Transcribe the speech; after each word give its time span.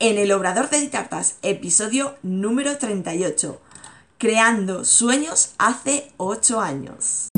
en 0.00 0.16
el 0.16 0.30
Obrador 0.30 0.70
de 0.70 0.80
Ditartas, 0.80 1.36
episodio 1.42 2.14
número 2.22 2.78
38, 2.78 3.60
Creando 4.16 4.84
Sueños 4.84 5.54
hace 5.58 6.12
8 6.18 6.60
años. 6.60 7.28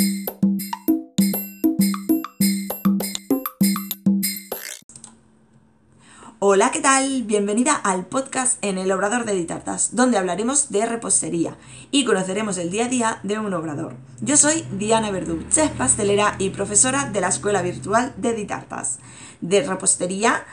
Hola, 6.38 6.70
¿qué 6.70 6.80
tal? 6.80 7.22
Bienvenida 7.22 7.74
al 7.74 8.06
podcast 8.06 8.58
en 8.62 8.76
el 8.76 8.92
Obrador 8.92 9.24
de 9.24 9.34
Ditartas, 9.34 9.94
donde 9.94 10.18
hablaremos 10.18 10.70
de 10.70 10.84
repostería 10.84 11.56
y 11.90 12.04
conoceremos 12.04 12.58
el 12.58 12.70
día 12.70 12.86
a 12.86 12.88
día 12.88 13.20
de 13.22 13.38
un 13.38 13.54
obrador. 13.54 13.94
Yo 14.20 14.36
soy 14.36 14.66
Diana 14.72 15.10
Verdú, 15.10 15.44
chef 15.50 15.70
pastelera 15.72 16.36
y 16.38 16.50
profesora 16.50 17.06
de 17.10 17.20
la 17.22 17.28
Escuela 17.28 17.62
Virtual 17.62 18.12
de 18.16 18.34
Ditartas. 18.34 18.98
De 19.40 19.62
repostería 19.62 20.44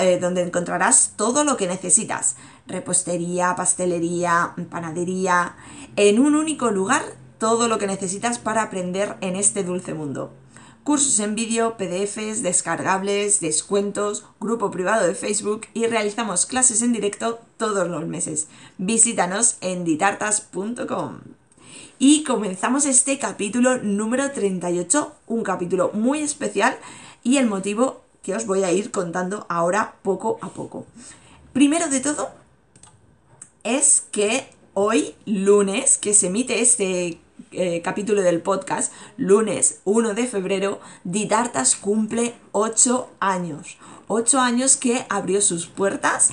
eh, 0.00 0.18
donde 0.18 0.42
encontrarás 0.42 1.12
todo 1.16 1.44
lo 1.44 1.56
que 1.56 1.66
necesitas. 1.66 2.36
Repostería, 2.66 3.54
pastelería, 3.56 4.54
panadería, 4.70 5.56
en 5.96 6.18
un 6.18 6.34
único 6.34 6.70
lugar 6.70 7.02
todo 7.38 7.68
lo 7.68 7.78
que 7.78 7.86
necesitas 7.86 8.38
para 8.38 8.62
aprender 8.62 9.16
en 9.20 9.36
este 9.36 9.64
dulce 9.64 9.94
mundo. 9.94 10.32
Cursos 10.84 11.20
en 11.20 11.34
vídeo, 11.34 11.76
PDFs, 11.76 12.42
descargables, 12.42 13.40
descuentos, 13.40 14.24
grupo 14.40 14.70
privado 14.70 15.06
de 15.06 15.14
Facebook 15.14 15.66
y 15.74 15.86
realizamos 15.86 16.46
clases 16.46 16.82
en 16.82 16.92
directo 16.92 17.40
todos 17.56 17.88
los 17.88 18.06
meses. 18.06 18.48
Visítanos 18.78 19.58
en 19.60 19.84
ditartas.com. 19.84 21.18
Y 21.98 22.24
comenzamos 22.24 22.86
este 22.86 23.18
capítulo 23.18 23.78
número 23.78 24.30
38, 24.30 25.12
un 25.26 25.42
capítulo 25.42 25.90
muy 25.92 26.20
especial 26.20 26.78
y 27.22 27.36
el 27.36 27.46
motivo 27.46 28.02
que 28.22 28.34
os 28.34 28.46
voy 28.46 28.64
a 28.64 28.72
ir 28.72 28.90
contando 28.90 29.46
ahora 29.48 29.94
poco 30.02 30.38
a 30.42 30.48
poco. 30.48 30.86
Primero 31.52 31.88
de 31.88 32.00
todo, 32.00 32.30
es 33.64 34.02
que 34.12 34.48
hoy, 34.74 35.14
lunes, 35.26 35.98
que 35.98 36.14
se 36.14 36.28
emite 36.28 36.60
este 36.60 37.18
eh, 37.52 37.82
capítulo 37.82 38.22
del 38.22 38.40
podcast, 38.40 38.92
lunes 39.16 39.80
1 39.84 40.14
de 40.14 40.26
febrero, 40.26 40.80
Ditartas 41.04 41.76
cumple 41.76 42.34
8 42.52 43.10
años. 43.20 43.78
8 44.08 44.40
años 44.40 44.76
que 44.76 45.04
abrió 45.08 45.40
sus 45.40 45.66
puertas. 45.66 46.30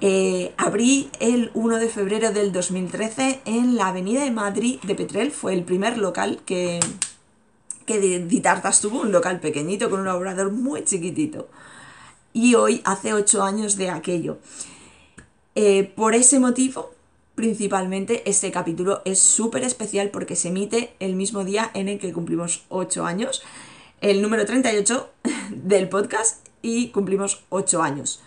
Eh, 0.00 0.54
abrí 0.56 1.10
el 1.20 1.50
1 1.54 1.78
de 1.78 1.88
febrero 1.88 2.32
del 2.32 2.52
2013 2.52 3.42
en 3.44 3.76
la 3.76 3.88
Avenida 3.88 4.24
de 4.24 4.30
Madrid 4.30 4.80
de 4.82 4.94
Petrel, 4.94 5.30
fue 5.30 5.52
el 5.52 5.62
primer 5.62 5.98
local 5.98 6.40
que, 6.46 6.80
que 7.98 8.20
Ditartas 8.20 8.80
tuvo 8.80 9.00
un 9.00 9.10
local 9.10 9.40
pequeñito 9.40 9.90
con 9.90 9.98
un 9.98 10.06
obrador 10.06 10.52
muy 10.52 10.84
chiquitito. 10.84 11.48
Y 12.32 12.54
hoy 12.54 12.82
hace 12.84 13.12
ocho 13.12 13.42
años 13.42 13.76
de 13.76 13.90
aquello. 13.90 14.38
Eh, 15.56 15.92
por 15.96 16.14
ese 16.14 16.38
motivo, 16.38 16.92
principalmente, 17.34 18.22
este 18.30 18.52
capítulo 18.52 19.02
es 19.04 19.18
súper 19.18 19.64
especial 19.64 20.10
porque 20.10 20.36
se 20.36 20.48
emite 20.48 20.94
el 21.00 21.16
mismo 21.16 21.42
día 21.42 21.72
en 21.74 21.88
el 21.88 21.98
que 21.98 22.12
cumplimos 22.12 22.64
ocho 22.68 23.04
años. 23.04 23.42
El 24.00 24.22
número 24.22 24.46
38 24.46 25.10
del 25.50 25.88
podcast 25.88 26.46
y 26.62 26.90
cumplimos 26.90 27.42
ocho 27.48 27.82
años. 27.82 28.22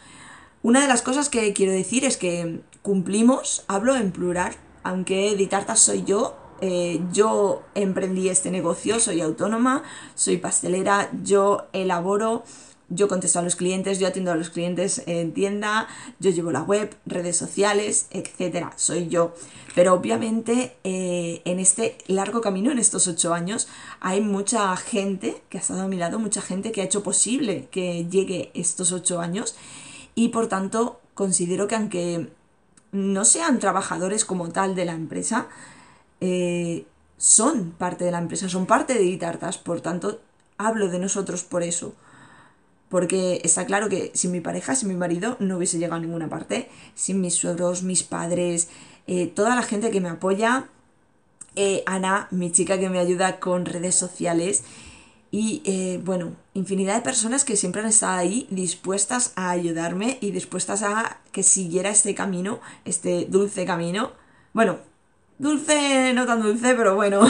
Una 0.61 0.81
de 0.81 0.89
las 0.89 1.01
cosas 1.01 1.29
que 1.29 1.53
quiero 1.53 1.71
decir 1.71 2.03
es 2.03 2.17
que 2.17 2.59
cumplimos, 2.81 3.63
hablo 3.69 3.95
en 3.95 4.11
plural, 4.11 4.53
aunque 4.83 5.37
Ditartas 5.37 5.79
soy 5.79 6.03
yo, 6.03 6.35
eh, 6.61 7.01
yo 7.11 7.63
emprendí 7.75 8.29
este 8.29 8.51
negocio, 8.51 8.99
soy 8.99 9.21
autónoma, 9.21 9.83
soy 10.15 10.37
pastelera, 10.37 11.09
yo 11.23 11.67
elaboro, 11.73 12.43
yo 12.89 13.07
contesto 13.07 13.39
a 13.39 13.41
los 13.41 13.55
clientes, 13.55 13.99
yo 13.99 14.07
atiendo 14.07 14.31
a 14.31 14.35
los 14.35 14.49
clientes 14.49 15.03
en 15.07 15.33
tienda, 15.33 15.87
yo 16.19 16.31
llevo 16.31 16.51
la 16.51 16.61
web, 16.61 16.95
redes 17.05 17.37
sociales, 17.37 18.07
etcétera, 18.11 18.73
soy 18.75 19.07
yo. 19.07 19.33
Pero 19.75 19.93
obviamente 19.93 20.75
eh, 20.83 21.41
en 21.45 21.59
este 21.59 21.97
largo 22.07 22.41
camino, 22.41 22.71
en 22.71 22.79
estos 22.79 23.07
ocho 23.07 23.33
años, 23.33 23.67
hay 23.99 24.21
mucha 24.21 24.75
gente 24.77 25.41
que 25.49 25.57
ha 25.57 25.61
estado 25.61 25.81
a 25.81 25.87
mi 25.87 25.97
lado, 25.97 26.19
mucha 26.19 26.41
gente 26.41 26.71
que 26.71 26.81
ha 26.81 26.85
hecho 26.85 27.03
posible 27.03 27.67
que 27.71 28.05
llegue 28.05 28.51
estos 28.53 28.91
ocho 28.91 29.19
años 29.19 29.55
y 30.15 30.29
por 30.29 30.47
tanto 30.47 30.99
considero 31.15 31.67
que 31.67 31.75
aunque 31.75 32.29
no 32.91 33.25
sean 33.25 33.59
trabajadores 33.59 34.23
como 34.23 34.49
tal 34.49 34.75
de 34.75 34.85
la 34.85 34.93
empresa, 34.93 35.47
eh, 36.25 36.85
son 37.17 37.71
parte 37.71 38.05
de 38.05 38.11
la 38.11 38.19
empresa, 38.19 38.47
son 38.47 38.65
parte 38.65 38.93
de 38.93 39.01
Ditartas, 39.01 39.57
por 39.57 39.81
tanto, 39.81 40.21
hablo 40.57 40.87
de 40.87 40.97
nosotros 40.97 41.43
por 41.43 41.63
eso. 41.63 41.95
Porque 42.87 43.41
está 43.43 43.65
claro 43.65 43.89
que 43.89 44.11
sin 44.13 44.31
mi 44.31 44.39
pareja, 44.39 44.73
sin 44.73 44.87
mi 44.87 44.95
marido, 44.95 45.35
no 45.39 45.57
hubiese 45.57 45.79
llegado 45.79 45.97
a 45.97 45.99
ninguna 45.99 46.29
parte. 46.29 46.69
Sin 46.95 47.19
mis 47.19 47.33
suegros, 47.33 47.83
mis 47.83 48.03
padres, 48.03 48.69
eh, 49.05 49.27
toda 49.27 49.55
la 49.55 49.63
gente 49.63 49.91
que 49.91 49.99
me 49.99 50.07
apoya. 50.07 50.69
Eh, 51.55 51.83
Ana, 51.87 52.29
mi 52.31 52.53
chica 52.53 52.79
que 52.79 52.89
me 52.89 52.99
ayuda 52.99 53.41
con 53.41 53.65
redes 53.65 53.95
sociales. 53.95 54.63
Y 55.29 55.97
bueno, 56.05 56.35
infinidad 56.53 56.95
de 56.95 57.01
personas 57.01 57.43
que 57.43 57.57
siempre 57.57 57.81
han 57.81 57.87
estado 57.87 58.19
ahí 58.19 58.47
dispuestas 58.51 59.33
a 59.35 59.49
ayudarme 59.49 60.19
y 60.21 60.29
dispuestas 60.29 60.83
a 60.83 61.19
que 61.31 61.41
siguiera 61.41 61.89
este 61.89 62.13
camino, 62.13 62.59
este 62.85 63.25
dulce 63.27 63.65
camino. 63.65 64.11
Bueno, 64.53 64.77
Dulce, 65.43 66.13
no 66.13 66.25
tan 66.25 66.41
dulce, 66.41 66.73
pero 66.73 66.95
bueno. 66.95 67.21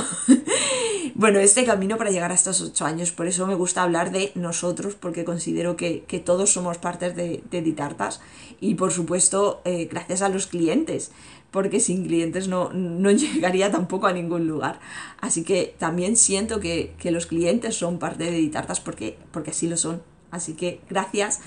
bueno, 1.16 1.40
este 1.40 1.66
camino 1.66 1.98
para 1.98 2.12
llegar 2.12 2.32
a 2.32 2.36
estos 2.36 2.62
ocho 2.62 2.86
años. 2.86 3.12
Por 3.12 3.26
eso 3.26 3.48
me 3.48 3.56
gusta 3.56 3.82
hablar 3.82 4.12
de 4.12 4.32
nosotros, 4.36 4.94
porque 4.94 5.26
considero 5.26 5.76
que, 5.76 6.06
todos 6.24 6.54
somos 6.54 6.78
partes 6.78 7.16
de, 7.16 7.44
de 7.50 7.62
Ditartas. 7.64 8.22
Y 8.62 8.76
por 8.76 8.92
supuesto, 8.92 9.62
eh, 9.66 9.90
gracias 9.92 10.22
a 10.22 10.30
los 10.30 10.46
clientes, 10.46 11.12
porque 11.50 11.80
sin 11.80 12.06
clientes 12.06 12.48
no, 12.48 12.70
no, 12.72 13.10
llegaría 13.12 13.72
tampoco 13.72 14.06
a 14.06 14.14
ningún 14.14 14.48
lugar. 14.48 14.80
Así 15.20 15.44
que 15.44 15.76
también 15.80 16.16
siento 16.16 16.60
que, 16.60 16.94
los 17.06 17.26
clientes 17.26 17.76
son 17.76 17.98
parte 17.98 18.26
de 18.26 18.38
Ditartas 18.38 18.80
porque, 18.80 19.18
porque 19.32 19.50
así 19.50 19.68
lo 19.68 19.76
son. 19.76 20.04
Así 20.30 20.54
que 20.54 20.82
gracias 20.88 21.40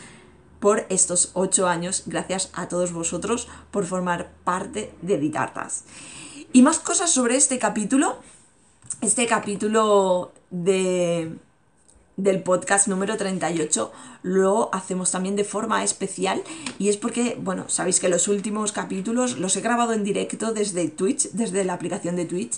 por 0.58 0.84
estos 0.88 1.30
ocho 1.34 1.68
años, 1.68 2.02
gracias 2.06 2.50
a 2.54 2.66
todos 2.66 2.92
vosotros 2.92 3.46
por 3.70 3.86
formar 3.86 4.32
parte 4.42 4.92
de 5.00 5.16
Ditartas. 5.18 5.84
Y 6.56 6.62
más 6.62 6.78
cosas 6.78 7.10
sobre 7.10 7.36
este 7.36 7.58
capítulo. 7.58 8.16
Este 9.02 9.26
capítulo 9.26 10.32
de, 10.48 11.36
del 12.16 12.42
podcast 12.42 12.88
número 12.88 13.18
38 13.18 13.92
lo 14.22 14.74
hacemos 14.74 15.10
también 15.10 15.36
de 15.36 15.44
forma 15.44 15.84
especial 15.84 16.42
y 16.78 16.88
es 16.88 16.96
porque, 16.96 17.36
bueno, 17.38 17.68
sabéis 17.68 18.00
que 18.00 18.08
los 18.08 18.26
últimos 18.26 18.72
capítulos 18.72 19.36
los 19.36 19.54
he 19.54 19.60
grabado 19.60 19.92
en 19.92 20.02
directo 20.02 20.54
desde 20.54 20.88
Twitch, 20.88 21.28
desde 21.32 21.62
la 21.62 21.74
aplicación 21.74 22.16
de 22.16 22.24
Twitch. 22.24 22.54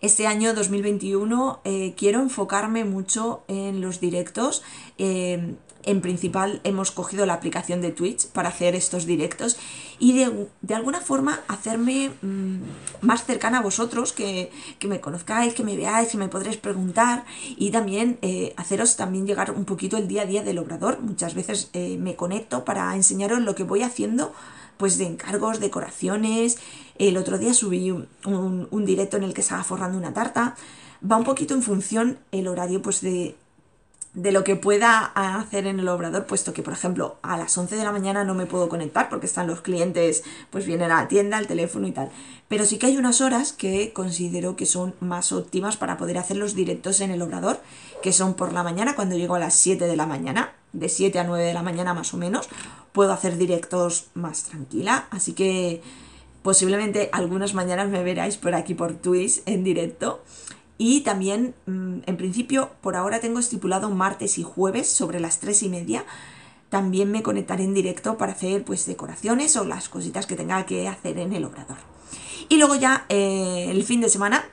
Este 0.00 0.28
año 0.28 0.54
2021 0.54 1.60
eh, 1.64 1.94
quiero 1.96 2.20
enfocarme 2.20 2.84
mucho 2.84 3.42
en 3.48 3.80
los 3.80 3.98
directos. 3.98 4.62
Eh, 4.96 5.56
en 5.82 6.00
principal 6.00 6.60
hemos 6.62 6.92
cogido 6.92 7.26
la 7.26 7.34
aplicación 7.34 7.80
de 7.80 7.90
Twitch 7.90 8.28
para 8.28 8.50
hacer 8.50 8.76
estos 8.76 9.06
directos 9.06 9.56
y 9.98 10.12
de, 10.12 10.74
alguna 10.74 11.00
forma 11.00 11.40
hacerme 11.48 12.10
mm, 12.22 12.58
más 13.00 13.24
cercana 13.24 13.58
a 13.58 13.62
vosotros, 13.62 14.12
que, 14.12 14.52
me 14.86 15.00
conozcáis, 15.00 15.54
que 15.54 15.64
me 15.64 15.76
veáis, 15.76 16.10
que 16.10 16.18
me 16.18 16.28
podréis 16.28 16.58
preguntar 16.58 17.24
y 17.56 17.72
también 17.72 18.18
eh, 18.22 18.54
haceros 18.56 18.96
también 18.96 19.26
llegar 19.26 19.50
un 19.50 19.64
poquito 19.64 19.96
el 19.96 20.06
día 20.06 20.22
a 20.22 20.26
día 20.26 20.44
del 20.44 20.58
obrador. 20.58 21.00
Muchas 21.00 21.34
veces 21.34 21.70
me 21.74 22.14
conecto 22.14 22.64
para 22.64 22.94
enseñaros 22.94 23.40
lo 23.40 23.56
que 23.56 23.64
voy 23.64 23.82
haciendo 23.82 24.32
pues 24.78 24.96
de 24.96 25.06
encargos, 25.06 25.60
decoraciones. 25.60 26.58
El 26.98 27.16
otro 27.16 27.38
día 27.38 27.52
subí 27.52 27.90
un, 27.90 28.84
directo 28.86 29.16
en 29.16 29.24
el 29.24 29.34
que 29.34 29.42
estaba 29.42 29.64
forrando 29.64 29.98
una 29.98 30.14
tarta. 30.14 30.56
Va 31.08 31.16
un 31.16 31.24
poquito 31.24 31.54
en 31.54 31.62
función 31.62 32.18
el 32.32 32.48
horario 32.48 32.80
pues 32.80 33.00
de, 33.00 33.36
de 34.14 34.32
lo 34.32 34.42
que 34.42 34.56
pueda 34.56 35.12
hacer 35.14 35.66
en 35.66 35.78
el 35.78 35.88
obrador, 35.88 36.26
puesto 36.26 36.52
que, 36.52 36.62
por 36.62 36.72
ejemplo, 36.72 37.18
a 37.22 37.36
las 37.36 37.56
11 37.56 37.76
de 37.76 37.84
la 37.84 37.92
mañana 37.92 38.24
no 38.24 38.34
me 38.34 38.46
puedo 38.46 38.68
conectar 38.68 39.08
porque 39.08 39.26
están 39.26 39.46
los 39.46 39.60
clientes, 39.60 40.24
pues 40.50 40.66
vienen 40.66 40.90
a 40.90 41.02
la 41.02 41.08
tienda, 41.08 41.36
al 41.36 41.46
teléfono 41.46 41.86
y 41.86 41.92
tal. 41.92 42.10
Pero 42.48 42.64
sí 42.64 42.78
que 42.78 42.86
hay 42.86 42.96
unas 42.96 43.20
horas 43.20 43.52
que 43.52 43.92
considero 43.92 44.56
que 44.56 44.66
son 44.66 44.94
más 45.00 45.32
óptimas 45.32 45.76
para 45.76 45.98
poder 45.98 46.18
hacer 46.18 46.36
los 46.36 46.54
directos 46.54 47.00
en 47.00 47.10
el 47.10 47.22
obrador, 47.22 47.60
que 48.02 48.12
son 48.12 48.34
por 48.34 48.52
la 48.52 48.62
mañana, 48.62 48.96
cuando 48.96 49.16
llego 49.16 49.34
a 49.34 49.38
las 49.38 49.54
7 49.54 49.86
de 49.86 49.96
la 49.96 50.06
mañana, 50.06 50.52
de 50.72 50.88
7 50.88 51.18
a 51.18 51.24
9 51.24 51.44
de 51.44 51.54
la 51.54 51.62
mañana 51.62 51.94
más 51.94 52.12
o 52.14 52.16
menos, 52.16 52.48
puedo 52.98 53.12
hacer 53.12 53.38
directos 53.38 54.08
más 54.14 54.42
tranquila, 54.42 55.06
así 55.12 55.32
que 55.32 55.82
posiblemente 56.42 57.10
algunas 57.12 57.54
mañanas 57.54 57.88
me 57.88 58.02
veráis 58.02 58.36
por 58.36 58.56
aquí 58.56 58.74
por 58.74 58.94
Twitch 58.94 59.40
en 59.46 59.62
directo. 59.62 60.20
Y 60.78 61.02
también, 61.02 61.54
mm, 61.66 61.98
en 62.06 62.16
principio, 62.16 62.72
por 62.80 62.96
ahora 62.96 63.20
tengo 63.20 63.38
estipulado 63.38 63.88
martes 63.90 64.36
y 64.36 64.42
jueves 64.42 64.90
sobre 64.90 65.20
las 65.20 65.38
tres 65.38 65.62
y 65.62 65.68
media. 65.68 66.04
También 66.70 67.12
me 67.12 67.22
conectaré 67.22 67.62
en 67.62 67.72
directo 67.72 68.18
para 68.18 68.32
hacer 68.32 68.64
pues 68.64 68.84
decoraciones 68.84 69.54
o 69.54 69.64
las 69.64 69.88
cositas 69.88 70.26
que 70.26 70.34
tenga 70.34 70.66
que 70.66 70.88
hacer 70.88 71.20
en 71.20 71.32
el 71.32 71.44
obrador. 71.44 71.78
Y 72.48 72.56
luego 72.56 72.74
ya 72.74 73.06
eh, 73.10 73.68
el 73.70 73.84
fin 73.84 74.00
de 74.00 74.08
semana 74.08 74.44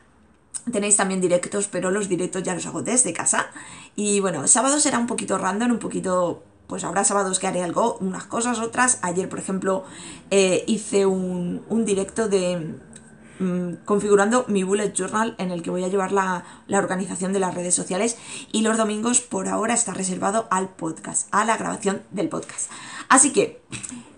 tenéis 0.72 0.98
también 0.98 1.20
directos, 1.20 1.68
pero 1.68 1.90
los 1.90 2.10
directos 2.10 2.44
ya 2.44 2.54
los 2.54 2.68
hago 2.68 2.84
desde 2.84 3.12
casa. 3.12 3.48
Y 3.96 4.20
bueno, 4.20 4.48
sábado 4.48 4.80
será 4.80 5.00
un 5.00 5.08
poquito 5.08 5.40
random, 5.40 5.72
un 5.72 5.80
poquito 5.80 6.44
pues 6.68 6.84
habrá 6.84 7.04
sábados 7.04 7.40
que 7.40 7.48
haré 7.48 7.64
algo, 7.64 7.98
unas 8.02 8.24
cosas, 8.26 8.60
otras. 8.60 9.00
Ayer, 9.02 9.30
por 9.30 9.40
ejemplo, 9.40 9.84
eh, 10.32 10.64
hice 10.68 11.06
un, 11.06 11.64
un 11.70 11.86
directo 11.86 12.28
de 12.28 12.76
mm, 13.40 13.86
configurando 13.86 14.46
mi 14.48 14.64
bullet 14.64 14.94
journal 14.94 15.36
en 15.38 15.52
el 15.52 15.62
que 15.62 15.70
voy 15.70 15.84
a 15.84 15.88
llevar 15.88 16.12
la, 16.12 16.44
la, 16.68 16.80
organización 16.80 17.34
de 17.34 17.40
las 17.40 17.54
redes 17.54 17.76
sociales 17.76 18.18
y 18.52 18.62
los 18.62 18.78
domingos 18.78 19.22
por 19.22 19.48
ahora 19.48 19.74
está 19.74 19.94
reservado 19.94 20.48
al 20.52 20.70
podcast, 20.70 21.28
a 21.32 21.46
la 21.46 21.58
grabación 21.58 22.02
del 22.12 22.30
podcast. 22.30 22.72
Así 23.10 23.32
que 23.32 23.62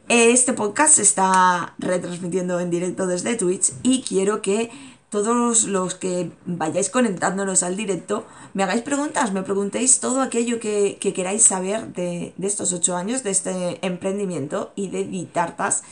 este 0.10 0.54
podcast 0.54 0.96
se 0.96 1.02
está 1.02 1.74
retransmitiendo 1.80 2.60
en 2.62 2.70
directo 2.70 3.08
desde 3.08 3.36
Twitch 3.36 3.74
y 3.84 4.04
quiero 4.04 4.42
que 4.42 4.72
todos 5.10 5.64
los 5.64 5.96
que 5.96 6.32
vayáis 6.46 6.90
conectándonos 6.90 7.64
al 7.64 7.78
directo 7.78 8.26
me 8.54 8.64
hagáis 8.64 8.82
preguntas, 8.82 9.32
me 9.32 9.44
preguntéis 9.44 10.00
todo 10.00 10.22
aquello 10.22 10.60
que, 10.60 10.98
queráis 11.00 11.44
saber 11.44 11.94
de, 11.94 12.34
estos 12.42 12.74
ocho 12.74 12.96
años, 12.96 13.24
de 13.24 13.32
este 13.32 13.86
emprendimiento 13.86 14.72
y 14.76 14.90
de 14.90 15.06
Ditartas, 15.06 15.84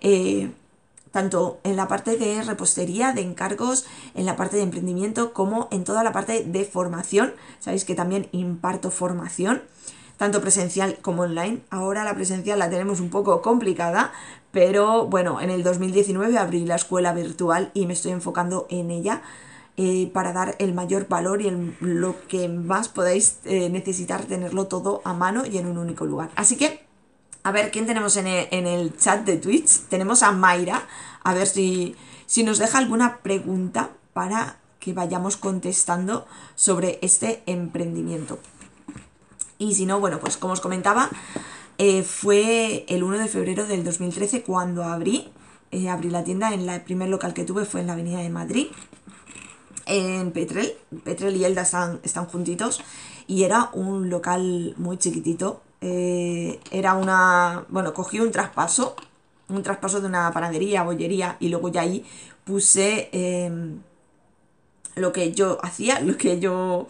eh, 0.00 0.50
tanto 1.12 1.60
en 1.62 1.76
la 1.76 1.86
parte 1.86 2.16
de 2.16 2.42
repostería, 2.42 3.12
de 3.12 3.20
encargos, 3.20 3.86
en 4.14 4.26
la 4.26 4.36
parte 4.36 4.56
de 4.56 4.62
emprendimiento, 4.62 5.32
como 5.32 5.68
en 5.70 5.84
toda 5.84 6.02
la 6.02 6.12
parte 6.12 6.42
de 6.44 6.64
formación. 6.64 7.34
Sabéis 7.60 7.84
que 7.84 7.94
también 7.94 8.28
imparto 8.32 8.90
formación 8.90 9.62
tanto 10.16 10.40
presencial 10.40 10.98
como 11.02 11.22
online. 11.22 11.60
Ahora 11.70 12.04
la 12.04 12.14
presencial 12.14 12.58
la 12.58 12.70
tenemos 12.70 13.00
un 13.00 13.10
poco 13.10 13.42
complicada, 13.42 14.12
pero 14.54 15.06
bueno, 15.06 15.40
en 15.40 15.50
el 15.50 15.64
2019 15.64 16.38
abrí 16.38 16.64
la 16.64 16.76
escuela 16.76 17.12
virtual 17.12 17.72
y 17.74 17.86
me 17.86 17.92
estoy 17.92 18.12
enfocando 18.12 18.66
en 18.70 18.90
ella. 18.90 19.20
Eh, 19.76 20.08
para 20.14 20.32
dar 20.32 20.54
el 20.60 20.72
mayor 20.72 21.08
valor 21.08 21.42
y 21.42 21.50
lo 21.80 22.14
que 22.28 22.48
más 22.48 22.88
podáis 22.88 23.40
eh, 23.44 23.68
necesitar 23.70 24.22
tenerlo 24.22 24.68
todo 24.68 25.02
a 25.04 25.14
mano 25.14 25.44
y 25.44 25.58
en 25.58 25.66
un 25.66 25.78
único 25.78 26.06
lugar. 26.06 26.30
Así 26.36 26.56
que, 26.56 26.86
a 27.42 27.50
ver, 27.50 27.72
¿quién 27.72 27.84
tenemos 27.84 28.16
en 28.16 28.28
el, 28.28 28.96
chat 28.96 29.24
de 29.24 29.36
Twitch? 29.36 29.80
Tenemos 29.88 30.22
a 30.22 30.30
Mayra, 30.30 30.86
a 31.24 31.34
ver 31.34 31.48
si, 31.48 31.96
si 32.26 32.44
nos 32.44 32.58
deja 32.58 32.78
alguna 32.78 33.18
pregunta 33.18 33.90
para 34.12 34.58
que 34.78 34.92
vayamos 34.92 35.36
contestando 35.36 36.24
sobre 36.54 37.00
este 37.02 37.42
emprendimiento. 37.46 38.38
Y 39.58 39.74
si 39.74 39.86
no, 39.86 39.98
bueno, 39.98 40.20
pues 40.20 40.36
como 40.36 40.52
os 40.52 40.60
comentaba, 40.60 41.10
eh, 41.78 42.02
fue 42.02 42.84
el 42.88 43.02
1 43.02 43.18
de 43.18 43.28
febrero 43.28 43.66
del 43.66 43.84
2013 43.84 44.42
cuando 44.42 44.84
abrí, 44.84 45.32
eh, 45.70 45.88
abrí 45.88 46.10
la 46.10 46.24
tienda, 46.24 46.52
en 46.52 46.66
la, 46.66 46.76
el 46.76 46.82
primer 46.82 47.08
local 47.08 47.34
que 47.34 47.44
tuve 47.44 47.64
fue 47.64 47.80
en 47.80 47.88
la 47.88 47.94
Avenida 47.94 48.18
de 48.18 48.30
Madrid, 48.30 48.66
en 49.86 50.32
Petrel, 50.32 50.72
Petrel 51.04 51.36
y 51.36 51.44
Elda 51.44 51.62
están, 51.62 52.00
están 52.02 52.26
juntitos, 52.26 52.80
y 53.26 53.42
era 53.42 53.70
un 53.72 54.08
local 54.08 54.74
muy 54.76 54.98
chiquitito, 54.98 55.62
eh, 55.80 56.60
era 56.70 56.94
una, 56.94 57.64
bueno, 57.68 57.92
cogí 57.92 58.20
un 58.20 58.30
traspaso, 58.30 58.96
un 59.48 59.62
traspaso 59.62 60.00
de 60.00 60.06
una 60.06 60.32
panadería, 60.32 60.84
bollería, 60.84 61.36
y 61.40 61.48
luego 61.48 61.68
ya 61.68 61.82
ahí 61.82 62.04
puse 62.44 63.10
lo 64.96 65.12
que 65.12 65.32
yo 65.32 65.58
hacía, 65.62 66.00
lo 66.02 66.16
que 66.16 66.38
yo 66.40 66.86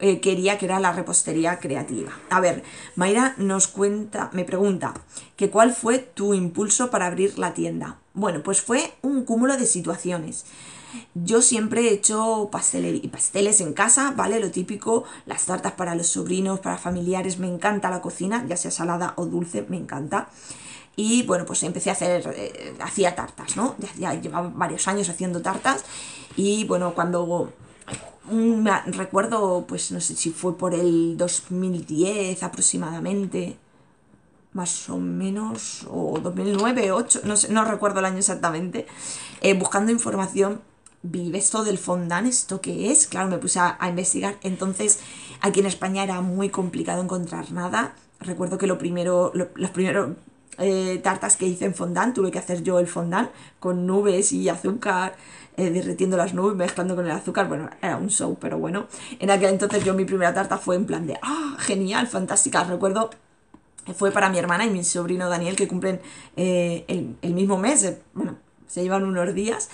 eh, 0.00 0.20
quería 0.20 0.58
que 0.58 0.66
era 0.66 0.78
la 0.78 0.92
repostería 0.92 1.58
creativa. 1.58 2.12
A 2.30 2.40
ver, 2.40 2.62
Mayra 2.94 3.34
nos 3.36 3.66
cuenta, 3.66 4.30
me 4.32 4.44
pregunta, 4.44 4.94
que 5.36 5.50
cuál 5.50 5.72
fue 5.72 5.98
tu 5.98 6.34
impulso 6.34 6.90
para 6.90 7.06
abrir 7.06 7.38
la 7.38 7.54
tienda. 7.54 7.98
Bueno, 8.14 8.42
pues 8.42 8.60
fue 8.62 8.94
un 9.02 9.24
cúmulo 9.24 9.56
de 9.56 9.66
situaciones. 9.66 10.44
Yo 11.14 11.42
siempre 11.42 11.82
he 11.82 11.92
hecho 11.92 12.48
pastelería, 12.50 13.10
pasteles 13.10 13.60
en 13.60 13.72
casa, 13.72 14.12
¿vale? 14.16 14.40
Lo 14.40 14.50
típico, 14.50 15.04
las 15.26 15.44
tartas 15.46 15.72
para 15.72 15.94
los 15.94 16.06
sobrinos, 16.06 16.60
para 16.60 16.78
familiares, 16.78 17.38
me 17.38 17.46
encanta 17.46 17.90
la 17.90 18.00
cocina, 18.00 18.44
ya 18.48 18.56
sea 18.56 18.70
salada 18.70 19.14
o 19.16 19.26
dulce, 19.26 19.66
me 19.68 19.76
encanta. 19.76 20.28
Y 20.96 21.22
bueno, 21.24 21.44
pues 21.44 21.62
empecé 21.62 21.90
a 21.90 21.92
hacer, 21.92 22.32
eh, 22.36 22.74
hacía 22.80 23.14
tartas, 23.14 23.56
¿no? 23.56 23.76
Ya 23.98 24.14
llevaba 24.14 24.50
varios 24.54 24.88
años 24.88 25.08
haciendo 25.08 25.42
tartas 25.42 25.84
y 26.36 26.64
bueno, 26.64 26.94
cuando 26.94 27.52
me 28.30 28.82
recuerdo, 28.86 29.64
pues 29.66 29.92
no 29.92 30.00
sé 30.00 30.16
si 30.16 30.30
fue 30.30 30.56
por 30.56 30.74
el 30.74 31.16
2010 31.16 32.42
aproximadamente, 32.42 33.56
más 34.52 34.88
o 34.88 34.98
menos, 34.98 35.86
o 35.90 36.18
2009, 36.20 36.92
8, 36.92 37.20
no, 37.24 37.36
sé, 37.36 37.52
no 37.52 37.64
recuerdo 37.64 38.00
el 38.00 38.06
año 38.06 38.18
exactamente, 38.18 38.86
eh, 39.40 39.54
buscando 39.54 39.92
información, 39.92 40.60
vi 41.02 41.36
esto 41.36 41.64
del 41.64 41.78
fondant, 41.78 42.26
esto 42.26 42.60
que 42.60 42.90
es, 42.90 43.06
claro, 43.06 43.28
me 43.28 43.38
puse 43.38 43.60
a, 43.60 43.78
investigar, 43.88 44.36
entonces 44.42 45.00
aquí 45.40 45.60
en 45.60 45.66
España 45.66 46.02
era 46.02 46.20
muy 46.20 46.50
complicado 46.50 47.02
encontrar 47.02 47.52
nada, 47.52 47.94
recuerdo 48.20 48.58
que 48.58 48.66
lo 48.66 48.78
primero, 48.78 49.32
los 49.34 49.70
primeros 49.70 50.16
eh, 50.58 51.00
tartas 51.02 51.36
que 51.36 51.46
hice 51.46 51.64
en 51.64 51.74
fondant, 51.74 52.14
tuve 52.14 52.30
que 52.30 52.38
hacer 52.38 52.62
yo 52.62 52.78
el 52.78 52.86
fondant 52.86 53.30
con 53.60 53.86
nubes 53.86 54.32
y 54.32 54.48
azúcar, 54.48 55.14
eh, 55.56 55.70
derritiendo 55.70 56.16
las 56.16 56.34
nubes, 56.34 56.56
mezclando 56.56 56.94
con 56.94 57.04
el 57.04 57.12
azúcar. 57.12 57.48
Bueno, 57.48 57.70
era 57.82 57.96
un 57.96 58.10
show, 58.10 58.36
pero 58.40 58.58
bueno. 58.58 58.86
En 59.18 59.30
aquel 59.30 59.50
entonces 59.50 59.84
yo 59.84 59.94
mi 59.94 60.04
primera 60.04 60.34
tarta 60.34 60.58
fue 60.58 60.76
en 60.76 60.86
plan 60.86 61.06
de, 61.06 61.18
ah, 61.22 61.56
genial, 61.58 62.06
fantástica. 62.06 62.64
Recuerdo, 62.64 63.10
fue 63.96 64.10
para 64.10 64.28
mi 64.28 64.38
hermana 64.38 64.66
y 64.66 64.70
mi 64.70 64.84
sobrino 64.84 65.28
Daniel, 65.28 65.56
que 65.56 65.68
cumplen 65.68 66.00
eh, 66.36 66.84
el, 67.22 67.34
mismo 67.34 67.58
mes, 67.58 67.94
bueno, 68.14 68.36
se 68.66 68.82
llevan 68.82 69.04
unos 69.04 69.34
días. 69.34 69.70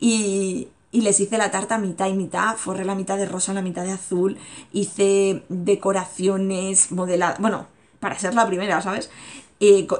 Y, 0.00 0.68
y 0.90 1.00
les 1.00 1.18
hice 1.18 1.38
la 1.38 1.50
tarta 1.50 1.78
mitad 1.78 2.06
y 2.06 2.14
mitad, 2.14 2.56
forré 2.56 2.84
la 2.84 2.94
mitad 2.94 3.16
de 3.16 3.26
rosa, 3.26 3.52
la 3.52 3.62
mitad 3.62 3.84
de 3.84 3.92
azul, 3.92 4.38
hice 4.72 5.42
decoraciones 5.48 6.92
modeladas, 6.92 7.40
bueno, 7.40 7.66
para 7.98 8.18
ser 8.18 8.34
la 8.34 8.46
primera, 8.46 8.80
¿sabes? 8.80 9.10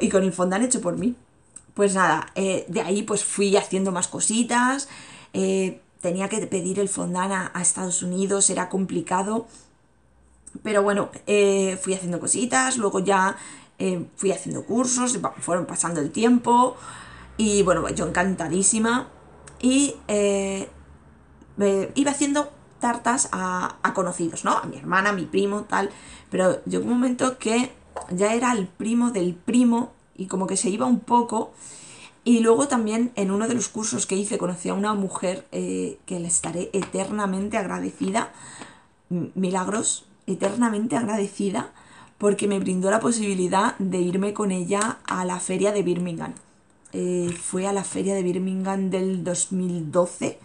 Y 0.00 0.08
con 0.08 0.22
el 0.22 0.32
fondant 0.32 0.64
hecho 0.64 0.81
por 0.81 0.96
mí. 0.96 1.16
Pues 1.75 1.94
nada, 1.94 2.26
de 2.34 2.81
ahí 2.81 3.02
pues 3.02 3.25
fui 3.25 3.56
haciendo 3.56 3.90
más 3.90 4.06
cositas, 4.06 4.88
eh, 5.34 5.81
tenía 6.00 6.28
que 6.28 6.46
pedir 6.46 6.78
el 6.78 6.88
fondant 6.88 7.50
a, 7.52 7.61
Estados 7.61 8.02
Unidos, 8.02 8.49
era 8.49 8.70
complicado. 8.70 9.46
Pero 10.62 10.82
bueno, 10.82 11.11
eh, 11.26 11.78
fui 11.82 11.94
haciendo 11.94 12.20
cositas, 12.20 12.78
luego 12.78 13.00
ya 13.00 13.37
eh, 13.78 14.06
fui 14.16 14.31
haciendo 14.31 14.64
cursos, 14.64 15.19
fueron 15.40 15.66
pasando 15.66 16.00
el 16.00 16.12
tiempo 16.12 16.76
y 17.37 17.62
bueno, 17.62 17.87
yo 17.90 18.06
encantadísima. 18.06 19.08
Y 19.61 19.96
iba 21.94 22.11
haciendo 22.11 22.52
tartas 22.78 23.28
a, 23.32 23.78
a, 23.82 23.94
conocidos, 23.94 24.44
¿no? 24.44 24.58
A 24.58 24.64
mi 24.64 24.76
hermana, 24.76 25.11
a 25.11 25.12
mi 25.14 25.25
primo, 25.25 25.62
tal. 25.62 25.90
Pero 26.31 26.62
llegó 26.64 26.84
un 26.84 26.90
momento 26.90 27.38
que 27.38 27.72
ya 28.11 28.35
era 28.35 28.52
el 28.52 28.67
primo 28.67 29.11
del 29.11 29.35
primo 29.35 29.93
y 30.17 30.26
como 30.26 30.46
que 30.46 30.56
se 30.56 30.70
iba 30.70 30.87
un 30.87 31.00
poco. 31.00 31.52
Y 32.25 32.41
luego 32.41 32.69
también 32.69 33.12
en 33.16 33.30
uno 33.30 33.49
de 33.49 33.54
los 33.54 33.68
cursos 33.68 34.07
que 34.07 34.16
hice 34.16 34.38
conocí 34.38 34.68
a 34.68 34.75
una 34.75 34.95
mujer 34.95 35.47
eh, 35.52 35.99
que 36.07 36.21
le 36.21 36.28
estaré 36.28 36.71
eternamente 36.73 37.59
agradecida, 37.59 38.33
Milagros, 39.11 40.07
eternamente 40.26 40.97
agradecida, 40.97 41.73
porque 42.16 42.49
me 42.49 42.59
brindó 42.59 42.90
la 42.90 43.00
posibilidad 43.00 43.76
de 43.78 43.99
irme 43.99 44.33
con 44.33 44.50
ella 44.50 44.99
a 45.07 45.25
la 45.26 45.38
feria 45.38 45.73
de 45.73 45.83
Birmingham. 45.83 46.33
Eh, 46.92 47.37
fue 47.38 47.66
a 47.66 47.73
la 47.73 47.85
feria 47.85 48.14
de 48.14 48.23
Birmingham 48.23 48.88
del 48.88 49.23
2012, 49.23 50.38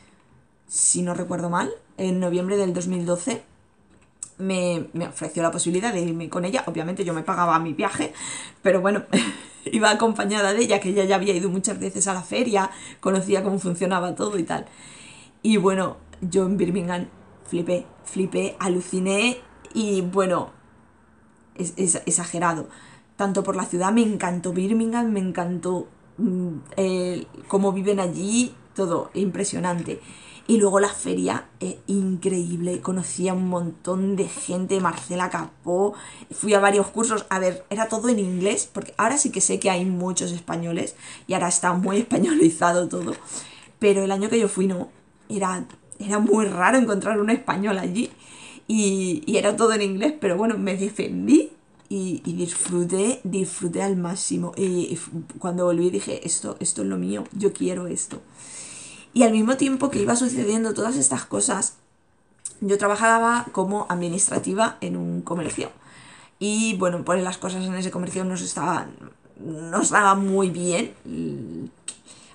si 0.67 1.01
no 1.01 1.13
recuerdo 1.13 1.49
mal, 1.49 1.71
en 1.97 2.19
noviembre 2.19 2.57
del 2.57 2.73
2012 2.73 3.43
me, 4.39 4.89
ofreció 5.07 5.43
la 5.43 5.51
posibilidad 5.51 5.93
de 5.93 6.01
irme 6.01 6.29
con 6.29 6.45
ella. 6.45 6.63
Obviamente 6.65 7.05
yo 7.05 7.13
me 7.13 7.23
pagaba 7.23 7.59
mi 7.59 7.73
viaje, 7.73 8.13
pero 8.61 8.81
bueno, 8.81 9.03
iba 9.65 9.91
acompañada 9.91 10.53
de 10.53 10.63
ella, 10.63 10.79
que 10.79 10.89
ella 10.89 11.03
ya 11.05 11.15
había 11.15 11.35
ido 11.35 11.49
muchas 11.49 11.79
veces 11.79 12.07
a 12.07 12.13
la 12.13 12.23
feria, 12.23 12.71
conocía 12.99 13.43
cómo 13.43 13.59
funcionaba 13.59 14.15
todo 14.15 14.39
y 14.39 14.43
tal. 14.43 14.65
Y 15.43 15.57
bueno, 15.57 15.97
yo 16.21 16.45
en 16.45 16.57
Birmingham 16.57 17.07
flipé, 17.45 17.85
flipé, 18.05 18.55
aluciné 18.59 19.37
y 19.73 20.01
bueno, 20.01 20.51
es, 21.55 21.73
exagerado. 21.77 22.69
Tanto 23.15 23.43
por 23.43 23.55
la 23.55 23.65
ciudad 23.65 23.91
me 23.91 24.01
encantó 24.01 24.53
Birmingham, 24.53 25.11
me 25.11 25.19
encantó 25.19 25.89
mm, 26.17 26.57
cómo 27.49 27.73
viven 27.73 27.99
allí, 27.99 28.55
todo 28.73 29.11
impresionante. 29.13 29.99
Y 30.49 30.57
luego 30.57 30.79
la 30.79 30.89
feria, 30.89 31.45
es 31.59 31.75
increíble, 31.85 32.81
conocí 32.81 33.27
a 33.27 33.35
un 33.35 33.49
montón 33.49 34.15
de 34.15 34.27
gente, 34.27 34.79
Marcela 34.79 35.29
Capó, 35.29 35.93
fui 36.31 36.55
a 36.55 36.59
varios 36.59 36.87
cursos, 36.87 37.27
a 37.29 37.37
ver, 37.37 37.63
era 37.69 37.87
todo 37.87 38.09
en 38.09 38.17
inglés, 38.17 38.67
porque 38.73 38.95
ahora 38.97 39.19
sí 39.19 39.29
que 39.29 39.41
sé 39.41 39.59
que 39.59 39.69
hay 39.69 39.85
muchos 39.85 40.31
españoles 40.31 40.95
y 41.27 41.35
ahora 41.35 41.49
está 41.49 41.73
muy 41.73 41.97
españolizado 41.99 42.87
todo, 42.87 43.13
pero 43.77 44.03
el 44.03 44.11
año 44.11 44.27
que 44.27 44.39
yo 44.39 44.47
fui 44.47 44.65
no, 44.65 44.89
era, 45.29 45.67
era 45.99 46.17
muy 46.17 46.47
raro 46.47 46.79
encontrar 46.79 47.19
un 47.19 47.29
español 47.29 47.77
allí. 47.77 48.09
Y, 48.67 49.23
era 49.27 49.55
todo 49.55 49.73
en 49.73 49.83
inglés, 49.83 50.15
pero 50.19 50.35
bueno, 50.35 50.57
me 50.57 50.75
defendí 50.75 51.51
y, 51.89 52.21
disfruté, 52.25 53.21
disfruté 53.23 53.83
al 53.83 53.97
máximo. 53.97 54.53
Y, 54.57 54.97
cuando 55.37 55.65
volví 55.65 55.91
dije, 55.91 56.25
esto, 56.25 56.57
esto 56.59 56.81
es 56.81 56.87
lo 56.87 56.97
mío, 56.97 57.23
yo 57.33 57.53
quiero 57.53 57.85
esto. 57.85 58.19
Y 59.19 59.23
al 59.23 59.33
mismo 59.33 59.57
tiempo 59.57 59.89
que 59.89 60.01
iba 60.01 60.15
sucediendo 60.15 60.73
todas 60.73 60.95
estas 60.95 61.25
cosas, 61.25 61.73
yo 62.61 62.77
trabajaba 62.77 63.47
como 63.51 63.85
administrativa 63.89 64.77
en 64.79 64.95
un 64.95 65.23
comercio. 65.23 65.71
Y 66.39 66.77
bueno, 66.77 67.03
pues 67.03 67.21
las 67.21 67.37
cosas 67.37 67.65
en 67.65 67.75
ese 67.75 67.91
comercio 67.91 68.23
no 68.23 68.35
estaban, 68.35 68.93
no 69.37 69.81
estaban 69.81 70.25
muy 70.25 70.51
bien. 70.51 70.93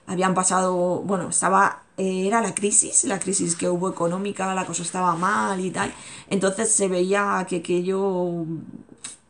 Habían 0.07 0.35
pasado, 0.35 1.01
bueno, 1.01 1.31
estaba, 1.31 1.85
era 1.97 2.43
la 2.43 2.55
crisis, 2.55 3.05
la 3.05 3.19
crisis 3.19 3.57
que 3.57 3.71
hubo 3.71 3.89
económica, 3.89 4.55
la 4.55 4.67
cosa 4.67 4.83
estaba 4.83 5.17
mal 5.17 5.65
y 5.65 5.71
tal. 5.71 5.91
Entonces 6.29 6.71
se 6.71 6.89
veía 6.89 7.47
que 7.49 7.57
aquello 7.61 8.45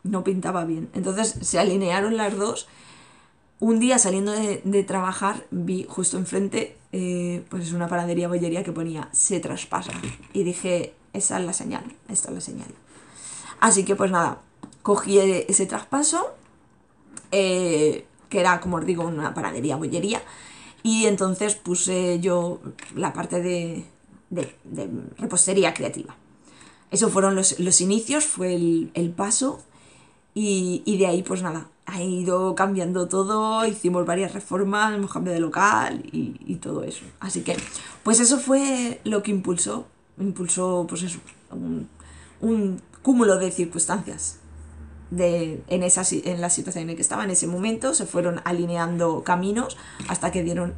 no 0.02 0.24
pintaba 0.24 0.64
bien. 0.64 0.90
Entonces 0.92 1.36
se 1.40 1.60
alinearon 1.60 2.16
las 2.16 2.36
dos. 2.36 2.66
Un 3.60 3.78
día 3.78 3.98
saliendo 3.98 4.32
de, 4.32 4.84
trabajar 4.84 5.46
vi 5.50 5.86
justo 5.88 6.18
enfrente 6.18 6.76
eh, 6.92 7.44
pues 7.48 7.72
una 7.72 7.88
panadería 7.88 8.28
bollería 8.28 8.62
que 8.62 8.72
ponía 8.72 9.08
se 9.12 9.40
traspasa. 9.40 9.92
Y 10.32 10.42
dije, 10.42 10.94
esa 11.12 11.38
es 11.38 11.46
la 11.46 11.52
señal, 11.52 11.84
esta 12.08 12.28
es 12.28 12.34
la 12.34 12.40
señal. 12.40 12.68
Así 13.60 13.84
que 13.84 13.96
pues 13.96 14.10
nada, 14.10 14.40
cogí 14.82 15.18
ese 15.18 15.66
traspaso, 15.66 16.34
eh, 17.32 18.06
que 18.28 18.40
era 18.40 18.60
como 18.60 18.76
os 18.76 18.84
digo 18.84 19.04
una 19.04 19.32
panadería 19.32 19.76
bollería, 19.76 20.20
y 20.82 21.06
entonces 21.06 21.54
puse 21.54 22.20
yo 22.20 22.60
la 22.94 23.12
parte 23.14 23.40
de, 23.40 23.86
de, 24.30 24.90
repostería 25.16 25.72
creativa. 25.72 26.14
Esos 26.90 27.10
fueron 27.10 27.34
los, 27.34 27.80
inicios, 27.80 28.24
fue 28.24 28.54
el, 28.54 29.14
paso, 29.16 29.62
y, 30.34 30.96
de 30.98 31.06
ahí 31.06 31.22
pues 31.22 31.42
nada, 31.42 31.68
ha 31.86 32.02
ido 32.02 32.54
cambiando 32.54 33.08
todo, 33.08 33.66
hicimos 33.66 34.06
varias 34.06 34.32
reformas, 34.32 34.94
hemos 34.94 35.12
cambiado 35.12 35.34
de 35.34 35.40
local 35.40 36.02
y, 36.12 36.54
todo 36.56 36.82
eso. 36.82 37.04
Así 37.20 37.42
que, 37.42 37.56
pues 38.02 38.20
eso 38.20 38.38
fue 38.38 39.00
lo 39.04 39.22
que 39.22 39.30
impulsó, 39.30 39.86
impulsó 40.18 40.86
pues 40.88 41.02
eso, 41.02 41.18
un, 41.50 41.88
un 42.40 42.80
cúmulo 43.02 43.38
de 43.38 43.50
circunstancias 43.50 44.38
de, 45.10 45.62
en, 45.68 45.82
esa, 45.82 46.02
en 46.10 46.40
la 46.40 46.50
situación 46.50 46.90
en 46.90 46.96
que 46.96 47.02
estaba 47.02 47.24
en 47.24 47.30
ese 47.30 47.46
momento, 47.46 47.94
se 47.94 48.06
fueron 48.06 48.40
alineando 48.44 49.22
caminos 49.22 49.76
hasta 50.08 50.30
que 50.32 50.42
dieron 50.42 50.74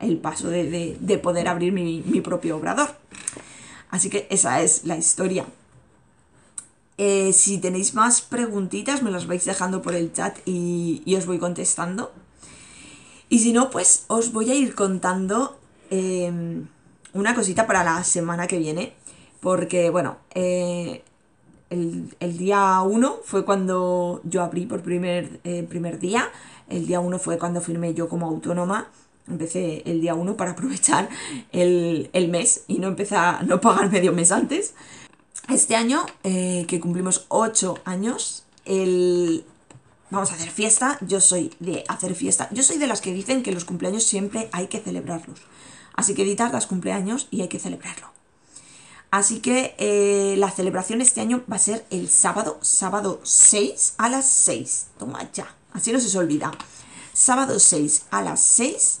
el 0.00 0.18
paso 0.18 0.48
de, 0.48 1.20
poder 1.22 1.48
abrir 1.48 1.72
mi, 1.72 2.20
propio 2.22 2.56
obrador. 2.56 2.88
Así 3.90 4.10
que 4.10 4.26
esa 4.30 4.60
es 4.62 4.84
la 4.84 4.96
historia. 4.96 5.46
Eh, 6.98 7.32
si 7.32 7.58
tenéis 7.58 7.94
más 7.94 8.22
preguntitas, 8.22 9.02
me 9.02 9.10
las 9.10 9.26
vais 9.26 9.44
dejando 9.44 9.82
por 9.82 9.94
el 9.94 10.12
chat 10.12 10.38
y, 10.46 11.14
os 11.16 11.26
voy 11.26 11.38
contestando. 11.38 12.12
Y 13.28 13.40
si 13.40 13.52
no, 13.52 13.70
pues 13.70 14.04
os 14.08 14.32
voy 14.32 14.50
a 14.50 14.54
ir 14.54 14.74
contando 14.74 15.58
em, 15.90 16.68
una 17.12 17.34
cosita 17.34 17.66
para 17.66 17.84
la 17.84 18.02
semana 18.04 18.46
que 18.46 18.58
viene. 18.58 18.94
Porque, 19.40 19.90
bueno, 19.90 20.16
eh, 20.34 21.02
el, 21.70 22.38
día 22.38 22.80
1 22.80 23.20
fue 23.24 23.44
cuando 23.44 24.20
yo 24.24 24.42
abrí 24.42 24.66
por 24.66 24.82
primer, 24.82 25.40
eh, 25.44 25.64
primer 25.68 25.98
día. 25.98 26.30
El 26.68 26.86
día 26.86 27.00
1 27.00 27.18
fue 27.18 27.38
cuando 27.38 27.60
firmé 27.60 27.94
yo 27.94 28.08
como 28.08 28.26
autónoma. 28.26 28.88
Empecé 29.28 29.82
el 29.86 30.00
día 30.00 30.14
1 30.14 30.36
para 30.36 30.50
aprovechar 30.52 31.08
el, 31.52 32.28
mes 32.30 32.64
y 32.68 32.78
no 32.78 32.88
empezar, 32.88 33.46
no 33.46 33.60
pagar 33.60 33.90
medio 33.90 34.12
mes 34.12 34.32
antes. 34.32 34.74
Este 35.48 35.76
año, 35.76 36.04
eh, 36.24 36.64
que 36.68 36.80
cumplimos 36.80 37.26
8 37.28 37.78
años, 37.84 38.44
el, 38.64 39.44
vamos 40.10 40.32
a 40.32 40.34
hacer 40.34 40.50
fiesta. 40.50 40.98
Yo 41.02 41.20
soy 41.20 41.54
de 41.60 41.84
hacer 41.88 42.14
fiesta. 42.14 42.48
Yo 42.52 42.62
soy 42.62 42.78
de 42.78 42.88
las 42.88 43.00
que 43.00 43.12
dicen 43.12 43.42
que 43.42 43.52
los 43.52 43.64
cumpleaños 43.64 44.02
siempre 44.04 44.48
hay 44.52 44.66
que 44.66 44.80
celebrarlos. 44.80 45.40
Así 45.94 46.14
que 46.14 46.22
editar 46.22 46.52
los 46.52 46.66
cumpleaños 46.66 47.28
y 47.30 47.42
hay 47.42 47.48
que 47.48 47.60
celebrarlo. 47.60 48.10
Así 49.10 49.40
que 49.40 49.74
eh, 49.78 50.34
la 50.36 50.50
celebración 50.50 51.00
este 51.00 51.20
año 51.20 51.42
va 51.50 51.56
a 51.56 51.60
ser 51.60 51.86
el 51.90 52.08
sábado, 52.08 52.58
sábado 52.60 53.20
6 53.22 53.94
a 53.98 54.08
las 54.08 54.26
6. 54.26 54.86
Toma 54.98 55.30
ya, 55.32 55.54
así 55.72 55.92
no 55.92 56.00
se 56.00 56.08
os 56.08 56.16
olvida. 56.16 56.50
Sábado 57.12 57.58
6 57.58 58.06
a 58.10 58.20
las 58.20 58.40
6 58.40 58.98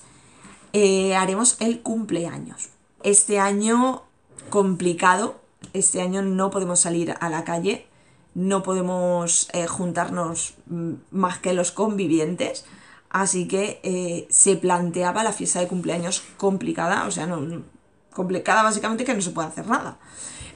eh, 0.72 1.16
haremos 1.16 1.56
el 1.60 1.80
cumpleaños. 1.82 2.68
Este 3.02 3.38
año 3.38 4.04
complicado, 4.48 5.40
este 5.78 6.02
año 6.02 6.22
no 6.22 6.50
podemos 6.50 6.80
salir 6.80 7.14
a 7.20 7.28
la 7.28 7.44
calle, 7.44 7.86
no 8.34 8.62
podemos 8.62 9.48
eh, 9.52 9.66
juntarnos 9.66 10.54
mm, 10.66 10.92
más 11.10 11.38
que 11.38 11.52
los 11.52 11.72
convivientes. 11.72 12.64
Así 13.08 13.48
que 13.48 14.26
se 14.28 14.56
planteaba 14.56 15.22
la 15.22 15.32
fiesta 15.32 15.60
de 15.60 15.68
cumpleaños 15.68 16.22
complicada, 16.36 17.06
o 17.06 17.10
sea, 17.10 17.26
complicada 18.12 18.62
básicamente 18.62 19.04
que 19.04 19.14
no 19.14 19.22
se 19.22 19.30
puede 19.30 19.48
hacer 19.48 19.66
nada. 19.66 19.96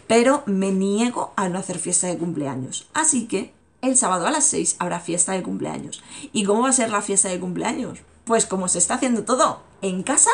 Pero 0.07 0.43
me 0.47 0.73
niego 0.73 1.33
a 1.37 1.49
no 1.49 1.59
hacer 1.59 1.79
fiesta 1.79 2.09
de 2.09 2.19
cumpleaños. 2.19 2.89
Así 2.93 3.29
que 3.29 3.55
el 3.83 3.97
sábado 3.97 4.27
a 4.27 4.31
las 4.31 4.45
6 4.45 4.77
habrá 4.79 5.01
fiesta 5.01 5.33
de 5.33 5.43
cumpleaños. 5.43 6.03
¿Y 6.33 6.45
cómo 6.45 6.63
va 6.63 6.71
a 6.71 6.73
ser 6.73 6.91
la 6.91 7.03
fiesta 7.03 7.29
de 7.29 7.41
cumpleaños? 7.41 8.01
Pues 8.25 8.47
como 8.47 8.69
se 8.69 8.79
está 8.79 8.95
haciendo 8.95 9.25
todo 9.25 9.63
en 9.83 10.03
casa, 10.03 10.31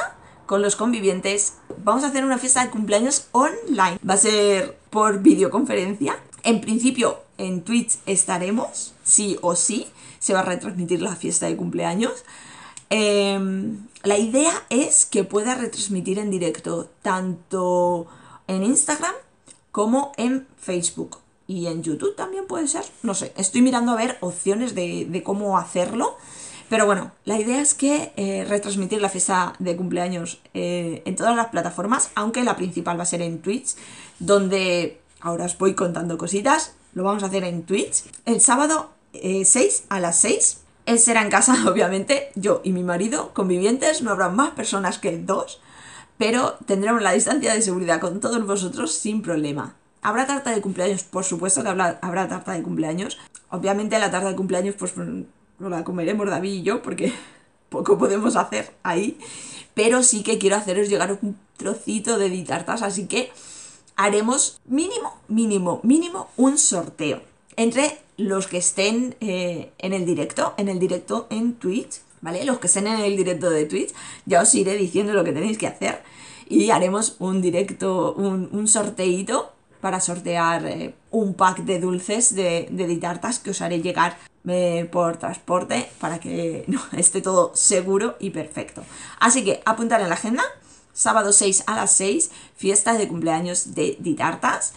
con 0.47 0.63
los 0.63 0.77
convivientes, 0.77 1.55
vamos 1.85 2.05
a 2.05 2.09
hacer 2.09 2.25
una 2.25 2.39
fiesta 2.39 2.65
de 2.65 2.71
cumpleaños 2.71 3.27
online. 3.33 3.99
Va 4.09 4.15
a 4.15 4.19
ser 4.19 4.79
por 4.91 5.21
videoconferencia. 5.21 6.19
En 6.45 6.61
principio 6.61 7.21
en 7.39 7.63
Twitch 7.63 7.99
estaremos, 8.07 8.95
sí 9.05 9.37
o 9.43 9.57
sí, 9.57 9.89
se 10.19 10.33
va 10.33 10.41
a 10.41 10.45
retransmitir 10.45 11.03
la 11.03 11.17
fiesta 11.17 11.47
de 11.47 11.57
cumpleaños. 11.57 12.25
Em, 12.89 13.87
la 14.05 14.19
idea 14.19 14.53
es 14.71 15.07
que 15.07 15.25
pueda 15.25 15.55
retransmitir 15.55 16.19
en 16.19 16.31
directo 16.31 16.89
tanto 17.03 18.07
en 18.47 18.63
Instagram 18.63 19.15
como 19.73 20.13
en 20.17 20.47
Facebook. 20.59 21.19
Y 21.49 21.67
en 21.67 21.83
YouTube 21.83 22.17
también 22.17 22.47
puede 22.47 22.67
ser. 22.67 22.85
No 23.03 23.15
sé, 23.15 23.33
estoy 23.37 23.63
mirando 23.63 23.93
a 23.93 23.97
ver 23.97 24.19
opciones 24.21 24.75
de, 24.75 25.23
cómo 25.25 25.59
hacerlo. 25.59 26.17
Pero 26.69 26.87
bueno, 26.87 27.13
la 27.25 27.39
idea 27.39 27.61
es 27.61 27.75
que 27.75 28.13
eh, 28.17 28.45
retransmitir 28.49 29.01
la 29.01 29.09
fiesta 29.09 29.53
de 29.59 29.77
cumpleaños 29.77 30.41
eh, 30.53 31.03
en 31.05 31.15
todas 31.15 31.37
las 31.37 31.47
plataformas, 31.49 32.11
aunque 32.15 32.43
la 32.43 32.57
principal 32.57 32.99
va 32.99 33.05
a 33.05 33.07
ser 33.07 33.23
en 33.23 33.41
Twitch, 33.41 33.77
donde 34.19 35.01
ahora 35.21 35.45
os 35.45 35.57
voy 35.59 35.75
contando 35.75 36.19
cositas. 36.19 36.75
Lo 36.95 37.05
vamos 37.05 37.23
a 37.23 37.27
hacer 37.27 37.45
en 37.45 37.63
Twitch. 37.65 38.05
El 38.25 38.41
sábado 38.41 38.91
6 39.13 39.57
eh, 39.57 39.85
a 39.91 40.01
las 40.01 40.19
6 40.21 40.63
él 40.87 41.01
será 41.01 41.23
en 41.23 41.31
casa, 41.31 41.57
obviamente, 41.69 42.31
yo 42.37 42.61
y 42.65 42.73
mi 42.73 42.83
marido, 42.83 43.35
convivientes, 43.35 44.03
no 44.03 44.13
habrá 44.13 44.29
más 44.29 44.53
personas 44.53 44.99
que 44.99 45.19
dos, 45.19 45.61
pero 46.17 46.57
tendremos 46.65 47.03
la 47.03 47.13
distancia 47.13 47.53
de 47.53 47.61
seguridad 47.61 48.01
con 48.01 48.21
todos 48.21 48.47
vosotros 48.47 48.95
sin 48.95 49.21
problema. 49.21 49.75
Habrá 50.01 50.27
tarta 50.27 50.51
de 50.51 50.61
cumpleaños, 50.61 51.03
por 51.03 51.25
supuesto 51.25 51.63
que 51.65 51.69
habrá, 51.69 52.29
tarta 52.29 52.53
de 52.53 52.63
cumpleaños. 52.63 53.19
Obviamente 53.51 53.99
la 53.99 54.11
tarta 54.11 54.29
de 54.29 54.37
cumpleaños 54.37 54.77
pues 54.79 54.95
no 55.59 55.69
la 55.69 55.85
comeremos 55.85 56.29
David 56.29 56.53
y 56.53 56.63
yo 56.63 56.83
porque 56.83 57.13
poco 57.69 57.99
podemos 57.99 58.37
hacer 58.37 58.73
ahí. 58.83 59.19
Pero 59.75 60.03
sí 60.03 60.23
que 60.23 60.39
quiero 60.39 60.57
haceros 60.57 60.89
llegar 60.89 61.19
un 61.21 61.37
trocito 61.57 62.19
de 62.19 62.31
tartas, 62.45 62.83
así 62.83 63.07
que 63.07 63.31
haremos 63.97 64.61
mínimo, 64.67 65.15
mínimo, 65.29 65.81
mínimo 65.83 66.29
un 66.37 66.59
sorteo 66.59 67.21
entre 67.57 67.99
los 68.17 68.47
que 68.47 68.59
estén 68.59 69.17
eh, 69.21 69.73
en 69.79 69.93
el 69.93 70.07
directo, 70.07 70.55
en 70.57 70.69
el 70.69 70.79
directo 70.79 71.27
en 71.31 71.55
Twitch, 71.55 72.01
¿vale? 72.21 72.45
Los 72.45 72.59
que 72.59 72.67
estén 72.67 72.87
en 72.87 73.01
el 73.01 73.17
directo 73.17 73.51
de 73.51 73.65
Twitch, 73.67 73.93
ya 74.27 74.43
os 74.43 74.55
iré 74.55 74.77
diciendo 74.77 75.13
lo 75.13 75.25
que 75.25 75.33
tenéis 75.33 75.59
que 75.59 75.67
hacer 75.67 76.03
y 76.49 76.71
haremos 76.71 77.17
un 77.19 77.43
directo, 77.43 78.15
un, 78.15 78.49
un 78.53 78.69
sorteito 78.69 79.53
para 79.81 80.01
sortear 80.01 80.67
eh, 80.67 80.95
un 81.17 81.35
pack 81.35 81.65
de 81.65 81.81
dulces 81.81 82.35
de, 82.35 82.69
de 82.71 82.87
ditartas 82.87 83.39
que 83.39 83.51
os 83.51 83.63
haré 83.63 83.81
llegar 83.81 84.19
eh, 84.47 84.87
por 84.93 85.17
transporte 85.17 85.89
para 85.99 86.21
que 86.21 86.67
esté 86.93 87.23
todo 87.23 87.53
seguro 87.55 88.17
y 88.21 88.31
perfecto. 88.31 88.85
Así 89.19 89.45
que 89.45 89.63
apuntar 89.65 90.01
en 90.03 90.11
la 90.11 90.15
agenda, 90.15 90.45
sábado 90.93 91.33
6 91.33 91.65
a 91.67 91.75
las 91.75 91.93
6, 91.93 92.31
fiesta 92.57 92.93
de 92.99 93.09
cumpleaños 93.09 93.75
de 93.75 93.97
ditartas. 93.99 94.75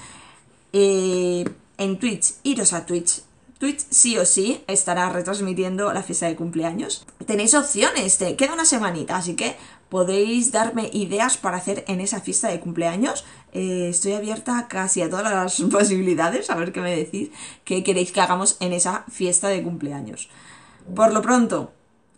en 0.72 2.00
Twitch, 2.00 2.36
iros 2.44 2.74
a 2.74 2.86
Twitch 2.86 3.22
Twitch 3.60 3.86
sí 3.90 4.18
o 4.18 4.26
sí 4.26 4.64
estará 4.68 5.10
retransmitiendo 5.10 5.92
la 5.92 6.02
fiesta 6.02 6.28
de 6.28 6.38
cumpleaños. 6.38 7.06
Tenéis 7.26 7.54
opciones, 7.54 8.18
te 8.18 8.38
queda 8.38 8.54
una 8.54 8.64
semanita, 8.64 9.18
así 9.18 9.36
que 9.36 9.58
podéis 9.90 10.54
darme 10.54 10.90
ideas 10.94 11.36
para 11.36 11.58
hacer 11.58 11.84
en 11.90 12.00
esa 12.00 12.22
fiesta 12.22 12.48
de 12.48 12.62
cumpleaños. 12.62 13.26
Eh, 13.54 13.90
estoy 13.90 14.14
abierta 14.14 14.68
casi 14.68 15.02
a 15.02 15.10
todas 15.10 15.32
las 15.32 15.62
posibilidades, 15.72 16.50
a 16.50 16.56
ver 16.56 16.72
qué 16.72 16.82
me 16.82 16.96
decís, 16.96 17.30
qué 17.64 17.84
queréis 17.84 18.12
que 18.12 18.22
hagamos 18.22 18.58
en 18.60 18.74
esa 18.74 19.06
fiesta 19.10 19.48
de 19.48 19.64
cumpleaños. 19.64 20.30
Por 20.96 21.14
lo 21.14 21.22
pronto, 21.22 21.72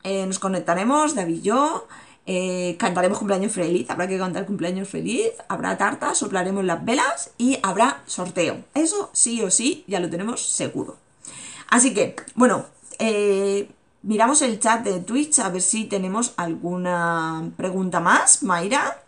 eh, 0.03 0.25
nos 0.25 0.39
conectaremos, 0.39 1.15
David 1.15 1.37
y 1.37 1.41
yo, 1.41 1.87
eh, 2.25 2.75
cantaremos 2.79 3.17
cumpleaños 3.17 3.51
feliz, 3.51 3.89
habrá 3.89 4.07
que 4.07 4.17
cantar 4.17 4.45
cumpleaños 4.45 4.89
feliz, 4.89 5.31
habrá 5.47 5.77
tarta, 5.77 6.13
soplaremos 6.15 6.63
las 6.65 6.83
velas 6.83 7.31
y 7.37 7.57
habrá 7.63 8.03
sorteo. 8.05 8.63
Eso 8.73 9.09
sí 9.13 9.41
o 9.41 9.49
sí, 9.49 9.83
ya 9.87 9.99
lo 9.99 10.09
tenemos 10.09 10.45
seguro. 10.45 10.97
Así 11.69 11.93
que, 11.93 12.15
bueno, 12.35 12.65
miramos 14.03 14.41
el 14.41 14.59
chat 14.59 14.83
de 14.83 14.99
Twitch 14.99 15.39
a 15.39 15.49
ver 15.49 15.61
si 15.61 15.85
tenemos 15.85 16.33
alguna 16.37 17.49
pregunta 17.57 17.99
más. 17.99 18.43
Mayra, 18.43 19.00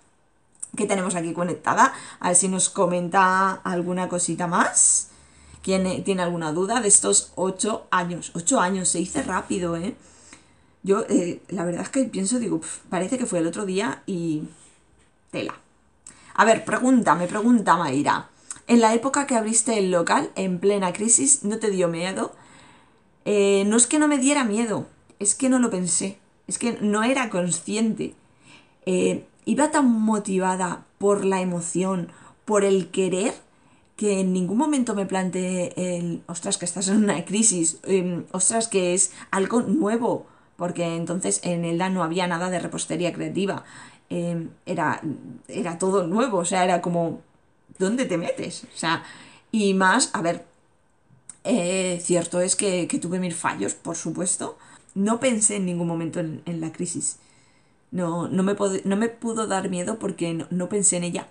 que 0.75 0.85
tenemos 0.85 1.15
aquí 1.15 1.33
conectada, 1.33 1.93
a 2.19 2.27
ver 2.29 2.35
si 2.35 2.47
nos 2.47 2.69
comenta 2.69 3.51
alguna 3.51 4.09
cosita 4.09 4.47
más. 4.47 5.09
¿Quién 5.61 5.85
eh, 5.85 6.01
tiene 6.03 6.23
alguna 6.23 6.51
duda 6.51 6.81
de 6.81 6.87
estos 6.87 7.31
ocho 7.35 7.87
años? 7.91 8.31
Ocho 8.35 8.59
años, 8.59 8.89
se 8.89 8.97
dice 8.97 9.23
rápido, 9.23 9.77
¿eh? 9.77 9.95
Yo, 10.83 11.05
eh, 11.07 11.41
la 11.47 11.63
verdad 11.63 11.83
es 11.83 11.89
que 11.89 12.03
pienso, 12.03 12.39
digo, 12.39 12.59
parece 12.89 13.17
que 13.17 13.25
fue 13.25 13.39
el 13.39 13.47
otro 13.47 13.65
día 13.65 14.03
y... 14.05 14.43
tela. 15.31 15.55
A 16.35 16.43
ver, 16.43 16.65
pregunta, 16.65 17.15
me 17.15 17.27
pregunta 17.27 17.77
Mayra. 17.77 18.29
En 18.67 18.81
la 18.81 18.93
época 18.93 19.27
que 19.27 19.35
abriste 19.35 19.77
el 19.77 19.91
local, 19.91 20.31
en 20.35 20.59
plena 20.59 20.91
crisis, 20.91 21.43
¿no 21.43 21.59
te 21.59 21.69
dio 21.69 21.87
miedo? 21.87 22.33
Eh, 23.23 23.63
no 23.67 23.77
es 23.77 23.87
que 23.87 23.99
no 23.99 24.07
me 24.07 24.17
diera 24.17 24.43
miedo, 24.43 24.87
es 25.19 25.35
que 25.35 25.47
no 25.47 25.59
lo 25.59 25.69
pensé, 25.69 26.17
es 26.47 26.57
que 26.57 26.77
no 26.81 27.03
era 27.03 27.29
consciente. 27.29 28.15
Iba 29.45 29.71
tan 29.71 29.89
motivada 29.89 30.85
por 30.97 31.25
la 31.25 31.41
emoción, 31.41 32.09
por 32.45 32.63
el 32.63 32.89
querer, 32.89 33.33
que 33.95 34.19
en 34.19 34.33
ningún 34.33 34.57
momento 34.57 34.95
me 34.95 35.05
planteé 35.05 35.73
el, 35.75 36.23
ostras, 36.27 36.57
que 36.57 36.65
estás 36.65 36.87
en 36.87 36.97
una 36.97 37.23
crisis, 37.25 37.79
em, 37.83 38.25
ostras, 38.31 38.67
que 38.67 38.93
es 38.93 39.11
algo 39.31 39.61
nuevo, 39.61 40.25
porque 40.57 40.95
entonces 40.95 41.39
en 41.43 41.65
Elda 41.65 41.89
no 41.89 42.03
había 42.03 42.27
nada 42.27 42.49
de 42.49 42.59
repostería 42.59 43.13
creativa, 43.13 43.63
em, 44.09 44.49
era, 44.65 45.01
era 45.47 45.77
todo 45.77 46.07
nuevo, 46.07 46.39
o 46.39 46.45
sea, 46.45 46.63
era 46.63 46.81
como, 46.81 47.21
¿dónde 47.79 48.05
te 48.05 48.17
metes? 48.17 48.65
O 48.65 48.77
sea, 48.77 49.03
y 49.51 49.73
más, 49.73 50.09
a 50.13 50.21
ver, 50.21 50.45
eh, 51.43 51.99
cierto 52.01 52.39
es 52.41 52.55
que, 52.55 52.87
tuve 53.01 53.19
mil 53.19 53.33
fallos, 53.33 53.73
por 53.73 53.95
supuesto, 53.95 54.57
no 54.95 55.19
pensé 55.19 55.57
en 55.57 55.65
ningún 55.65 55.87
momento 55.87 56.19
en, 56.19 56.41
la 56.61 56.71
crisis. 56.71 57.17
No, 57.93 58.27
no, 58.27 58.41
me 58.41 58.55
no 58.85 58.97
me 58.97 59.07
pudo 59.07 59.45
dar 59.47 59.69
miedo 59.69 59.99
porque 59.99 60.45
no 60.49 60.67
pensé 60.67 60.97
en 60.97 61.03
ella. 61.03 61.29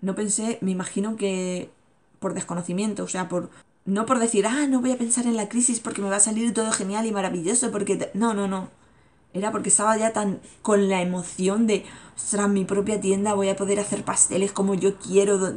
No 0.00 0.14
pensé, 0.14 0.58
me 0.60 0.72
imagino 0.72 1.16
que 1.16 1.70
por 2.18 2.34
desconocimiento, 2.34 3.04
o 3.04 3.08
sea, 3.08 3.28
por 3.28 3.48
no 3.84 4.04
por 4.04 4.18
decir, 4.18 4.44
ah, 4.46 4.66
no 4.66 4.80
voy 4.80 4.90
a 4.90 4.98
pensar 4.98 5.26
en 5.26 5.36
la 5.36 5.48
crisis 5.48 5.78
porque 5.78 6.02
me 6.02 6.10
va 6.10 6.16
a 6.16 6.20
salir 6.20 6.52
todo 6.52 6.72
genial 6.72 7.06
y 7.06 7.12
maravilloso, 7.12 7.70
porque... 7.70 8.10
No, 8.12 8.34
no, 8.34 8.48
no. 8.48 8.70
Era 9.34 9.52
porque 9.52 9.68
estaba 9.68 9.96
ya 9.96 10.12
tan 10.12 10.40
con 10.62 10.88
la 10.88 11.00
emoción 11.00 11.68
de, 11.68 11.84
ostras, 12.16 12.48
mi 12.48 12.64
propia 12.64 13.00
tienda, 13.00 13.34
voy 13.34 13.48
a 13.48 13.56
poder 13.56 13.78
hacer 13.78 14.04
pasteles 14.04 14.52
como 14.52 14.74
yo 14.74 14.96
quiero. 14.98 15.54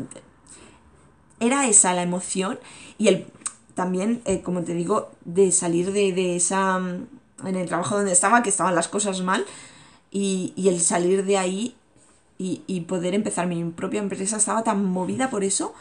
Era 1.39 1.67
esa 1.67 1.93
la 1.93 2.03
emoción 2.03 2.59
y 2.99 3.07
el 3.07 3.25
también, 3.75 4.21
eh, 4.25 4.41
como 4.41 4.63
te 4.63 4.73
digo, 4.73 5.11
de 5.25 5.51
salir 5.51 5.91
de, 5.93 6.11
de, 6.11 6.35
esa... 6.35 6.77
en 6.77 7.55
el 7.55 7.67
trabajo 7.67 7.95
donde 7.95 8.11
estaba, 8.11 8.43
que 8.43 8.49
estaban 8.49 8.75
las 8.75 8.87
cosas 8.87 9.21
mal, 9.21 9.45
y, 10.19 10.67
el 10.67 10.79
salir 10.81 11.25
de 11.25 11.37
ahí 11.37 11.75
y, 12.37 12.61
y 12.67 12.81
poder 12.81 13.13
empezar 13.13 13.47
mi 13.47 13.63
propia 13.65 13.99
empresa, 13.99 14.37
estaba 14.37 14.63
tan 14.63 14.85
movida 14.85 15.29
por 15.29 15.43
eso 15.43 15.73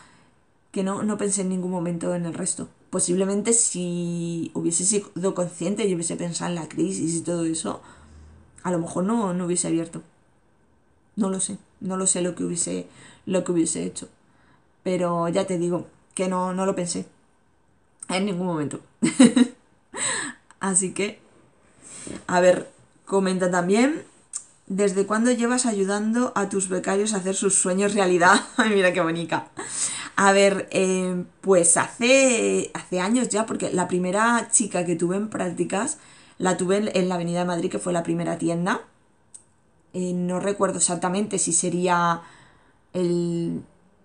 que 0.72 0.82
no, 0.82 1.02
no 1.02 1.16
pensé 1.16 1.40
en 1.40 1.48
ningún 1.48 1.70
momento 1.70 2.14
en 2.14 2.26
el 2.26 2.34
resto. 2.34 2.68
Posiblemente 2.90 3.52
si 3.52 4.50
hubiese 4.54 4.84
sido 4.84 5.34
consciente 5.34 5.86
y 5.86 5.94
hubiese 5.94 6.16
pensado 6.16 6.50
en 6.50 6.56
la 6.56 6.68
crisis 6.68 7.14
y 7.14 7.22
todo 7.22 7.44
eso, 7.44 7.80
a 8.62 8.70
lo 8.70 8.78
mejor 8.78 9.04
no, 9.04 9.32
no 9.32 9.46
hubiese 9.46 9.68
abierto. 9.68 10.02
No 11.16 11.30
lo 11.30 11.40
sé, 11.40 11.56
no 11.80 11.96
lo 11.96 12.06
sé 12.06 12.20
lo 12.20 12.34
que 12.34 12.44
hubiese, 12.44 12.88
lo 13.24 13.42
que 13.42 13.52
hubiese 13.52 13.84
hecho. 13.84 14.08
Pero 14.82 15.28
ya 15.28 15.46
te 15.46 15.58
digo, 15.58 15.86
que 16.14 16.28
no, 16.28 16.52
no 16.52 16.66
lo 16.66 16.74
pensé. 16.74 17.06
En 18.08 18.26
ningún 18.26 18.46
momento. 18.46 18.80
Así 20.60 20.92
que, 20.92 21.20
a 22.26 22.40
ver, 22.40 22.70
comenta 23.06 23.50
también. 23.50 24.04
¿Desde 24.66 25.06
cuándo 25.06 25.30
llevas 25.30 25.64
ayudando 25.64 26.32
a 26.34 26.48
tus 26.48 26.68
becarios 26.68 27.14
a 27.14 27.18
hacer 27.18 27.36
sus 27.36 27.54
sueños 27.54 27.94
realidad? 27.94 28.40
Ay, 28.56 28.70
mira 28.70 28.92
qué 28.92 29.00
bonita. 29.00 29.48
A 30.16 30.32
ver, 30.32 30.68
eh, 30.72 31.24
pues 31.40 31.76
hace, 31.76 32.70
hace 32.74 33.00
años 33.00 33.28
ya, 33.28 33.46
porque 33.46 33.72
la 33.72 33.86
primera 33.86 34.48
chica 34.50 34.84
que 34.84 34.96
tuve 34.96 35.16
en 35.16 35.28
prácticas 35.28 35.98
la 36.38 36.56
tuve 36.56 36.90
en, 36.98 37.08
la 37.08 37.14
Avenida 37.14 37.40
de 37.40 37.44
Madrid, 37.44 37.70
que 37.70 37.78
fue 37.78 37.92
la 37.92 38.02
primera 38.02 38.38
tienda. 38.38 38.80
Eh, 39.92 40.12
no 40.12 40.40
recuerdo 40.40 40.78
exactamente 40.78 41.38
si 41.38 41.52
sería 41.52 42.22
el 42.92 43.62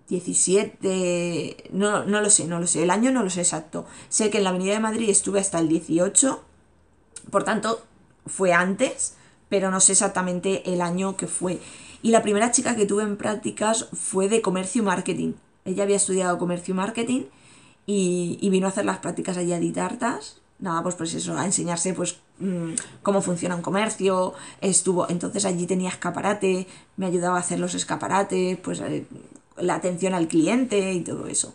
17, 0.08 1.70
no, 1.72 2.04
no 2.04 2.20
lo 2.20 2.30
sé, 2.30 2.46
no 2.46 2.60
lo 2.60 2.66
sé, 2.66 2.82
el 2.82 2.90
año 2.90 3.10
no 3.10 3.22
lo 3.22 3.30
sé 3.30 3.40
exacto. 3.40 3.86
Sé 4.08 4.30
que 4.30 4.38
en 4.38 4.44
la 4.44 4.50
Avenida 4.50 4.74
de 4.74 4.80
Madrid 4.80 5.10
estuve 5.10 5.40
hasta 5.40 5.58
el 5.58 5.68
18, 5.68 6.42
por 7.30 7.44
tanto 7.44 7.82
fue 8.26 8.52
antes, 8.52 9.16
pero 9.52 9.70
no 9.70 9.80
sé 9.80 9.92
exactamente 9.92 10.72
el 10.72 10.80
año 10.80 11.14
que 11.18 11.26
fue. 11.26 11.60
Y 12.00 12.10
la 12.10 12.22
primera 12.22 12.52
chica 12.52 12.74
que 12.74 12.86
tuve 12.86 13.02
en 13.02 13.18
prácticas 13.18 13.86
fue 13.92 14.30
de 14.30 14.40
comercio 14.40 14.80
y 14.80 14.84
marketing. 14.86 15.34
Ella 15.66 15.82
había 15.82 15.96
estudiado 15.96 16.38
comercio 16.38 16.72
y 16.72 16.76
marketing 16.78 17.22
y, 17.84 18.48
vino 18.48 18.66
a 18.66 18.70
hacer 18.70 18.86
las 18.86 19.00
prácticas 19.00 19.36
allí 19.36 19.52
a 19.52 19.58
Ditartas. 19.58 20.40
Nada, 20.58 20.82
pues, 20.82 20.94
pues 20.94 21.12
eso, 21.12 21.36
a 21.36 21.44
enseñarse 21.44 21.92
pues 21.92 22.16
mm, 22.38 22.70
cómo 23.02 23.20
funciona 23.20 23.54
un 23.54 23.60
comercio. 23.60 24.32
Estuvo, 24.62 25.06
entonces 25.10 25.44
allí 25.44 25.66
tenía 25.66 25.90
escaparate, 25.90 26.66
me 26.96 27.04
ayudaba 27.04 27.36
a 27.36 27.40
hacer 27.40 27.60
los 27.60 27.74
escaparates, 27.74 28.56
pues 28.56 28.80
eh, 28.80 29.04
la 29.58 29.74
atención 29.74 30.14
al 30.14 30.28
cliente 30.28 30.94
y 30.94 31.02
todo 31.02 31.26
eso. 31.26 31.54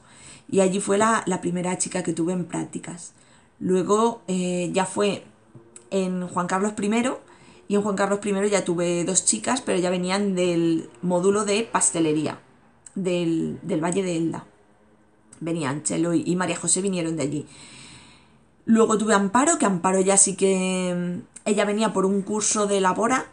Y 0.52 0.60
allí 0.60 0.80
fue 0.82 1.00
la, 1.00 1.26
primera 1.42 1.80
chica 1.80 2.04
que 2.04 2.14
tuve 2.14 2.34
en 2.34 2.46
prácticas. 2.46 3.14
Luego 3.60 4.22
eh, 4.28 4.70
ya 4.72 4.86
fue 4.86 5.24
en 5.90 6.28
Juan 6.28 6.46
Carlos 6.46 6.74
I 6.80 6.90
y 7.68 7.76
en 7.76 7.82
Juan 7.82 7.96
Carlos 7.96 8.20
I 8.24 8.50
ya 8.50 8.64
tuve 8.64 9.04
dos 9.04 9.26
chicas, 9.26 9.62
pero 9.62 9.78
ya 9.80 9.90
venían 9.90 10.36
del 10.36 10.90
módulo 11.02 11.44
de 11.44 11.64
pastelería 11.64 12.40
del, 12.98 13.60
Valle 13.84 14.04
de 14.04 14.18
Elda. 14.18 14.46
Venían 15.40 15.84
Chelo 15.84 16.14
y, 16.14 16.36
María 16.36 16.56
José 16.56 16.82
vinieron 16.82 17.16
de 17.16 17.24
allí. 17.24 17.46
Luego 18.66 18.98
tuve 18.98 19.14
Amparo, 19.14 19.58
que 19.58 19.66
Amparo 19.66 20.02
ya 20.02 20.18
sí 20.18 20.36
que... 20.36 20.94
Mm, 20.96 21.38
ella 21.50 21.64
venía 21.64 21.94
por 21.94 22.06
un 22.06 22.22
curso 22.24 22.68
de 22.68 22.82
labora, 22.82 23.28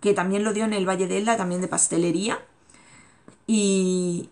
que 0.00 0.14
también 0.14 0.42
lo 0.42 0.52
dio 0.52 0.64
en 0.64 0.72
el 0.72 0.88
Valle 0.88 1.06
de 1.06 1.18
Elda, 1.18 1.36
también 1.36 1.60
de 1.60 1.68
pastelería. 1.68 2.40
Y, 3.46 4.28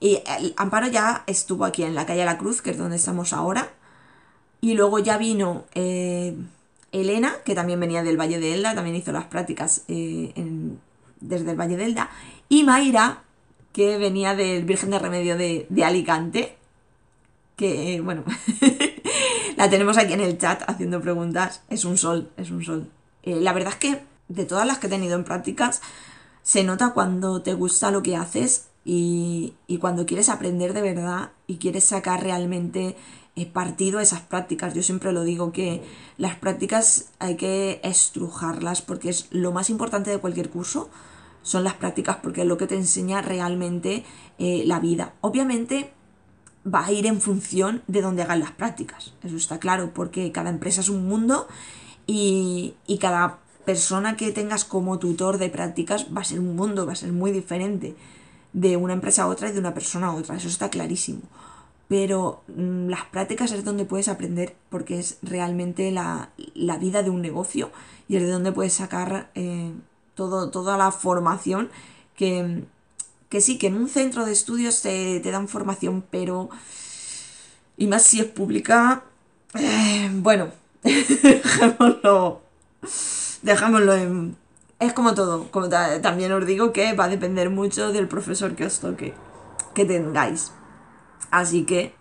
Amparo 0.56 0.88
ya 0.88 1.22
estuvo 1.26 1.64
aquí 1.64 1.82
en 1.82 1.94
la 1.94 2.06
calle 2.06 2.24
La 2.24 2.38
Cruz, 2.38 2.62
que 2.62 2.70
es 2.70 2.78
donde 2.78 2.96
estamos 2.96 3.32
ahora. 3.32 3.70
Y 4.60 4.74
luego 4.74 4.98
ya 4.98 5.18
vino 5.18 5.64
eh, 5.74 6.36
Elena, 7.00 7.36
que 7.44 7.54
también 7.54 7.80
venía 7.80 8.02
del 8.02 8.20
Valle 8.20 8.38
de 8.38 8.54
Elda, 8.54 8.74
también 8.74 8.96
hizo 8.96 9.12
las 9.12 9.26
prácticas 9.26 9.82
eh, 9.88 10.32
desde 11.20 11.50
el 11.50 11.60
Valle 11.60 11.76
de 11.76 11.84
Elda. 11.84 12.10
Y 12.48 12.64
Mayra, 12.64 13.22
que 13.72 13.98
venía 13.98 14.34
del 14.34 14.64
Virgen 14.64 14.90
de 14.90 14.98
Remedio 14.98 15.36
de, 15.36 15.84
Alicante, 15.84 16.56
que, 17.56 18.00
bueno, 18.02 18.24
la 19.56 19.70
tenemos 19.70 19.98
aquí 19.98 20.12
en 20.12 20.20
el 20.20 20.38
chat 20.38 20.62
haciendo 20.68 21.00
preguntas. 21.00 21.62
Es 21.70 21.84
un 21.84 21.96
sol, 21.96 22.30
es 22.36 22.50
un 22.50 22.64
sol. 22.64 22.90
Eh, 23.22 23.40
la 23.40 23.52
verdad 23.52 23.72
es 23.72 23.78
que 23.78 24.00
de 24.28 24.44
todas 24.44 24.66
las 24.66 24.78
que 24.78 24.86
he 24.86 24.90
tenido 24.90 25.16
en 25.16 25.24
prácticas, 25.24 25.80
se 26.42 26.64
nota 26.64 26.90
cuando 26.90 27.42
te 27.42 27.54
gusta 27.54 27.90
lo 27.90 28.02
que 28.02 28.16
haces 28.16 28.68
y, 28.84 29.54
cuando 29.80 30.06
quieres 30.06 30.28
aprender 30.28 30.72
de 30.72 30.82
verdad 30.82 31.32
y 31.46 31.56
quieres 31.56 31.84
sacar 31.84 32.22
realmente 32.22 32.88
eh, 32.88 32.96
partido 33.44 34.00
esas 34.00 34.22
prácticas. 34.22 34.72
Yo 34.72 34.82
siempre 34.82 35.12
lo 35.12 35.22
digo 35.24 35.52
que 35.52 35.82
las 36.16 36.36
prácticas 36.36 37.10
hay 37.18 37.36
que 37.36 37.80
estrujarlas 37.84 38.80
porque 38.80 39.10
es 39.10 39.28
lo 39.30 39.52
más 39.52 39.68
importante 39.68 40.10
de 40.10 40.18
cualquier 40.18 40.48
curso 40.48 40.88
son 41.46 41.62
las 41.62 41.74
prácticas 41.74 42.16
porque 42.22 42.40
es 42.40 42.46
lo 42.46 42.58
que 42.58 42.66
te 42.66 42.74
enseña 42.74 43.22
realmente 43.22 44.04
eh, 44.38 44.64
la 44.66 44.80
vida. 44.80 45.14
Obviamente 45.20 45.92
va 46.66 46.84
a 46.84 46.92
ir 46.92 47.06
en 47.06 47.20
función 47.20 47.82
de 47.86 48.02
donde 48.02 48.22
hagan 48.22 48.40
las 48.40 48.50
prácticas, 48.50 49.14
eso 49.22 49.36
está 49.36 49.58
claro, 49.58 49.92
porque 49.94 50.32
cada 50.32 50.50
empresa 50.50 50.80
es 50.80 50.88
un 50.88 51.06
mundo 51.06 51.46
y, 52.06 52.74
cada 53.00 53.38
persona 53.64 54.16
que 54.16 54.32
tengas 54.32 54.64
como 54.64 54.98
tutor 54.98 55.38
de 55.38 55.48
prácticas 55.48 56.06
va 56.16 56.22
a 56.22 56.24
ser 56.24 56.40
un 56.40 56.56
mundo, 56.56 56.86
va 56.86 56.92
a 56.92 56.96
ser 56.96 57.12
muy 57.12 57.30
diferente 57.30 57.94
de 58.52 58.76
una 58.76 58.94
empresa 58.94 59.22
a 59.22 59.26
otra 59.28 59.48
y 59.48 59.52
de 59.52 59.58
una 59.60 59.74
persona 59.74 60.08
a 60.08 60.14
otra, 60.14 60.36
eso 60.36 60.48
está 60.48 60.68
clarísimo. 60.68 61.22
Pero 61.88 62.42
mm, 62.48 62.88
las 62.88 63.04
prácticas 63.04 63.52
es 63.52 63.64
donde 63.64 63.84
puedes 63.84 64.08
aprender 64.08 64.56
porque 64.70 64.98
es 64.98 65.18
realmente 65.22 65.90
la, 65.90 66.30
vida 66.80 67.02
de 67.02 67.10
un 67.10 67.22
negocio 67.22 67.70
y 68.08 68.16
es 68.16 68.22
de 68.22 68.30
donde 68.30 68.52
puedes 68.52 68.72
sacar 68.72 69.30
eh, 69.34 69.72
todo, 70.14 70.50
toda 70.50 70.76
la 70.76 70.90
formación 70.90 71.70
que, 72.16 72.64
sí, 73.40 73.58
que 73.58 73.68
en 73.68 73.76
un 73.76 73.88
centro 73.88 74.24
de 74.24 74.32
estudios 74.32 74.82
te, 74.82 75.20
dan 75.20 75.48
formación, 75.48 76.04
pero... 76.10 76.48
Y 77.76 77.86
más 77.86 78.02
si 78.02 78.20
es 78.20 78.26
pública... 78.26 79.04
Eh, 79.54 80.10
bueno, 80.14 80.48
dejémoslo... 80.82 82.40
Dejémoslo 83.42 83.94
en... 83.94 84.36
Es 84.78 84.92
como 84.92 85.14
todo, 85.14 85.50
como 85.50 85.70
también 85.70 86.32
os 86.32 86.44
digo 86.44 86.72
que 86.72 86.92
va 86.92 87.04
a 87.04 87.08
depender 87.08 87.48
mucho 87.48 87.92
del 87.92 88.08
profesor 88.08 88.54
que 88.54 88.66
os 88.66 88.80
toque, 88.80 89.14
que 89.74 89.86
tengáis. 89.86 90.52
Así 91.30 91.64
que 91.64 91.94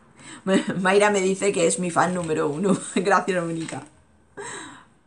Mayra 0.81 1.09
me 1.09 1.21
dice 1.21 1.51
que 1.51 1.67
es 1.67 1.79
mi 1.79 1.91
fan 1.91 2.13
número 2.13 2.47
uno. 2.49 2.77
Gracias, 2.95 3.43
Mónica. 3.43 3.83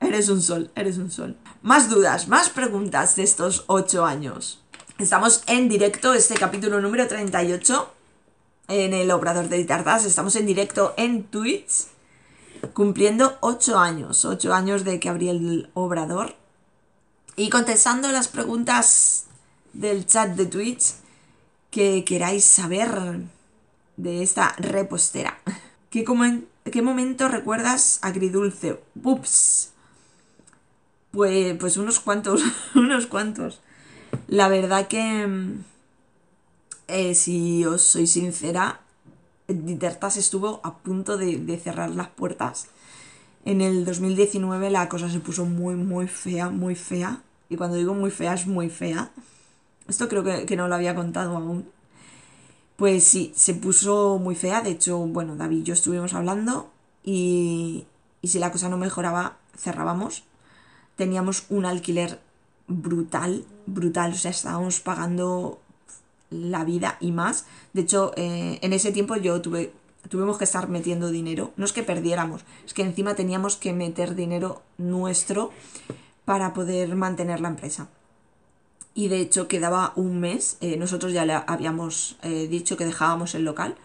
Eres 0.00 0.28
un 0.28 0.40
sol, 0.42 0.70
eres 0.74 0.98
un 0.98 1.10
sol. 1.10 1.36
Más 1.62 1.90
dudas, 1.90 2.28
más 2.28 2.50
preguntas 2.50 3.16
de 3.16 3.24
estos 3.24 3.64
ocho 3.66 4.04
años. 4.04 4.62
Estamos 4.98 5.42
en 5.46 5.68
directo, 5.68 6.14
este 6.14 6.34
capítulo 6.34 6.80
número 6.80 7.06
38. 7.06 7.94
en 8.68 8.92
el 8.94 9.10
Obrador 9.10 9.48
de 9.48 9.64
Tartas. 9.64 10.04
Estamos 10.04 10.36
en 10.36 10.46
directo 10.46 10.94
en 10.96 11.24
Twitch, 11.24 11.86
cumpliendo 12.74 13.38
8 13.40 13.78
años, 13.78 14.24
8 14.24 14.52
años 14.52 14.84
de 14.84 15.00
que 15.00 15.08
abrí 15.08 15.28
el 15.28 15.70
Obrador. 15.74 16.34
Y 17.36 17.50
contestando 17.50 18.10
las 18.10 18.28
preguntas 18.28 19.26
del 19.72 20.06
chat 20.06 20.30
de 20.30 20.46
Twitch 20.46 20.94
que 21.70 22.04
queráis 22.04 22.44
saber 22.44 22.90
de 23.98 24.22
esta 24.22 24.54
repostera. 24.58 25.38
¿Qué, 25.90 26.04
¿Qué 26.72 26.82
momento 26.82 27.28
recuerdas 27.28 27.98
agridulce? 28.00 28.80
Ups. 29.02 29.72
Pues, 31.10 31.56
pues 31.58 31.76
unos 31.76 32.00
cuantos, 32.00 32.42
unos 32.74 33.06
cuantos. 33.06 33.60
La 34.28 34.48
verdad 34.48 34.88
que, 34.88 35.26
eh, 36.86 37.14
si 37.14 37.66
os 37.66 37.82
soy 37.82 38.06
sincera, 38.06 38.80
Ditertas 39.48 40.18
estuvo 40.18 40.60
a 40.62 40.76
punto 40.76 41.16
de, 41.16 41.58
cerrar 41.58 41.90
las 41.90 42.08
puertas. 42.08 42.68
En 43.46 43.62
el 43.62 43.86
2019 43.86 44.70
la 44.70 44.90
cosa 44.90 45.08
se 45.08 45.20
puso 45.20 45.46
muy, 45.46 45.74
muy 45.74 46.06
fea, 46.06 46.50
muy 46.50 46.74
fea. 46.74 47.22
Y 47.48 47.56
cuando 47.56 47.78
digo 47.78 47.94
muy 47.94 48.10
fea, 48.10 48.34
es 48.34 48.46
muy 48.46 48.68
fea. 48.68 49.10
Esto 49.88 50.06
creo 50.08 50.22
que, 50.22 50.44
que 50.44 50.54
no 50.54 50.68
lo 50.68 50.74
había 50.74 50.94
contado 50.94 51.34
aún. 51.34 51.66
Pues 52.78 53.02
sí, 53.02 53.32
se 53.34 53.54
puso 53.54 54.20
muy 54.20 54.36
fea. 54.36 54.60
De 54.60 54.70
hecho, 54.70 54.98
bueno, 55.00 55.34
David 55.34 55.58
y 55.58 55.62
yo 55.64 55.74
estuvimos 55.74 56.14
hablando 56.14 56.70
y, 57.02 57.88
y 58.22 58.28
si 58.28 58.38
la 58.38 58.52
cosa 58.52 58.68
no 58.68 58.76
mejoraba, 58.76 59.38
cerrábamos. 59.56 60.22
Teníamos 60.94 61.46
un 61.48 61.66
alquiler 61.66 62.20
brutal, 62.68 63.44
brutal. 63.66 64.12
O 64.12 64.14
sea, 64.14 64.30
estábamos 64.30 64.78
pagando 64.78 65.58
la 66.30 66.62
vida 66.62 66.98
y 67.00 67.10
más. 67.10 67.46
De 67.72 67.80
hecho, 67.80 68.12
eh, 68.14 68.60
en 68.62 68.72
ese 68.72 68.92
tiempo 68.92 69.16
yo 69.16 69.42
tuve, 69.42 69.72
tuvimos 70.08 70.38
que 70.38 70.44
estar 70.44 70.68
metiendo 70.68 71.10
dinero. 71.10 71.50
No 71.56 71.64
es 71.64 71.72
que 71.72 71.82
perdiéramos, 71.82 72.44
es 72.64 72.74
que 72.74 72.82
encima 72.82 73.16
teníamos 73.16 73.56
que 73.56 73.72
meter 73.72 74.14
dinero 74.14 74.62
nuestro 74.76 75.50
para 76.24 76.54
poder 76.54 76.94
mantener 76.94 77.40
la 77.40 77.48
empresa. 77.48 77.88
Y 78.94 79.08
de 79.08 79.20
hecho 79.20 79.48
quedaba 79.48 79.92
un 79.96 80.20
mes. 80.20 80.56
Eh, 80.60 80.76
nosotros 80.76 81.12
ya 81.12 81.24
le 81.24 81.34
habíamos 81.34 82.16
eh, 82.22 82.48
dicho 82.48 82.76
que 82.76 82.84
dejábamos 82.84 83.34
el 83.34 83.44
local, 83.44 83.76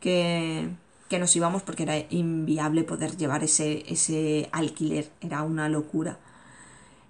que, 0.00 0.68
que, 1.08 1.18
nos 1.18 1.34
íbamos 1.34 1.62
porque 1.62 1.82
era 1.84 1.98
inviable 2.10 2.84
poder 2.84 3.16
llevar 3.16 3.42
ese, 3.42 3.84
ese 3.88 4.48
alquiler. 4.52 5.10
Era 5.20 5.42
una 5.42 5.68
locura. 5.68 6.18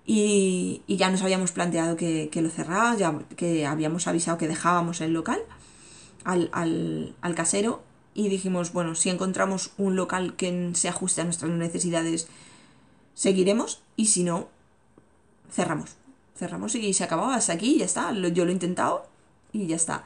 Y, 0.05 0.83
ya 0.89 1.11
nos 1.11 1.23
habíamos 1.23 1.53
planteado 1.53 1.97
que, 1.97 2.31
lo 2.35 2.51
cerraba, 2.51 2.97
ya 2.97 3.19
que 3.37 3.67
habíamos 3.67 4.07
avisado 4.09 4.39
que 4.39 4.49
dejábamos 4.49 5.01
el 5.01 5.13
local 5.13 5.41
al, 6.25 6.51
al, 6.53 7.35
casero 7.35 7.83
y 8.15 8.29
dijimos, 8.29 8.73
bueno, 8.73 8.95
si 8.95 9.11
encontramos 9.11 9.73
un 9.79 9.97
local 9.97 10.35
que 10.37 10.71
se 10.75 10.89
ajuste 10.89 11.21
a 11.21 11.25
nuestras 11.25 11.51
necesidades, 11.53 12.29
seguiremos 13.15 13.83
y 13.97 14.07
si 14.07 14.25
no, 14.25 14.49
cerramos. 15.51 15.97
Cerramos 16.35 16.75
y 16.75 16.93
se 16.95 17.05
acababa 17.05 17.35
hasta 17.35 17.53
aquí, 17.53 17.79
ya 17.79 17.85
está. 17.85 18.13
Yo 18.13 18.45
lo 18.45 18.51
he 18.51 18.55
intentado 18.55 19.07
y 19.53 19.67
ya 19.67 19.77
está. 19.77 20.05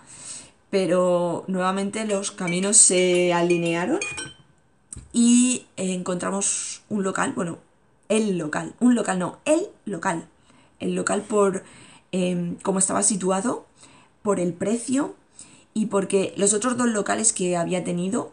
Pero 0.71 1.45
nuevamente 1.47 2.05
los 2.05 2.33
caminos 2.33 2.77
se 2.77 3.33
alinearon 3.33 4.01
y 5.13 5.67
encontramos 5.77 6.83
un 6.89 7.03
local, 7.03 7.33
bueno, 7.35 7.59
el 8.09 8.39
local, 8.39 8.75
un 8.81 8.95
local 8.95 9.19
no, 9.19 9.39
el 9.45 9.69
local. 9.85 10.29
El 10.79 10.95
local 10.95 11.23
por 11.23 11.65
eh, 12.13 12.57
cómo 12.63 12.79
estaba 12.79 13.03
situado, 13.03 13.67
por 14.23 14.41
el 14.41 14.53
precio 14.53 15.15
y 15.73 15.87
porque 15.87 16.35
los 16.37 16.53
otros 16.53 16.77
dos 16.77 16.89
locales 16.89 17.33
que 17.33 17.57
había 17.57 17.85
tenido, 17.85 18.33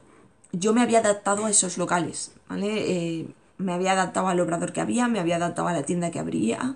yo 0.52 0.74
me 0.74 0.82
había 0.82 1.00
adaptado 1.00 1.46
a 1.46 1.50
esos 1.50 1.78
locales, 1.78 2.32
¿vale? 2.50 2.68
Eh, 2.92 3.28
me 3.58 3.74
había 3.74 3.92
adaptado 3.92 4.28
al 4.28 4.40
obrador 4.40 4.74
que 4.74 4.82
había, 4.82 5.08
me 5.08 5.20
había 5.20 5.36
adaptado 5.36 5.68
a 5.68 5.74
la 5.74 5.84
tienda 5.84 6.12
que 6.12 6.20
habría, 6.20 6.76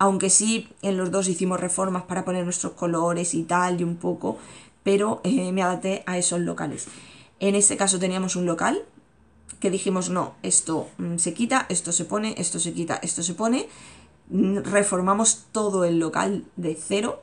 aunque 0.00 0.30
sí 0.30 0.66
en 0.80 0.96
los 0.96 1.10
dos 1.10 1.28
hicimos 1.28 1.60
reformas 1.60 2.04
para 2.04 2.24
poner 2.24 2.44
nuestros 2.44 2.72
colores 2.72 3.34
y 3.34 3.42
tal 3.42 3.80
y 3.80 3.84
un 3.84 3.96
poco, 3.96 4.38
pero 4.82 5.20
eh, 5.24 5.52
me 5.52 5.62
adapté 5.62 6.02
a 6.06 6.16
esos 6.16 6.40
locales. 6.40 6.88
En 7.38 7.54
este 7.54 7.76
caso 7.76 7.98
teníamos 7.98 8.34
un 8.34 8.46
local 8.46 8.82
que 9.60 9.70
dijimos, 9.70 10.08
no, 10.08 10.36
esto 10.42 10.88
mm, 10.96 11.18
se 11.18 11.34
quita, 11.34 11.66
esto 11.68 11.92
se 11.92 12.06
pone, 12.06 12.34
esto 12.38 12.58
se 12.58 12.72
quita, 12.72 12.98
esto 13.02 13.22
se 13.22 13.34
pone. 13.34 13.68
Mm, 14.30 14.60
reformamos 14.60 15.44
todo 15.52 15.84
el 15.84 15.98
local 15.98 16.46
de 16.56 16.74
cero. 16.74 17.22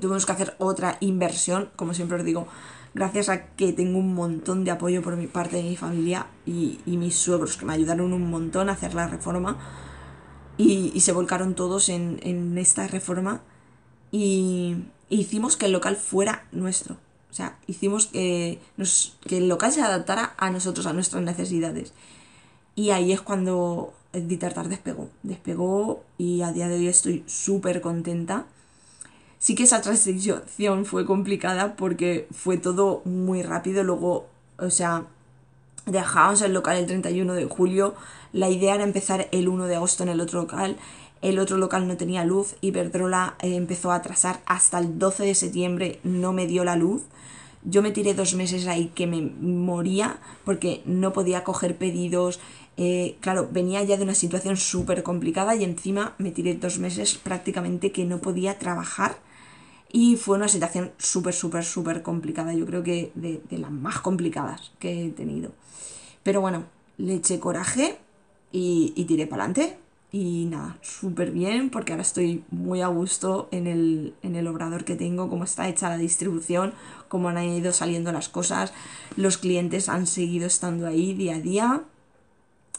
Tuvimos 0.00 0.24
que 0.24 0.32
hacer 0.32 0.54
otra 0.56 0.96
inversión, 1.00 1.68
como 1.76 1.92
siempre 1.92 2.16
os 2.16 2.24
digo, 2.24 2.48
gracias 2.94 3.28
a 3.28 3.48
que 3.48 3.74
tengo 3.74 3.98
un 3.98 4.14
montón 4.14 4.64
de 4.64 4.70
apoyo 4.70 5.02
por 5.02 5.16
mi 5.16 5.26
parte 5.26 5.56
de 5.56 5.64
mi 5.64 5.76
familia 5.76 6.26
y, 6.46 6.80
mis 6.86 7.16
suegros 7.16 7.58
que 7.58 7.66
me 7.66 7.74
ayudaron 7.74 8.14
un 8.14 8.30
montón 8.30 8.70
a 8.70 8.72
hacer 8.72 8.94
la 8.94 9.08
reforma 9.08 9.58
y, 10.62 11.00
se 11.00 11.12
volcaron 11.12 11.54
todos 11.54 11.88
en, 11.88 12.56
esta 12.58 12.86
reforma 12.86 13.42
y 14.10 14.76
hicimos 15.08 15.56
que 15.56 15.66
el 15.66 15.72
local 15.72 15.96
fuera 15.96 16.46
nuestro. 16.52 16.96
O 17.30 17.34
sea, 17.34 17.58
hicimos 17.66 18.06
que, 18.06 18.58
que 19.26 19.38
el 19.38 19.48
local 19.48 19.72
se 19.72 19.82
adaptara 19.82 20.34
a 20.36 20.50
nosotros, 20.50 20.86
a 20.86 20.92
nuestras 20.92 21.22
necesidades. 21.22 21.94
Y 22.74 22.90
ahí 22.90 23.12
es 23.12 23.20
cuando 23.20 23.94
Ditartar 24.12 24.68
despegó. 24.68 25.08
Despegó 25.22 26.04
y 26.18 26.42
a 26.42 26.52
día 26.52 26.68
de 26.68 26.76
hoy 26.76 26.88
estoy 26.88 27.24
súper 27.26 27.80
contenta. 27.80 28.46
Sí 29.38 29.54
que 29.54 29.62
esa 29.62 29.80
transición 29.80 30.84
fue 30.84 31.06
complicada 31.06 31.76
porque 31.76 32.28
fue 32.30 32.58
todo 32.58 33.00
muy 33.06 33.42
rápido. 33.42 33.82
Luego, 33.82 34.28
o 34.58 34.70
sea, 34.70 35.06
dejábamos 35.86 36.42
el 36.42 36.52
local 36.52 36.76
el 36.76 36.86
31 36.86 37.34
de 37.34 37.44
julio. 37.46 37.94
La 38.32 38.48
idea 38.48 38.74
era 38.74 38.84
empezar 38.84 39.28
el 39.32 39.48
1 39.48 39.66
de 39.66 39.76
agosto 39.76 40.02
en 40.02 40.08
el 40.08 40.20
otro 40.20 40.40
local 40.40 40.76
el 41.22 41.38
otro 41.38 41.56
local 41.56 41.86
no 41.86 41.96
tenía 41.96 42.24
luz, 42.24 42.56
y 42.60 42.68
Iberdrola 42.68 43.36
eh, 43.40 43.54
empezó 43.54 43.92
a 43.92 43.96
atrasar 43.96 44.40
hasta 44.44 44.80
el 44.80 44.98
12 44.98 45.24
de 45.24 45.34
septiembre, 45.36 46.00
no 46.02 46.32
me 46.32 46.48
dio 46.48 46.64
la 46.64 46.74
luz. 46.74 47.02
Yo 47.64 47.80
me 47.80 47.92
tiré 47.92 48.12
dos 48.12 48.34
meses 48.34 48.66
ahí 48.66 48.90
que 48.92 49.06
me 49.06 49.22
moría 49.22 50.18
porque 50.44 50.82
no 50.84 51.12
podía 51.12 51.44
coger 51.44 51.76
pedidos. 51.76 52.40
Eh, 52.76 53.18
claro, 53.20 53.48
venía 53.52 53.84
ya 53.84 53.96
de 53.96 54.02
una 54.02 54.16
situación 54.16 54.56
súper 54.56 55.04
complicada 55.04 55.54
y 55.54 55.62
encima 55.62 56.16
me 56.18 56.32
tiré 56.32 56.54
dos 56.54 56.80
meses 56.80 57.14
prácticamente 57.14 57.92
que 57.92 58.04
no 58.04 58.18
podía 58.18 58.58
trabajar. 58.58 59.16
Y 59.92 60.16
fue 60.16 60.36
una 60.36 60.48
situación 60.48 60.92
súper, 60.96 61.34
súper, 61.34 61.64
súper 61.64 62.02
complicada. 62.02 62.54
Yo 62.54 62.64
creo 62.64 62.82
que 62.82 63.12
de, 63.14 63.42
las 63.50 63.70
más 63.70 64.00
complicadas 64.00 64.72
que 64.78 65.06
he 65.06 65.10
tenido. 65.10 65.52
Pero 66.22 66.40
bueno, 66.40 66.64
le 66.96 67.14
eché 67.14 67.38
coraje 67.38 67.98
y, 68.50 68.94
y 68.96 69.04
tiré 69.04 69.26
para 69.26 69.44
adelante. 69.44 69.78
Y 70.14 70.46
nada, 70.46 70.76
súper 70.82 71.30
bien 71.30 71.70
porque 71.70 71.92
ahora 71.92 72.02
estoy 72.02 72.44
muy 72.50 72.82
a 72.82 72.88
gusto 72.88 73.48
en 73.50 73.66
el, 73.66 74.14
en 74.22 74.36
el 74.36 74.46
obrador 74.46 74.84
que 74.84 74.94
tengo, 74.94 75.30
cómo 75.30 75.44
está 75.44 75.68
hecha 75.68 75.88
la 75.88 75.96
distribución, 75.96 76.74
cómo 77.08 77.30
han 77.30 77.42
ido 77.42 77.72
saliendo 77.72 78.12
las 78.12 78.28
cosas. 78.28 78.74
Los 79.16 79.38
clientes 79.38 79.88
han 79.88 80.06
seguido 80.06 80.46
estando 80.46 80.86
ahí 80.86 81.14
día 81.14 81.36
a 81.36 81.40
día. 81.40 81.82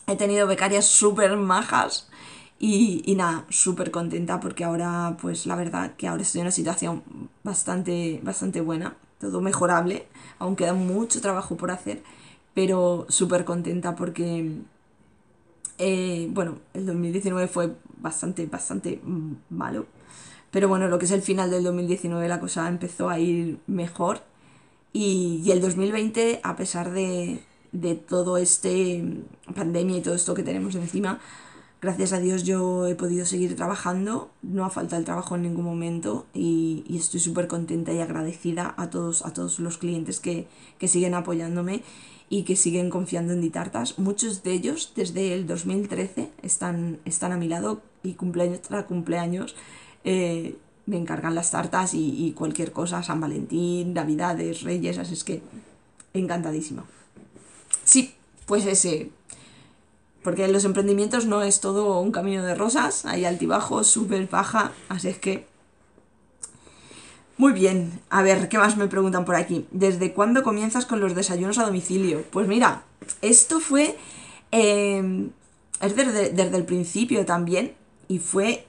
He 0.06 0.15
tenido 0.15 0.45
becarias 0.45 0.86
súper 0.86 1.36
majas 1.38 2.08
y, 2.60 3.04
y 3.06 3.16
nada, 3.16 3.46
súper 3.50 3.92
contenta 3.92 4.39
porque 4.39 4.63
ahora, 4.63 5.18
pues 5.22 5.46
la 5.46 5.56
verdad 5.56 5.96
que 5.98 6.08
ahora 6.08 6.22
estoy 6.22 6.42
en 6.42 6.46
una 6.46 6.52
situación 6.52 7.04
bastante, 7.44 8.20
bastante 8.24 8.62
buena, 8.62 8.96
todo 9.20 9.42
mejorable, 9.42 10.08
aún 10.39 10.56
queda 10.56 10.74
mucho 10.74 11.22
trabajo 11.22 11.58
por 11.58 11.72
hacer, 11.72 12.04
pero 12.54 13.06
súper 13.10 13.46
contenta 13.46 13.96
porque 13.96 14.62
eh, 15.78 16.28
bueno, 16.32 16.60
el 16.74 16.86
2019 16.86 17.48
fue 17.48 17.76
bastante, 17.98 18.46
bastante 18.46 19.02
malo. 19.50 19.86
Pero 20.52 20.68
bueno, 20.68 20.88
lo 20.88 21.00
que 21.00 21.06
es 21.06 21.12
el 21.12 21.22
final 21.22 21.50
del 21.50 21.63
2019 21.63 22.28
la 22.28 22.39
cosa 22.39 22.68
empezó 22.68 23.10
a 23.10 23.20
ir 23.20 23.60
mejor. 23.68 24.22
Y, 24.94 25.50
el 25.52 25.62
2020, 25.62 26.42
a 26.44 26.56
pesar 26.56 26.92
de, 26.92 27.44
de 27.72 27.96
todo 27.96 28.38
este 28.38 29.04
pandemia 29.56 29.98
y 29.98 30.02
todo 30.02 30.13
esto 30.13 30.36
que 30.36 30.44
tenemos 30.44 30.76
encima, 30.76 31.20
gracias 31.84 32.13
a 32.13 32.19
Dios 32.19 32.43
yo 32.43 32.88
he 32.88 32.96
podido 32.96 33.26
seguir 33.26 33.56
trabajando, 33.58 34.32
no 34.41 34.63
ha 34.65 34.69
faltado 34.69 35.00
el 35.00 35.06
trabajo 35.06 35.36
en 35.36 35.41
ningún 35.43 35.65
momento 35.65 36.26
y, 36.34 36.86
estoy 36.89 37.19
súper 37.19 37.48
contenta 37.48 37.91
y 37.91 38.00
agradecida 38.00 38.74
a 38.78 38.89
todos, 38.89 39.26
a 39.26 39.34
todos 39.34 39.60
los 39.60 39.78
clientes 39.78 40.22
que, 40.22 40.48
que 40.80 40.88
siguen 40.88 41.13
apoyándome 41.13 41.84
y 42.30 42.43
que 42.43 42.56
siguen 42.56 42.89
confiando 42.89 43.34
en 43.34 43.41
Ditartas. 43.41 44.00
Muchos 44.00 44.43
de 44.43 44.54
ellos 44.54 44.93
desde 44.96 45.34
el 45.34 45.46
2013 45.46 46.32
están, 46.41 47.00
están 47.04 47.34
a 47.34 47.38
mi 47.38 47.50
lado 47.50 47.82
y 48.02 48.13
cumpleaños 48.13 48.62
tras 48.62 48.86
cumpleaños 48.86 49.56
eh, 50.06 50.56
me 50.86 50.98
encargan 50.98 51.36
las 51.36 51.52
tartas 51.52 51.93
y, 51.93 52.34
cualquier 52.36 52.72
cosa, 52.72 53.04
San 53.04 53.22
Valentín, 53.22 53.93
Navidades, 53.93 54.63
Reyes, 54.63 54.98
así 54.98 55.13
es 55.13 55.24
que 55.24 55.41
encantadísima. 56.13 56.86
Sí, 57.84 58.13
pues 58.46 58.65
ese. 58.65 59.12
Porque 60.24 60.48
los 60.48 60.66
emprendimientos 60.66 61.26
no 61.26 61.44
es 61.44 61.60
todo 61.60 62.00
un 62.00 62.12
camino 62.12 62.44
de 62.44 62.56
rosas, 62.56 63.06
hay 63.06 63.26
altibajos, 63.26 63.88
súper 63.88 64.28
baja, 64.30 64.72
así 64.90 65.10
es 65.10 65.18
que 65.20 65.48
Muy 67.38 67.52
bien, 67.54 68.00
a 68.10 68.22
ver, 68.22 68.48
¿qué 68.48 68.58
más 68.58 68.78
me 68.78 68.88
preguntan 68.88 69.26
por 69.26 69.36
aquí? 69.36 69.68
¿Desde 69.72 70.14
cuándo 70.14 70.44
comienzas 70.44 70.86
con 70.86 71.00
los 71.00 71.16
desayunos 71.16 71.58
a 71.58 71.66
domicilio? 71.66 72.24
Pues 72.32 72.48
mira, 72.48 72.84
esto 73.22 73.60
fue... 73.60 73.98
em, 74.52 75.32
es 75.82 75.96
desde, 75.96 76.30
desde 76.30 76.58
el 76.58 76.66
principio 76.66 77.26
también 77.26 77.76
y 78.08 78.20
fue... 78.20 78.68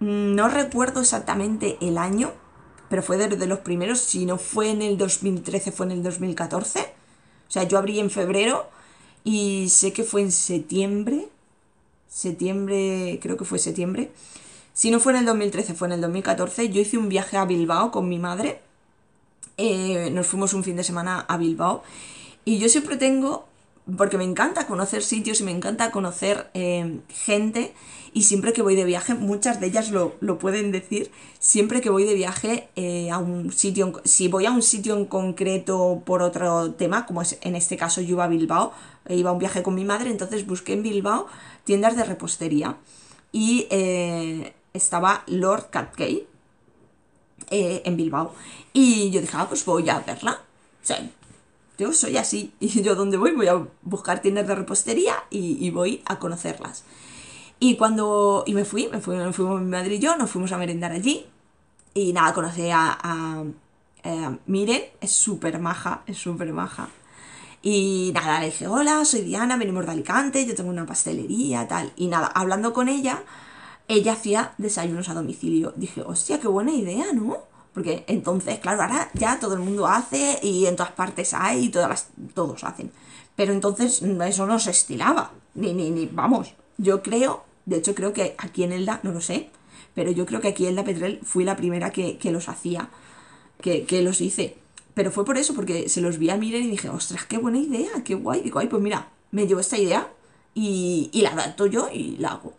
No 0.00 0.48
recuerdo 0.48 1.00
exactamente 1.00 1.78
el 1.80 1.98
año, 1.98 2.32
pero 2.88 3.02
fue 3.02 3.16
desde 3.16 3.46
los 3.46 3.60
primeros, 3.60 4.00
si 4.00 4.26
no 4.26 4.38
fue 4.38 4.70
en 4.70 4.82
el 4.82 4.98
2013, 4.98 5.72
fue 5.72 5.86
en 5.86 5.92
el 5.92 6.02
2014. 6.02 6.80
O 7.48 7.50
sea, 7.50 7.64
yo 7.64 7.78
abrí 7.78 7.98
en 8.00 8.10
febrero 8.10 8.68
y 9.24 9.70
sé 9.70 9.92
que 9.92 10.04
fue 10.04 10.20
en 10.20 10.30
septiembre. 10.30 11.28
Septiembre, 12.08 13.18
creo 13.22 13.36
que 13.36 13.44
fue 13.44 13.58
septiembre. 13.58 14.12
Si 14.74 14.90
no 14.90 15.00
fue 15.00 15.12
en 15.12 15.20
el 15.20 15.24
2013, 15.24 15.74
fue 15.74 15.88
en 15.88 15.92
el 15.92 16.00
2014. 16.02 16.68
Yo 16.68 16.80
hice 16.80 16.98
un 16.98 17.08
viaje 17.08 17.36
a 17.36 17.46
Bilbao 17.46 17.90
con 17.90 18.08
mi 18.08 18.18
madre. 18.18 18.60
Eh, 19.56 20.10
nos 20.12 20.26
fuimos 20.26 20.52
un 20.52 20.62
fin 20.62 20.76
de 20.76 20.84
semana 20.84 21.20
a 21.20 21.36
Bilbao. 21.38 21.82
Y 22.44 22.58
yo 22.58 22.68
siempre 22.68 22.96
tengo, 22.96 23.46
porque 23.96 24.16
me 24.16 24.24
encanta 24.24 24.66
conocer 24.66 25.02
sitios 25.02 25.40
y 25.40 25.44
me 25.44 25.50
encanta 25.50 25.90
conocer 25.90 26.50
eh, 26.54 27.00
gente. 27.08 27.74
Y 28.12 28.22
siempre 28.22 28.52
que 28.52 28.62
voy 28.62 28.76
de 28.76 28.84
viaje, 28.84 29.14
muchas 29.14 29.60
de 29.60 29.66
ellas 29.66 29.90
lo, 29.90 30.14
lo 30.20 30.38
pueden 30.38 30.70
decir, 30.70 31.10
siempre 31.40 31.80
que 31.80 31.90
voy 31.90 32.04
de 32.04 32.14
viaje 32.14 32.68
eh, 32.76 33.10
a 33.10 33.18
un 33.18 33.50
sitio, 33.52 34.00
si 34.04 34.28
voy 34.28 34.46
a 34.46 34.52
un 34.52 34.62
sitio 34.62 34.96
en 34.96 35.04
concreto 35.04 36.00
por 36.06 36.22
otro 36.22 36.70
tema, 36.72 37.06
como 37.06 37.22
es 37.22 37.38
en 37.42 37.56
este 37.56 37.76
caso 37.76 38.00
yo 38.00 38.10
iba 38.10 38.24
a 38.24 38.28
Bilbao, 38.28 38.72
eh, 39.06 39.16
iba 39.16 39.30
a 39.30 39.32
un 39.32 39.40
viaje 39.40 39.64
con 39.64 39.74
mi 39.74 39.84
madre, 39.84 40.10
entonces 40.10 40.46
busqué 40.46 40.74
en 40.74 40.84
Bilbao 40.84 41.26
tiendas 41.64 41.96
de 41.96 42.04
repostería 42.04 42.76
y 43.32 43.66
eh, 43.70 44.54
estaba 44.72 45.24
Lord 45.26 45.70
Catkey 45.70 46.26
eh, 47.50 47.82
en 47.84 47.96
Bilbao. 47.96 48.32
Y 48.72 49.10
yo 49.10 49.20
dije, 49.20 49.36
ah, 49.36 49.46
pues 49.48 49.64
voy 49.64 49.88
a 49.90 49.98
verla. 50.00 50.40
O 50.82 50.86
yo 51.78 51.92
soy 51.92 52.16
así. 52.16 52.54
Y 52.60 52.82
yo 52.82 52.94
donde 52.94 53.16
voy 53.16 53.32
voy 53.32 53.48
a 53.48 53.66
buscar 53.82 54.20
tiendas 54.20 54.46
de 54.46 54.54
repostería 54.54 55.14
y, 55.30 55.64
y 55.64 55.70
voy 55.70 56.02
a 56.06 56.18
conocerlas. 56.18 56.84
Y 57.60 57.76
cuando... 57.76 58.44
Y 58.46 58.54
me 58.54 58.64
fui, 58.64 58.88
me 58.88 59.00
fui, 59.00 59.16
me 59.16 59.32
fuimos 59.32 59.60
mi 59.60 59.70
madre 59.70 59.94
y 59.94 59.98
yo, 59.98 60.16
nos 60.16 60.30
fuimos 60.30 60.52
a 60.52 60.58
merendar 60.58 60.92
allí. 60.92 61.26
Y 61.94 62.12
nada, 62.12 62.32
conocí 62.34 62.70
a... 62.70 62.98
a 63.02 63.44
eh, 64.02 64.38
Miren, 64.46 64.82
es 65.00 65.12
súper 65.12 65.58
maja, 65.58 66.02
es 66.06 66.18
súper 66.18 66.52
maja. 66.52 66.88
Y 67.62 68.10
nada, 68.14 68.40
le 68.40 68.46
dije, 68.46 68.66
hola, 68.66 69.04
soy 69.06 69.22
Diana, 69.22 69.56
venimos 69.56 69.86
de 69.86 69.92
Alicante, 69.92 70.44
yo 70.44 70.54
tengo 70.54 70.68
una 70.68 70.84
pastelería, 70.84 71.66
tal. 71.66 71.92
Y 71.96 72.08
nada, 72.08 72.26
hablando 72.26 72.74
con 72.74 72.90
ella, 72.90 73.22
ella 73.88 74.12
hacía 74.12 74.52
desayunos 74.58 75.08
a 75.08 75.14
domicilio. 75.14 75.72
Dije, 75.76 76.02
hostia, 76.02 76.38
qué 76.38 76.48
buena 76.48 76.72
idea, 76.72 77.06
¿no? 77.14 77.53
Porque 77.74 78.04
entonces, 78.06 78.60
claro, 78.60 78.82
ahora 78.82 79.10
ya 79.14 79.38
todo 79.40 79.54
el 79.54 79.60
mundo 79.60 79.86
hace 79.86 80.38
y 80.42 80.66
en 80.66 80.76
todas 80.76 80.92
partes 80.92 81.34
hay 81.34 81.64
y 81.64 81.68
todas 81.70 81.88
las- 81.88 82.08
todos 82.34 82.62
hacen. 82.64 82.92
Pero 83.36 83.52
entonces 83.52 84.00
mm, 84.02 84.22
eso 84.22 84.46
no 84.46 84.58
se 84.60 84.70
estilaba. 84.70 85.32
Ni, 85.54 85.74
ni, 85.74 85.90
ni, 85.90 86.06
vamos. 86.06 86.54
Yo 86.78 87.02
creo, 87.02 87.44
de 87.66 87.76
hecho 87.76 87.94
creo 87.94 88.12
que 88.12 88.34
aquí 88.38 88.62
en 88.62 88.72
Elda, 88.72 89.00
no 89.02 89.10
lo 89.12 89.20
sé, 89.20 89.50
pero 89.94 90.10
yo 90.12 90.24
creo 90.26 90.40
que 90.40 90.48
aquí 90.48 90.66
Elda 90.66 90.84
Petrel 90.84 91.20
fui 91.24 91.44
la 91.44 91.56
primera 91.56 91.90
que, 91.90 92.16
que 92.18 92.30
los 92.32 92.48
hacía, 92.48 92.90
que, 93.60 93.84
que 93.84 94.02
los 94.02 94.20
hice. 94.20 94.56
Pero 94.94 95.10
fue 95.10 95.24
por 95.24 95.36
eso, 95.38 95.54
porque 95.54 95.88
se 95.88 96.00
los 96.00 96.18
vi 96.18 96.30
a 96.30 96.36
Miren 96.36 96.64
y 96.64 96.70
dije, 96.70 96.88
ostras, 96.88 97.24
qué 97.26 97.38
buena 97.38 97.58
idea, 97.58 97.90
qué 98.04 98.14
guay. 98.14 98.42
Digo, 98.42 98.60
ay, 98.60 98.68
pues 98.68 98.80
mira, 98.82 99.08
me 99.32 99.46
llevo 99.48 99.60
esta 99.60 99.76
idea 99.78 100.08
y, 100.54 101.10
y 101.12 101.22
la 101.22 101.30
adapto 101.30 101.66
yo 101.66 101.88
y 101.92 102.16
la 102.18 102.28
hago. 102.32 102.52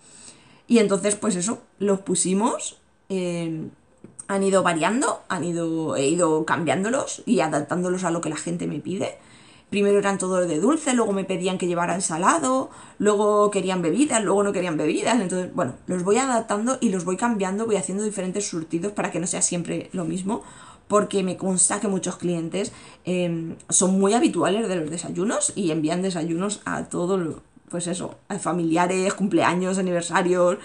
Y 0.67 0.79
entonces, 0.79 1.15
pues 1.15 1.35
eso, 1.37 1.61
los 1.79 2.01
pusimos, 2.01 2.79
eh, 3.09 3.67
han 4.27 4.43
ido 4.43 4.63
variando, 4.63 5.21
han 5.29 5.43
ido, 5.43 5.95
he 5.95 6.07
ido 6.07 6.45
cambiándolos 6.45 7.23
y 7.25 7.39
adaptándolos 7.41 8.03
a 8.03 8.11
lo 8.11 8.21
que 8.21 8.29
la 8.29 8.35
gente 8.37 8.67
me 8.67 8.79
pide. 8.79 9.17
Primero 9.69 9.97
eran 9.99 10.17
todos 10.17 10.47
de 10.47 10.59
dulce, 10.59 10.93
luego 10.93 11.11
me 11.11 11.25
pedían 11.25 11.57
que 11.57 11.67
llevara 11.67 11.95
ensalado, 11.95 12.69
luego 12.99 13.49
querían 13.51 13.81
bebidas, 13.81 14.23
luego 14.23 14.43
no 14.43 14.53
querían 14.53 14.77
bebidas. 14.77 15.19
Entonces, 15.19 15.53
bueno, 15.53 15.73
los 15.87 16.03
voy 16.03 16.17
adaptando 16.17 16.77
y 16.81 16.89
los 16.89 17.03
voy 17.03 17.17
cambiando, 17.17 17.65
voy 17.65 17.75
haciendo 17.75 18.03
diferentes 18.03 18.47
surtidos 18.47 18.93
para 18.93 19.11
que 19.11 19.19
no 19.19 19.27
sea 19.27 19.41
siempre 19.41 19.89
lo 19.91 20.05
mismo, 20.05 20.43
porque 20.87 21.23
me 21.23 21.35
consta 21.35 21.79
que 21.79 21.87
muchos 21.87 22.17
clientes 22.17 22.71
eh, 23.05 23.55
son 23.69 23.99
muy 23.99 24.13
habituales 24.13 24.67
de 24.69 24.75
los 24.75 24.89
desayunos 24.89 25.51
y 25.55 25.71
envían 25.71 26.01
desayunos 26.03 26.61
a 26.65 26.83
todos, 26.85 27.19
los- 27.19 27.35
pues 27.69 27.87
eso, 27.87 28.15
a 28.29 28.37
familiares, 28.37 29.15
cumpleaños, 29.15 29.79
aniversarios, 29.79 30.57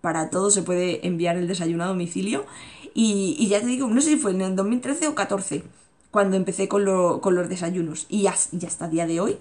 para 0.00 0.30
todo 0.30 0.50
se 0.50 0.62
puede 0.62 1.04
enviar 1.06 1.36
el 1.36 1.48
desayuno 1.48 1.82
a 1.84 1.88
domicilio. 1.88 2.46
Y, 3.04 3.36
y 3.38 3.48
ya 3.48 3.60
te 3.60 3.66
digo, 3.66 3.86
no 3.88 4.00
sé 4.00 4.10
si 4.10 4.16
fue 4.16 4.32
en 4.32 4.40
el 4.42 4.56
2013 4.56 5.06
o 5.08 5.14
14 5.14 5.62
cuando 6.10 6.36
empecé 6.36 6.68
con, 6.68 6.84
lo- 6.84 7.20
con 7.20 7.34
los 7.36 7.48
desayunos. 7.48 8.06
Y 8.08 8.22
ya, 8.22 8.34
ya 8.52 8.68
hasta 8.68 8.88
día 8.88 9.06
de 9.06 9.20
hoy. 9.20 9.36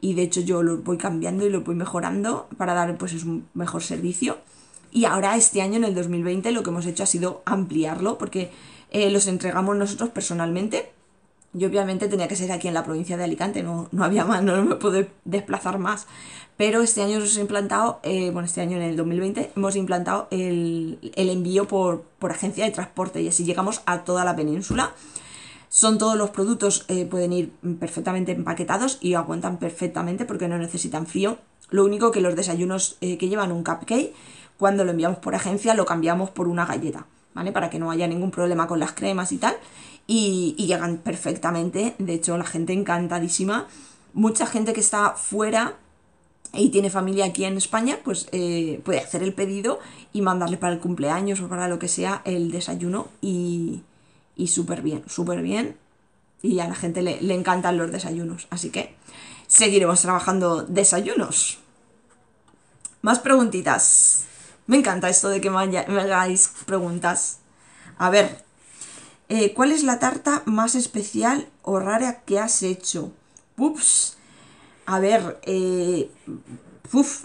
Y 0.00 0.14
de 0.14 0.22
hecho 0.22 0.40
yo 0.40 0.62
los 0.62 0.82
voy 0.82 0.96
cambiando 0.98 1.46
y 1.46 1.50
los 1.50 1.62
voy 1.64 1.74
mejorando 1.74 2.48
para 2.56 2.74
dar 2.74 2.96
pues 2.98 3.12
es 3.12 3.24
un 3.24 3.46
mejor 3.54 3.82
servicio. 3.82 4.38
Y 4.90 5.04
ahora 5.06 5.36
este 5.36 5.62
año, 5.62 5.76
en 5.76 5.84
el 5.84 5.94
2020, 5.94 6.52
lo 6.52 6.62
que 6.62 6.70
hemos 6.70 6.86
hecho 6.86 7.02
ha 7.02 7.06
sido 7.06 7.42
ampliarlo 7.44 8.18
porque 8.18 8.50
eh, 8.90 9.10
los 9.10 9.26
entregamos 9.26 9.76
nosotros 9.76 10.10
personalmente. 10.10 10.90
Yo 11.52 11.68
obviamente 11.68 12.08
tenía 12.08 12.28
que 12.28 12.36
ser 12.36 12.50
aquí 12.50 12.68
en 12.68 12.74
la 12.74 12.84
provincia 12.84 13.16
de 13.16 13.24
Alicante, 13.24 13.62
no, 13.62 13.88
no 13.92 14.04
había 14.04 14.24
más, 14.24 14.42
no 14.42 14.62
me 14.62 14.76
puedo 14.76 15.06
desplazar 15.24 15.78
más. 15.78 16.06
Pero 16.56 16.82
este 16.82 17.02
año 17.02 17.16
hemos 17.16 17.36
implantado, 17.38 18.00
eh, 18.02 18.30
bueno, 18.30 18.46
este 18.46 18.60
año 18.60 18.76
en 18.76 18.82
el 18.82 18.96
2020, 18.96 19.52
hemos 19.56 19.74
implantado 19.76 20.28
el, 20.30 21.12
el 21.14 21.28
envío 21.30 21.66
por, 21.66 22.02
por 22.18 22.30
agencia 22.30 22.64
de 22.64 22.70
transporte 22.70 23.20
y 23.20 23.28
así 23.28 23.44
llegamos 23.44 23.82
a 23.86 24.04
toda 24.04 24.24
la 24.24 24.36
península. 24.36 24.92
Son 25.68 25.96
todos 25.96 26.16
los 26.16 26.30
productos, 26.30 26.84
eh, 26.88 27.06
pueden 27.06 27.32
ir 27.32 27.52
perfectamente 27.80 28.32
empaquetados 28.32 28.98
y 29.00 29.14
aguantan 29.14 29.58
perfectamente 29.58 30.26
porque 30.26 30.46
no 30.46 30.58
necesitan 30.58 31.06
frío. 31.06 31.38
Lo 31.70 31.84
único 31.84 32.10
que 32.10 32.20
los 32.20 32.36
desayunos 32.36 32.98
eh, 33.00 33.16
que 33.16 33.30
llevan 33.30 33.52
un 33.52 33.64
cupcake, 33.64 34.12
cuando 34.58 34.84
lo 34.84 34.90
enviamos 34.90 35.18
por 35.18 35.34
agencia, 35.34 35.72
lo 35.72 35.86
cambiamos 35.86 36.28
por 36.28 36.46
una 36.46 36.66
galleta, 36.66 37.06
¿vale? 37.34 37.52
Para 37.52 37.70
que 37.70 37.78
no 37.78 37.90
haya 37.90 38.06
ningún 38.06 38.30
problema 38.30 38.66
con 38.66 38.80
las 38.80 38.92
cremas 38.92 39.32
y 39.32 39.38
tal. 39.38 39.56
Y, 40.06 40.54
y 40.58 40.66
llegan 40.66 40.98
perfectamente. 40.98 41.94
De 41.98 42.14
hecho, 42.14 42.36
la 42.36 42.44
gente 42.44 42.72
encantadísima. 42.72 43.66
Mucha 44.12 44.46
gente 44.46 44.72
que 44.72 44.80
está 44.80 45.10
fuera 45.12 45.78
y 46.54 46.68
tiene 46.68 46.90
familia 46.90 47.24
aquí 47.24 47.44
en 47.44 47.56
España, 47.56 47.98
pues 48.04 48.28
eh, 48.32 48.80
puede 48.84 49.00
hacer 49.00 49.22
el 49.22 49.32
pedido 49.32 49.78
y 50.12 50.20
mandarle 50.20 50.58
para 50.58 50.74
el 50.74 50.80
cumpleaños 50.80 51.40
o 51.40 51.48
para 51.48 51.66
lo 51.66 51.78
que 51.78 51.88
sea 51.88 52.20
el 52.26 52.50
desayuno 52.50 53.08
y, 53.22 53.82
y 54.36 54.48
súper 54.48 54.82
bien, 54.82 55.02
súper 55.06 55.40
bien. 55.42 55.76
Y 56.42 56.58
a 56.58 56.68
la 56.68 56.74
gente 56.74 57.02
le, 57.02 57.20
le 57.22 57.34
encantan 57.34 57.78
los 57.78 57.90
desayunos. 57.90 58.48
Así 58.50 58.70
que 58.70 58.94
seguiremos 59.46 60.02
trabajando 60.02 60.62
desayunos. 60.62 61.58
Más 63.00 63.18
preguntitas. 63.18 64.24
Me 64.66 64.76
encanta 64.76 65.08
esto 65.08 65.28
de 65.28 65.40
que 65.40 65.50
me, 65.50 65.66
me 65.66 66.00
hagáis 66.00 66.52
preguntas. 66.66 67.38
A 67.96 68.10
ver, 68.10 68.44
eh, 69.34 69.54
¿cuál 69.54 69.72
es 69.72 69.82
la 69.82 69.98
tarta 69.98 70.42
más 70.44 70.74
especial 70.74 71.48
o 71.62 71.78
rara 71.78 72.20
que 72.26 72.38
has 72.38 72.62
hecho? 72.62 73.12
Ups. 73.56 74.18
A 74.84 74.98
ver, 75.00 75.40
eh, 75.44 76.10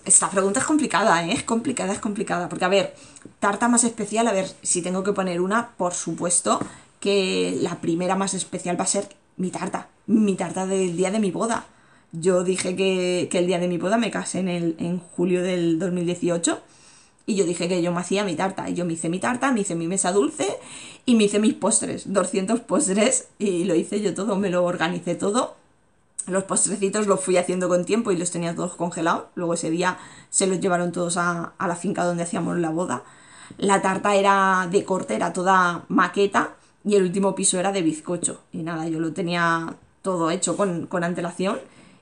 esta 0.05 0.29
pregunta 0.29 0.61
es 0.61 0.65
complicada, 0.65 1.25
¿eh? 1.25 1.33
Es 1.33 1.43
complicada, 1.43 1.91
es 1.91 1.99
complicada. 1.99 2.47
Porque, 2.47 2.63
a 2.63 2.69
ver, 2.69 2.95
tarta 3.41 3.67
más 3.67 3.83
especial, 3.83 4.25
a 4.27 4.31
ver, 4.31 4.49
si 4.61 4.81
tengo 4.81 5.03
que 5.03 5.11
poner 5.11 5.41
una, 5.41 5.71
por 5.75 5.93
supuesto 5.93 6.61
que 7.01 7.57
la 7.59 7.81
primera 7.81 8.15
más 8.15 8.33
especial 8.33 8.79
va 8.79 8.85
a 8.85 8.87
ser 8.87 9.09
mi 9.35 9.51
tarta. 9.51 9.89
Mi 10.05 10.35
tarta 10.35 10.65
del 10.65 10.95
día 10.95 11.11
de 11.11 11.19
mi 11.19 11.31
boda. 11.31 11.65
Yo 12.13 12.45
dije 12.45 12.77
que, 12.77 13.27
que 13.29 13.39
el 13.39 13.47
día 13.47 13.59
de 13.59 13.67
mi 13.67 13.77
boda 13.77 13.97
me 13.97 14.11
casé 14.11 14.39
en, 14.39 14.47
el, 14.47 14.77
en 14.79 14.99
julio 14.99 15.43
del 15.43 15.77
2018. 15.77 16.61
Y 17.27 17.35
yo 17.35 17.45
dije 17.45 17.67
que 17.67 17.83
yo 17.83 17.91
me 17.91 17.99
hacía 17.99 18.23
mi 18.23 18.35
tarta. 18.35 18.67
Y 18.69 18.73
yo 18.73 18.85
me 18.85 18.93
hice 18.93 19.09
mi 19.09 19.19
tarta, 19.19 19.51
me 19.51 19.59
hice 19.59 19.75
mi 19.75 19.87
mesa 19.87 20.11
dulce 20.11 20.57
y 21.05 21.15
me 21.15 21.25
hice 21.25 21.39
mis 21.39 21.53
postres. 21.53 22.11
200 22.11 22.61
postres. 22.61 23.27
Y 23.37 23.65
lo 23.65 23.75
hice 23.75 24.01
yo 24.01 24.15
todo, 24.15 24.37
me 24.37 24.49
lo 24.49 24.63
organicé 24.65 25.13
todo. 25.13 25.55
Los 26.25 26.45
postrecitos 26.45 27.05
los 27.05 27.19
fui 27.19 27.37
haciendo 27.37 27.69
con 27.69 27.85
tiempo 27.85 28.11
y 28.11 28.17
los 28.17 28.31
tenía 28.31 28.55
todos 28.55 28.75
congelados. 28.75 29.25
Luego 29.35 29.53
ese 29.53 29.69
día 29.69 29.99
se 30.29 30.47
los 30.47 30.59
llevaron 30.59 30.91
todos 30.91 31.17
a, 31.17 31.53
a 31.57 31.67
la 31.67 31.75
finca 31.75 32.05
donde 32.05 32.23
hacíamos 32.23 32.57
la 32.57 32.69
boda. 32.69 33.03
La 33.57 33.81
tarta 33.81 34.15
era 34.15 34.67
de 34.71 34.83
corte, 34.85 35.15
era 35.15 35.33
toda 35.33 35.83
maqueta 35.89 36.55
y 36.83 36.95
el 36.95 37.03
último 37.03 37.35
piso 37.35 37.59
era 37.59 37.71
de 37.73 37.81
bizcocho. 37.81 38.41
Y 38.53 38.63
nada, 38.63 38.87
yo 38.87 38.99
lo 38.99 39.11
tenía 39.13 39.75
todo 40.01 40.31
hecho 40.31 40.55
con, 40.55 40.87
con 40.87 41.03
antelación 41.03 41.59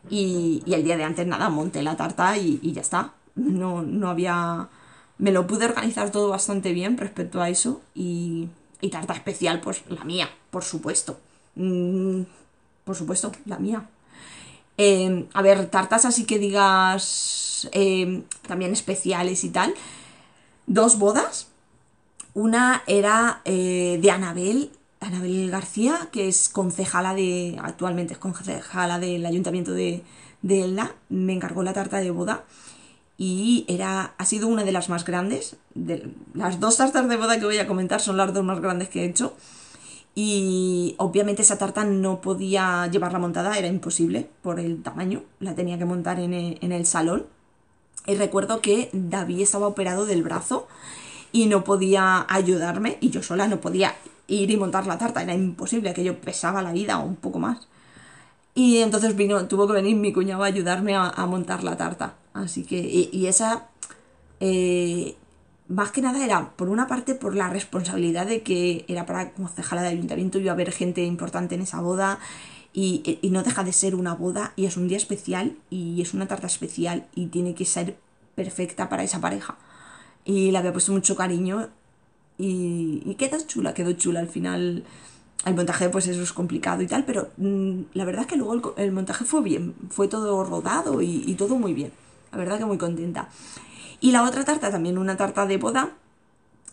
y, 0.09 0.61
y 0.65 0.73
el 0.75 0.83
día 0.83 0.97
de 0.97 1.03
antes 1.03 1.25
nada, 1.25 1.49
monté 1.49 1.81
la 1.81 1.97
tarta 1.97 2.38
y, 2.38 2.59
y 2.61 2.73
ya 2.73 2.81
está. 2.81 3.13
No, 3.35 3.81
no 3.81 4.09
había... 4.09 4.69
Me 5.17 5.32
lo 5.32 5.47
pude 5.47 5.65
organizar 5.65 6.12
todo 6.12 6.30
bastante 6.30 6.73
bien 6.73 6.97
respecto 6.97 7.41
a 7.41 7.49
eso 7.49 7.82
y, 7.93 8.49
y 8.82 8.89
tarta 8.89 9.13
especial, 9.13 9.62
pues 9.62 9.84
la 9.88 10.04
mía, 10.04 10.30
por 10.51 10.63
supuesto. 10.63 11.17
Mm, 11.56 12.23
por 12.84 12.95
supuesto, 12.95 13.32
la 13.45 13.58
mía. 13.58 13.88
Eh, 14.78 15.28
a 15.34 15.41
ver, 15.41 15.67
tartas 15.67 16.06
así 16.06 16.25
que 16.25 16.38
digas 16.38 17.69
eh, 17.71 18.23
también 18.47 18.73
especiales 18.73 19.43
y 19.43 19.49
tal. 19.49 19.73
Dos 20.67 20.99
bodas. 20.99 21.47
Una 22.34 22.84
era 22.86 23.41
eh, 23.45 23.97
de 24.01 24.12
Anabel, 24.12 24.71
Anabel 24.99 25.49
García, 25.49 26.10
que 26.12 26.28
es 26.28 26.49
concejala 26.49 27.15
de, 27.15 27.58
actualmente 27.63 28.13
es 28.13 28.19
concejala 28.19 28.99
del 28.99 29.25
ayuntamiento 29.25 29.71
de, 29.71 30.04
de 30.41 30.89
me 31.08 31.34
encargó 31.34 31.63
la 31.63 31.71
tarta 31.71 31.99
de 31.99 32.12
boda 32.12 32.43
y 33.17 33.65
era, 33.67 34.13
ha 34.17 34.25
sido 34.25 34.47
una 34.47 34.63
de 34.63 34.71
las 34.71 34.89
más 34.89 35.06
grandes. 35.06 35.56
De, 35.73 36.12
las 36.34 36.60
dos 36.60 36.78
tartas 36.78 37.08
de 37.08 37.17
boda 37.17 37.39
que 37.39 37.45
voy 37.45 37.58
a 37.58 37.67
comentar 37.67 38.01
son 38.01 38.17
las 38.17 38.34
dos 38.34 38.43
más 38.43 38.60
grandes 38.60 38.89
que 38.89 39.04
he 39.04 39.06
hecho. 39.06 39.36
Y 40.15 40.95
obviamente 40.97 41.41
esa 41.41 41.58
tarta 41.58 41.84
no 41.84 42.21
podía 42.21 42.88
llevarla 42.88 43.19
montada, 43.19 43.58
era 43.58 43.67
imposible 43.67 44.30
por 44.41 44.60
el 44.60 44.82
tamaño, 44.82 45.23
la 45.39 45.56
tenía 45.56 45.78
que 45.78 45.86
montar 45.86 46.19
en 46.19 46.34
el, 46.34 46.58
en 46.62 46.71
el 46.71 46.86
salón. 46.86 47.25
Y 48.06 48.15
recuerdo 48.15 48.62
que 48.62 48.89
David 48.93 49.41
estaba 49.41 49.67
operado 49.67 50.06
del 50.06 50.23
brazo 50.23 50.67
y 51.32 51.47
no 51.47 51.63
podía 51.63 52.25
ayudarme 52.30 52.97
y 53.01 53.10
yo 53.10 53.23
sola 53.23 53.47
no 53.47 53.60
podía 53.60 53.95
ir 54.28 54.51
y 54.51 54.58
montar 54.58 54.88
la 54.88 54.97
tarta, 54.97 55.21
era 55.21 55.34
imposible, 55.34 55.93
que 55.93 56.04
yo 56.04 56.19
pesaba 56.19 56.62
la 56.62 56.71
vida 56.71 56.97
un 56.97 57.15
poco 57.15 57.39
más. 57.39 57.67
Y 58.54 58.78
entonces 58.78 59.15
vino, 59.15 59.47
tuvo 59.47 59.67
que 59.67 59.73
venir 59.73 59.97
mi 59.97 60.13
cuñado 60.13 60.43
a 60.43 60.47
ayudarme 60.47 60.95
a 60.95 61.25
montar 61.25 61.63
la 61.63 61.75
tarta. 61.75 62.15
Así 62.35 62.63
que, 62.63 62.77
y, 62.77 63.09
y 63.13 63.27
esa, 63.27 63.69
eh, 64.41 65.15
más 65.69 65.91
que 65.91 66.01
nada 66.01 66.23
era, 66.23 66.51
por 66.57 66.67
una 66.67 66.85
parte, 66.85 67.15
por 67.15 67.33
la 67.33 67.49
responsabilidad 67.49 68.27
de 68.27 68.43
que 68.43 68.83
era 68.89 69.05
para 69.05 69.31
concejala 69.31 69.81
de 69.81 69.87
ayuntamiento, 69.87 70.37
iba 70.37 70.51
a 70.51 70.53
haber 70.53 70.71
gente 70.73 71.03
importante 71.03 71.55
en 71.55 71.61
esa 71.61 71.79
boda. 71.79 72.19
Y, 72.73 73.19
y, 73.21 73.29
no 73.29 73.41
deja 73.41 73.63
de 73.63 73.71
ser 73.71 73.95
una 73.95 74.15
boda 74.15 74.51
y 74.57 74.65
es 74.65 74.75
un 74.75 74.89
día 74.89 74.97
especial 74.97 75.55
y 75.69 76.01
es 76.01 76.13
una 76.13 76.27
tarta 76.27 76.47
especial 76.47 77.07
y 77.15 77.27
tiene 77.27 77.55
que 77.55 77.63
ser 77.63 77.95
perfecta 78.35 78.89
para 78.89 79.03
esa 79.03 79.21
pareja. 79.21 79.55
Y 80.25 80.51
le 80.51 80.57
había 80.57 80.73
puesto 80.73 80.91
mucho 80.91 81.15
cariño 81.15 81.69
y, 82.37 83.01
y 83.05 83.15
quedó 83.15 83.37
chula, 83.47 83.73
quedó 83.73 83.93
chula 83.93 84.19
al 84.19 84.27
final. 84.27 84.83
El 85.45 85.55
montaje 85.55 85.87
pues 85.87 86.07
eso 86.07 86.21
es 86.21 86.33
complicado 86.33 86.81
y 86.81 86.87
tal, 86.87 87.05
pero 87.05 87.29
mmm, 87.37 87.83
la 87.93 88.03
verdad 88.03 88.23
es 88.23 88.27
que 88.27 88.35
luego 88.35 88.73
el, 88.75 88.85
el, 88.87 88.91
montaje 88.91 89.23
fue 89.23 89.41
bien, 89.41 89.73
fue 89.89 90.09
todo 90.09 90.43
rodado 90.43 91.01
y, 91.01 91.23
y 91.25 91.35
todo 91.35 91.55
muy 91.55 91.73
bien. 91.73 91.93
La 92.35 92.39
verdad 92.39 92.57
que 92.57 92.65
muy 92.65 92.77
contenta. 92.77 93.29
Y 94.01 94.11
la 94.11 94.23
otra 94.23 94.43
tarta, 94.43 94.69
también 94.69 94.97
una 94.97 95.15
tarta 95.15 95.45
de 95.45 95.55
boda. 95.55 95.91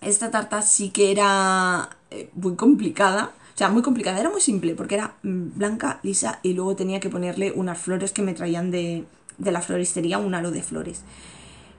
Esta 0.01 0.33
tarta 0.33 0.61
sí 0.61 0.90
que 0.90 1.12
era 1.12 1.88
eh, 2.11 2.31
muy 2.35 2.57
complicada. 2.57 3.31
O 3.55 3.57
sea, 3.57 3.68
muy 3.68 3.83
complicada, 3.83 4.18
era 4.18 4.29
muy 4.29 4.40
simple 4.40 4.75
porque 4.75 4.96
era 4.96 5.14
mm, 5.22 5.57
blanca, 5.57 6.01
lisa 6.03 6.40
y 6.42 6.55
luego 6.55 6.75
tenía 6.75 6.98
que 6.98 7.11
ponerle 7.11 7.53
unas 7.53 7.79
flores 7.79 8.11
que 8.11 8.22
me 8.22 8.35
traían 8.35 8.72
de, 8.72 9.05
de 9.38 9.53
la 9.53 9.61
floristería, 9.61 10.18
un 10.18 10.35
aro 10.35 10.51
de 10.51 10.62
flores. 10.62 11.03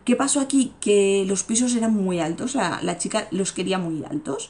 ¿Qué 0.06 0.16
pasó 0.16 0.40
aquí? 0.40 0.74
Que 0.80 1.26
los 1.28 1.44
pisos 1.44 1.76
eran 1.76 1.94
muy 1.94 2.22
altos, 2.22 2.56
o 2.56 2.60
sea, 2.60 2.80
la 2.84 2.98
chica 2.98 3.28
los 3.32 3.52
quería 3.52 3.80
muy 3.80 4.06
altos. 4.06 4.50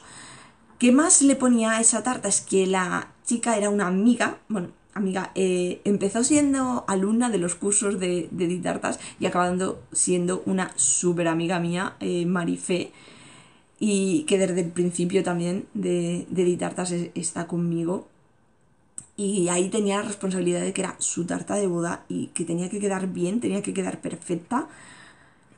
¿Qué 0.78 0.92
más 0.92 1.22
le 1.22 1.34
ponía 1.34 1.72
a 1.72 1.80
esa 1.80 2.04
tarta? 2.04 2.28
Es 2.28 2.40
que 2.40 2.68
la 2.68 3.08
chica 3.24 3.56
era 3.56 3.70
una 3.70 3.88
amiga, 3.88 4.38
bueno, 4.48 4.68
amiga, 4.94 5.32
eh, 5.34 5.80
empezó 5.84 6.24
siendo 6.24 6.84
alumna 6.88 7.30
de 7.30 7.38
los 7.38 7.54
cursos 7.54 8.00
de, 8.00 8.28
de 8.30 8.46
Ditartas 8.46 8.98
y 9.20 9.26
acabando 9.26 9.82
siendo 9.92 10.42
una 10.46 10.72
súper 10.76 11.28
amiga 11.28 11.58
mía, 11.60 11.96
eh, 12.00 12.26
Marifé, 12.26 12.92
y 13.78 14.22
que 14.22 14.38
desde 14.38 14.60
el 14.60 14.70
principio 14.70 15.22
también 15.22 15.66
de, 15.74 16.26
de 16.30 16.44
Ditartas 16.44 16.92
está 16.92 17.46
conmigo. 17.46 18.08
Y 19.16 19.48
ahí 19.48 19.68
tenía 19.68 19.98
la 19.98 20.02
responsabilidad 20.02 20.60
de 20.60 20.72
que 20.72 20.82
era 20.82 20.96
su 20.98 21.24
tarta 21.24 21.54
de 21.54 21.68
boda 21.68 22.04
y 22.08 22.28
que 22.28 22.44
tenía 22.44 22.68
que 22.68 22.80
quedar 22.80 23.06
bien, 23.06 23.40
tenía 23.40 23.62
que 23.62 23.72
quedar 23.72 24.00
perfecta. 24.00 24.68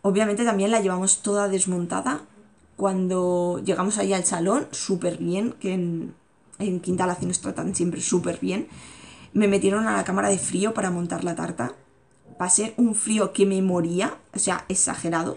Obviamente 0.02 0.44
también 0.44 0.70
la 0.70 0.80
llevamos 0.80 1.22
toda 1.22 1.48
desmontada. 1.48 2.20
Cuando 2.76 3.62
llegamos 3.64 3.96
ahí 3.96 4.12
al 4.12 4.24
salón, 4.24 4.66
súper 4.72 5.16
bien, 5.16 5.54
que 5.58 5.72
en, 5.72 6.14
en 6.58 6.80
Quinta 6.80 7.06
nos 7.06 7.40
tratan 7.40 7.74
siempre 7.74 8.02
súper 8.02 8.38
bien. 8.40 8.68
Me 9.36 9.48
metieron 9.48 9.86
a 9.86 9.98
la 9.98 10.04
cámara 10.04 10.30
de 10.30 10.38
frío 10.38 10.72
para 10.72 10.90
montar 10.90 11.22
la 11.22 11.34
tarta. 11.34 11.74
Pasé 12.38 12.72
un 12.78 12.94
frío 12.94 13.34
que 13.34 13.44
me 13.44 13.60
moría, 13.60 14.16
o 14.34 14.38
sea, 14.38 14.64
exagerado. 14.70 15.36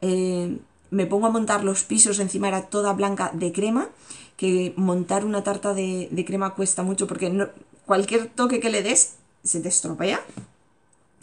Eh, 0.00 0.58
me 0.90 1.06
pongo 1.06 1.28
a 1.28 1.30
montar 1.30 1.62
los 1.62 1.84
pisos, 1.84 2.18
encima 2.18 2.48
era 2.48 2.62
toda 2.62 2.92
blanca 2.92 3.30
de 3.32 3.52
crema, 3.52 3.86
que 4.36 4.74
montar 4.76 5.24
una 5.24 5.44
tarta 5.44 5.74
de, 5.74 6.08
de 6.10 6.24
crema 6.24 6.56
cuesta 6.56 6.82
mucho 6.82 7.06
porque 7.06 7.48
cualquier 7.86 8.26
toque 8.26 8.58
que 8.58 8.68
le 8.68 8.82
des 8.82 9.14
se 9.44 9.60
te 9.60 9.68
estropea. 9.68 10.20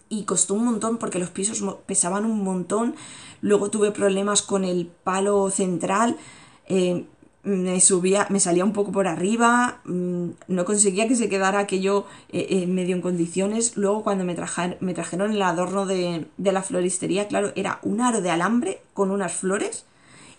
Y 0.08 0.23
costó 0.23 0.54
un 0.54 0.63
montón 0.63 0.97
porque 0.97 1.19
los 1.19 1.30
pisos 1.30 1.62
pesaban 1.88 2.23
un 2.23 2.41
montón. 2.41 2.95
Luego 3.41 3.69
tuve 3.69 3.91
problemas 3.91 4.41
con 4.41 4.63
el 4.63 4.86
palo 4.88 5.49
central. 5.49 6.15
Eh, 6.67 7.06
me 7.43 7.80
subía, 7.80 8.27
me 8.30 8.39
salía 8.39 8.63
un 8.63 8.73
poco 8.73 8.91
por 8.91 9.08
arriba, 9.08 9.82
mmm, 9.86 10.30
no 10.47 10.65
conseguía 10.65 11.08
que 11.08 11.15
se 11.15 11.30
quedara 11.30 11.60
aquello 11.60 12.06
eh, 12.30 12.47
eh, 12.49 12.67
medio 12.67 12.95
en 12.95 13.01
condiciones. 13.01 13.77
Luego 13.77 14.04
cuando 14.04 14.23
me, 14.25 14.36
me 14.80 14.93
trajeron 14.93 15.32
el 15.32 15.41
adorno 15.41 15.86
de, 15.86 16.27
de, 16.38 16.51
la 16.51 16.62
floristería, 16.62 17.27
claro, 17.27 17.51
era 17.56 17.80
un 17.84 18.01
aro 18.01 18.21
de 18.21 18.30
alambre 18.30 18.82
con 18.93 19.12
unas 19.12 19.34
flores 19.34 19.86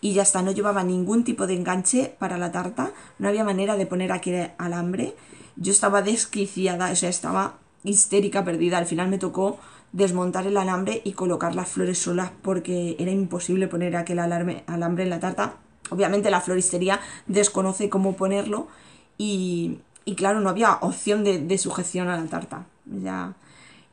y 0.01 0.15
ya 0.15 0.23
está, 0.23 0.43
no 0.43 0.53
llevaba 0.53 0.85
ningún 0.85 1.25
tipo 1.25 1.47
de 1.47 1.55
enganche 1.55 2.15
para 2.19 2.39
la 2.39 2.53
tarta, 2.53 2.93
no 3.19 3.29
había 3.29 3.45
manera 3.45 3.77
de 3.77 3.87
poner 3.87 4.13
aquí 4.13 4.33
alambre. 4.59 5.15
Yo 5.57 5.73
estaba 5.73 6.03
desquiciada, 6.03 6.91
o 6.91 6.97
sea, 6.97 7.11
estaba 7.11 7.59
histérica, 7.85 8.45
perdida. 8.45 8.79
Al 8.79 8.87
final 8.87 9.09
me 9.09 9.19
tocó 9.19 9.59
desmontar 9.93 10.47
el 10.47 10.57
alambre 10.57 11.03
y 11.05 11.13
colocar 11.13 11.55
las 11.55 11.69
flores 11.69 11.99
solas 11.99 12.31
porque 12.43 12.97
era 12.99 13.11
imposible 13.11 13.69
poner 13.69 13.97
aquel 13.97 14.19
alarme, 14.19 14.65
alambre 14.67 15.05
en 15.05 15.11
la 15.11 15.21
tarta 15.21 15.57
Obviamente 15.91 16.31
la 16.31 16.41
floristería 16.41 17.01
desconoce 17.27 17.89
cómo 17.91 18.17
ponerlo 18.17 18.69
y, 19.19 19.79
y 20.05 20.15
claro, 20.15 20.41
no 20.41 20.49
había 20.49 20.75
opción 20.81 21.25
de, 21.25 21.39
de, 21.39 21.59
sujeción 21.59 22.09
a 22.09 22.17
la 22.17 22.27
tarta. 22.27 22.67
Ya, 22.87 23.35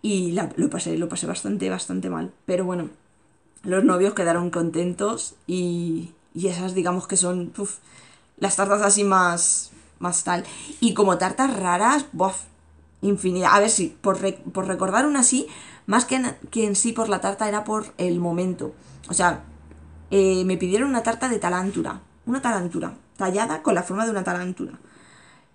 y 0.02 0.32
la, 0.32 0.50
lo 0.56 0.70
pasé, 0.70 0.98
lo 0.98 1.10
pasé 1.10 1.28
bastante, 1.28 1.70
bastante 1.70 2.10
mal. 2.10 2.32
Pero 2.46 2.66
bueno, 2.66 2.90
los 3.64 3.84
novios 3.84 4.14
quedaron 4.14 4.50
contentos 4.50 5.36
y, 5.46 6.12
y 6.34 6.48
esas 6.48 6.74
digamos 6.74 7.08
que 7.08 7.18
son 7.18 7.52
uf, 7.58 7.78
las 8.38 8.56
tartas 8.56 8.82
así 8.82 9.04
más, 9.04 9.72
más 10.00 10.24
tal. 10.24 10.46
Y 10.80 10.94
como 10.94 11.18
tartas 11.18 11.56
raras, 11.58 12.06
bof, 12.14 12.44
infinidad. 13.02 13.54
A 13.54 13.60
ver 13.60 13.70
si, 13.70 13.88
por, 14.02 14.22
re, 14.22 14.34
por 14.54 14.68
recordar 14.68 15.06
una 15.06 15.20
así, 15.22 15.48
más 15.86 16.06
que 16.06 16.16
en, 16.16 16.36
que 16.52 16.66
en 16.66 16.76
sí 16.76 16.94
por 16.94 17.10
la 17.10 17.22
tarta 17.22 17.48
era 17.48 17.64
por 17.64 17.88
el 17.98 18.20
momento. 18.20 18.74
O 19.10 19.14
sea, 19.14 19.44
eh, 20.12 20.44
me 20.46 20.58
pidieron 20.58 20.90
una 20.90 21.04
tarta 21.04 21.30
de 21.30 21.40
talantura, 21.40 22.02
una 22.26 22.42
talantura, 22.42 22.94
tallada 23.18 23.62
con 23.62 23.76
la 23.76 23.84
forma 23.84 24.06
de 24.06 24.12
una 24.12 24.24
talantura. 24.24 24.74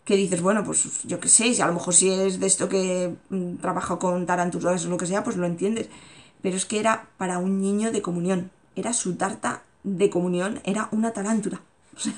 Que 0.04 0.16
dices, 0.16 0.42
bueno, 0.42 0.64
pues 0.64 1.02
yo 1.04 1.18
qué 1.18 1.28
sé, 1.28 1.54
si 1.54 1.62
a 1.62 1.66
lo 1.66 1.72
mejor 1.74 1.94
si 1.94 2.10
es 2.10 2.38
de 2.38 2.46
esto 2.46 2.68
que 2.68 3.16
mm, 3.30 3.56
trabajo 3.56 3.98
con 3.98 4.26
taranturas 4.26 4.84
o 4.84 4.88
lo 4.90 4.96
que 4.98 5.06
sea, 5.06 5.24
pues 5.24 5.36
lo 5.36 5.46
entiendes. 5.46 5.88
Pero 6.42 6.56
es 6.56 6.66
que 6.66 6.78
era 6.78 7.08
para 7.16 7.38
un 7.38 7.60
niño 7.60 7.90
de 7.90 8.02
comunión. 8.02 8.50
Era 8.76 8.92
su 8.92 9.16
tarta 9.16 9.62
de 9.82 10.10
comunión, 10.10 10.60
era 10.64 10.88
una 10.92 11.12
talantura. 11.12 11.60
O 11.96 12.00
sea, 12.00 12.14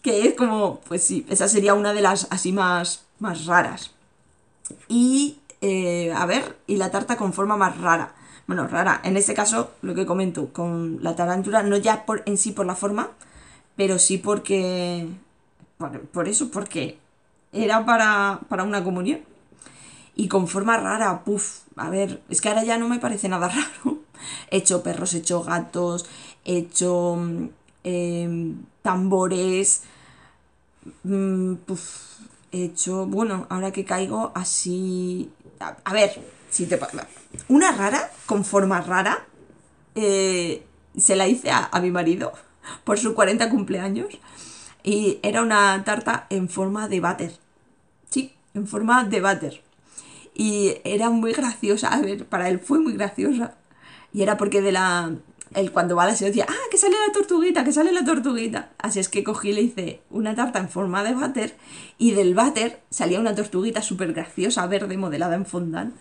que 0.00 0.26
es 0.26 0.34
como, 0.34 0.80
pues 0.88 1.02
sí, 1.02 1.26
esa 1.28 1.48
sería 1.48 1.74
una 1.74 1.92
de 1.92 2.00
las 2.00 2.28
así 2.30 2.52
más, 2.52 3.04
más 3.18 3.44
raras. 3.44 3.90
Y, 4.88 5.38
eh, 5.60 6.12
a 6.12 6.24
ver, 6.26 6.56
y 6.66 6.76
la 6.76 6.90
tarta 6.90 7.16
con 7.16 7.32
forma 7.32 7.56
más 7.56 7.76
rara 7.78 8.14
bueno, 8.46 8.66
rara. 8.68 9.00
En 9.04 9.16
este 9.16 9.34
caso, 9.34 9.72
lo 9.82 9.94
que 9.94 10.06
comento, 10.06 10.52
con 10.52 10.98
la 11.02 11.16
tarántula, 11.16 11.62
no 11.62 11.76
ya 11.76 12.06
por, 12.06 12.22
en 12.26 12.38
sí 12.38 12.52
por 12.52 12.66
la 12.66 12.76
forma, 12.76 13.10
pero 13.76 13.98
sí 13.98 14.18
porque... 14.18 15.08
Por, 15.78 16.00
por 16.02 16.28
eso, 16.28 16.50
porque 16.50 16.98
era 17.52 17.84
para, 17.84 18.40
para, 18.48 18.64
una 18.64 18.84
comunión. 18.84 19.20
Y 20.14 20.28
con 20.28 20.48
forma 20.48 20.78
rara, 20.78 21.24
puff, 21.24 21.60
a 21.76 21.90
ver, 21.90 22.22
es 22.30 22.40
que 22.40 22.48
ahora 22.48 22.64
ya 22.64 22.78
no 22.78 22.88
me 22.88 22.98
parece 22.98 23.28
nada 23.28 23.48
raro. 23.84 23.98
He 24.50 24.58
hecho 24.58 24.82
perros, 24.82 25.14
he 25.14 25.18
hecho 25.18 25.42
gatos, 25.42 26.06
he 26.44 26.58
hecho 26.58 27.18
eh, 27.84 28.54
tambores, 28.82 29.82
mm, 31.04 31.54
puff, 31.66 32.20
he 32.52 32.64
hecho, 32.64 33.06
bueno, 33.06 33.46
ahora 33.50 33.72
que 33.72 33.84
caigo 33.84 34.32
así... 34.34 35.30
A 35.58 35.92
ver, 35.92 36.20
te 36.64 36.78
una 37.48 37.72
rara, 37.72 38.10
con 38.24 38.44
forma 38.44 38.80
rara, 38.80 39.26
eh, 39.94 40.64
se 40.96 41.16
la 41.16 41.28
hice 41.28 41.50
a, 41.50 41.68
a, 41.70 41.80
mi 41.80 41.90
marido 41.90 42.32
por 42.84 42.98
su 42.98 43.14
40 43.14 43.50
cumpleaños. 43.50 44.08
Y 44.82 45.18
era 45.22 45.42
una 45.42 45.82
tarta 45.84 46.26
en 46.30 46.48
forma 46.48 46.88
de 46.88 47.00
váter. 47.00 47.32
Sí, 48.08 48.32
en 48.54 48.66
forma 48.66 49.04
de 49.04 49.20
váter. 49.20 49.62
Y 50.34 50.76
era 50.84 51.10
muy 51.10 51.32
graciosa, 51.32 51.88
a 51.88 52.00
ver, 52.00 52.26
para 52.26 52.48
él 52.48 52.60
fue 52.60 52.78
muy 52.78 52.92
graciosa. 52.92 53.54
Y 54.12 54.22
era 54.22 54.36
porque 54.36 54.62
de 54.62 54.72
la... 54.72 55.12
Él 55.54 55.72
cuando 55.72 55.96
va 55.96 56.02
a 56.02 56.06
la 56.06 56.16
se 56.16 56.26
decía, 56.26 56.44
ah, 56.48 56.68
que 56.70 56.76
sale 56.76 56.96
la 57.06 57.12
tortuguita, 57.12 57.64
que 57.64 57.72
sale 57.72 57.92
la 57.92 58.04
tortuguita. 58.04 58.70
Así 58.78 58.98
es 58.98 59.08
que 59.08 59.24
cogí 59.24 59.50
y 59.50 59.52
le 59.52 59.62
hice 59.62 60.00
una 60.10 60.34
tarta 60.34 60.58
en 60.58 60.68
forma 60.68 61.04
de 61.04 61.14
váter 61.14 61.56
y 61.98 62.10
del 62.10 62.34
váter 62.34 62.80
salía 62.90 63.20
una 63.20 63.34
tortuguita 63.34 63.80
súper 63.80 64.12
graciosa, 64.12 64.66
verde, 64.66 64.96
modelada 64.96 65.36
en 65.36 65.46
fondant 65.46 65.94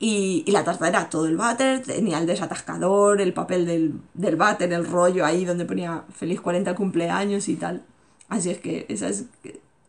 Y, 0.00 0.44
la 0.50 0.64
tarta 0.64 0.88
era 0.88 1.10
todo 1.10 1.26
el 1.26 1.36
váter, 1.36 1.82
tenía 1.82 2.18
el 2.18 2.26
desatascador, 2.26 3.20
el 3.20 3.32
papel 3.32 3.66
del, 3.66 4.00
del 4.14 4.36
váter, 4.36 4.72
el 4.72 4.86
rollo 4.86 5.24
ahí 5.24 5.44
donde 5.44 5.64
ponía 5.64 6.04
feliz 6.14 6.40
40 6.40 6.74
cumpleaños 6.74 7.48
y 7.48 7.56
tal. 7.56 7.84
Así 8.28 8.50
es 8.50 8.58
que 8.58 8.86
esa 8.88 9.08
es 9.08 9.24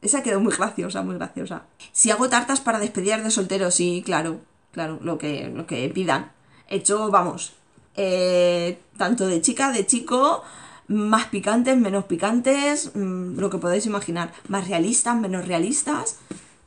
esa 0.02 0.24
quedó 0.24 0.40
muy 0.40 0.54
graciosa, 0.54 1.02
muy 1.04 1.16
graciosa. 1.16 1.64
Si 1.92 2.12
hago 2.12 2.30
tartas 2.30 2.62
para 2.62 2.80
despedir 2.80 3.22
de 3.22 3.32
solteros, 3.32 3.76
sí, 3.76 4.02
claro, 4.06 4.40
claro, 4.72 5.00
lo 5.02 5.18
que, 5.18 5.50
lo 5.54 5.66
que 5.66 5.90
pidan. 5.90 6.32
Hecho, 6.68 7.10
vamos, 7.10 7.54
eh, 7.96 8.80
tanto 8.98 9.28
de 9.28 9.42
chica, 9.42 9.72
de 9.72 9.86
chico, 9.86 10.44
más 10.88 11.26
picantes, 11.28 11.78
menos 11.78 12.06
picantes, 12.06 12.92
mm, 12.96 13.38
lo 13.40 13.50
que 13.50 13.58
podéis 13.58 13.86
imaginar. 13.86 14.32
Más 14.48 14.68
realistas, 14.68 15.16
menos 15.18 15.48
realistas. 15.48 16.18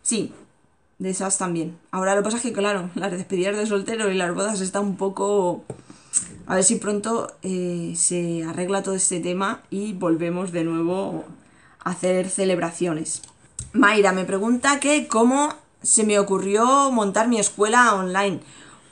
Sí, 0.03 0.33
de 1.03 1.11
esas 1.11 1.37
también. 1.37 1.77
Ahora 1.91 2.15
lo 2.15 2.21
que 2.21 2.27
pasa 2.27 2.37
es 2.37 2.43
que, 2.45 2.53
claro, 2.53 2.91
las 2.95 3.11
despedidas 3.11 3.57
de 3.57 3.67
soltero 3.67 4.11
y 4.11 4.15
las 4.15 4.35
bodas 4.35 4.61
están 4.61 4.85
un 4.85 4.97
poco... 4.97 5.65
A 6.47 6.57
ver 6.57 6.65
si 6.65 6.77
pronto 6.77 7.33
eh, 7.43 7.95
se 7.97 8.45
arregla 8.45 8.83
todo 8.83 8.95
este 8.95 9.21
tema 9.21 9.63
y 9.71 9.93
volvemos 9.95 10.53
de 10.53 10.65
nuevo 10.65 11.25
a 11.83 11.91
hacer 11.91 12.29
celebraciones. 12.29 13.23
Mayra 13.73 14.13
me 14.13 14.25
pregunta 14.25 14.79
que 14.79 15.07
cómo 15.07 15.55
se 15.83 16.05
me 16.05 16.19
ocurrió 16.19 16.91
montar 16.91 17.29
mi 17.29 17.39
escuela 17.39 17.95
online. 17.95 18.41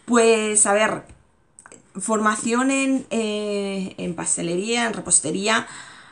Pues 0.06 0.64
a 0.64 0.72
ver, 0.72 1.02
formación 1.98 2.70
en, 2.70 3.06
eh, 3.10 3.94
en 3.98 4.14
pastelería, 4.14 4.86
en 4.86 4.94
repostería, 4.94 5.66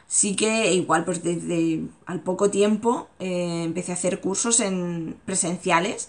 sí 0.09 0.35
que 0.35 0.75
igual 0.75 1.05
pues 1.05 1.23
desde 1.23 1.85
al 2.07 2.21
poco 2.21 2.51
tiempo 2.51 3.09
eh, 3.21 3.63
empecé 3.65 3.93
a 3.93 3.95
hacer 3.95 4.21
cursos 4.21 4.59
en 4.59 5.17
presenciales, 5.25 6.09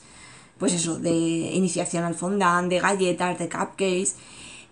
pues 0.57 0.73
eso, 0.73 0.97
de 0.97 1.11
iniciación 1.11 2.03
al 2.03 2.15
fondant, 2.15 2.69
de 2.69 2.79
galletas, 2.79 3.37
de 3.37 3.47
cupcakes 3.47 4.15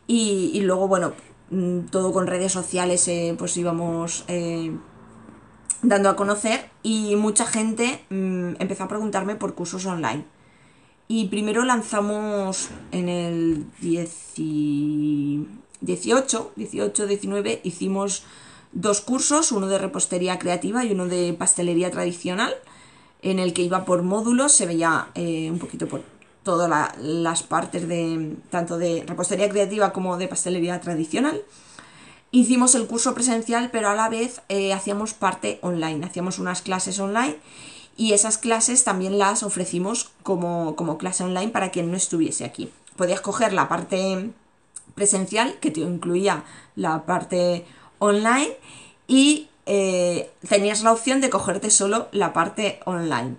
y, 0.07 0.59
luego 0.61 0.87
bueno, 0.87 1.13
mm, 1.51 1.81
todo 1.91 2.11
con 2.11 2.27
redes 2.27 2.51
sociales 2.51 3.07
eh, 3.07 3.35
pues 3.37 3.55
íbamos 3.57 4.25
dando 5.81 6.09
a 6.09 6.15
conocer 6.15 6.69
y 6.83 7.15
mucha 7.15 7.45
gente 7.45 8.03
mm, 8.09 8.55
empezó 8.59 8.85
a 8.85 8.87
preguntarme 8.87 9.35
por 9.35 9.53
cursos 9.53 9.85
online. 9.85 10.25
Y 11.09 11.29
primero 11.29 11.63
lanzamos 11.63 12.67
en 12.91 13.07
el 13.07 13.65
18, 13.79 16.51
18, 16.55 17.07
19, 17.07 17.61
hicimos 17.63 18.25
dos 18.77 19.01
cursos, 19.01 19.51
uno 19.51 19.67
de 19.67 19.79
repostería 19.79 20.37
creativa 20.37 20.85
y 20.85 20.91
uno 20.91 21.07
de 21.07 21.33
pastelería 21.33 21.89
tradicional, 21.89 22.53
en 23.23 23.39
el 23.39 23.53
que 23.53 23.63
iba 23.63 23.85
por 23.85 24.03
módulos, 24.03 24.51
se 24.51 24.67
veía 24.67 25.07
eh, 25.15 25.49
un 25.49 25.57
poquito 25.57 25.87
por 25.87 26.03
todas 26.43 26.95
las 26.99 27.41
partes 27.41 27.87
de 27.87 28.37
tanto 28.51 28.77
de 28.77 29.03
repostería 29.05 29.49
creativa 29.49 29.91
como 29.91 30.17
de 30.17 30.27
pastelería 30.27 30.79
tradicional. 30.79 31.41
Hicimos 32.29 32.75
el 32.75 32.85
curso 32.85 33.15
presencial, 33.15 33.71
pero 33.71 33.89
a 33.89 33.95
la 33.95 34.09
vez 34.09 34.41
eh, 34.47 34.73
hacíamos 34.73 35.15
parte 35.15 35.57
online, 35.63 36.05
hacíamos 36.05 36.37
unas 36.37 36.61
clases 36.61 36.99
online 36.99 37.37
y 37.97 38.13
esas 38.13 38.37
clases 38.37 38.83
también 38.83 39.17
las 39.17 39.41
ofrecimos 39.41 40.11
como, 40.21 40.75
como 40.75 40.99
clase 40.99 41.23
online 41.23 41.49
para 41.49 41.71
quien 41.71 41.89
no 41.89 41.97
estuviese 41.97 42.45
aquí. 42.45 42.71
Podías 42.95 43.21
coger 43.21 43.53
la 43.53 43.67
parte 43.67 44.29
presencial, 44.93 45.59
que 45.59 45.71
te 45.71 45.79
incluía 45.79 46.43
la 46.75 47.05
parte 47.05 47.65
online, 47.99 48.55
y 49.07 49.47
eh, 49.65 50.29
tenías 50.47 50.83
la 50.83 50.91
opción 50.91 51.21
de 51.21 51.29
cogerte 51.29 51.69
solo 51.69 52.07
la 52.11 52.33
parte 52.33 52.79
online. 52.85 53.35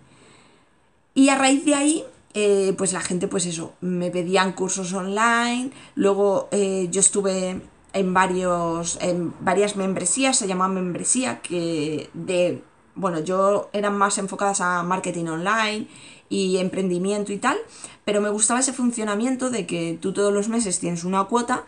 Y 1.15 1.31
a 1.31 1.37
raíz 1.37 1.65
de 1.65 1.75
ahí, 1.75 2.05
eh, 2.35 2.75
pues 2.77 2.93
la 2.93 3.01
gente, 3.01 3.29
pues 3.29 3.47
eso, 3.47 3.73
me 3.81 4.11
pedían 4.11 4.53
cursos 4.53 4.93
online, 4.93 5.71
luego 5.95 6.49
eh, 6.53 6.89
yo 6.91 7.01
estuve 7.01 7.61
en, 7.93 8.15
varios, 8.15 8.99
en 9.01 9.33
varias 9.41 9.77
membresías, 9.77 10.37
se 10.37 10.47
llama 10.47 10.69
membresía, 10.69 11.41
que 11.41 12.11
de 12.15 12.63
bueno, 12.99 13.21
yo 13.21 13.71
eran 13.73 13.97
más 13.97 14.19
enfocadas 14.19 14.61
a 14.61 14.83
marketing 14.83 15.27
online 15.27 15.87
y 16.29 16.57
emprendimiento 16.59 17.33
y 17.33 17.39
tal, 17.39 17.57
pero 18.05 18.21
me 18.21 18.29
gustaba 18.29 18.61
ese 18.61 18.73
funcionamiento 18.73 19.51
de 19.51 19.67
que 19.67 19.97
tú 20.01 20.13
todos 20.13 20.33
los 20.33 20.49
meses 20.49 20.81
tienes 20.81 21.05
una 21.05 21.25
cuota 21.25 21.65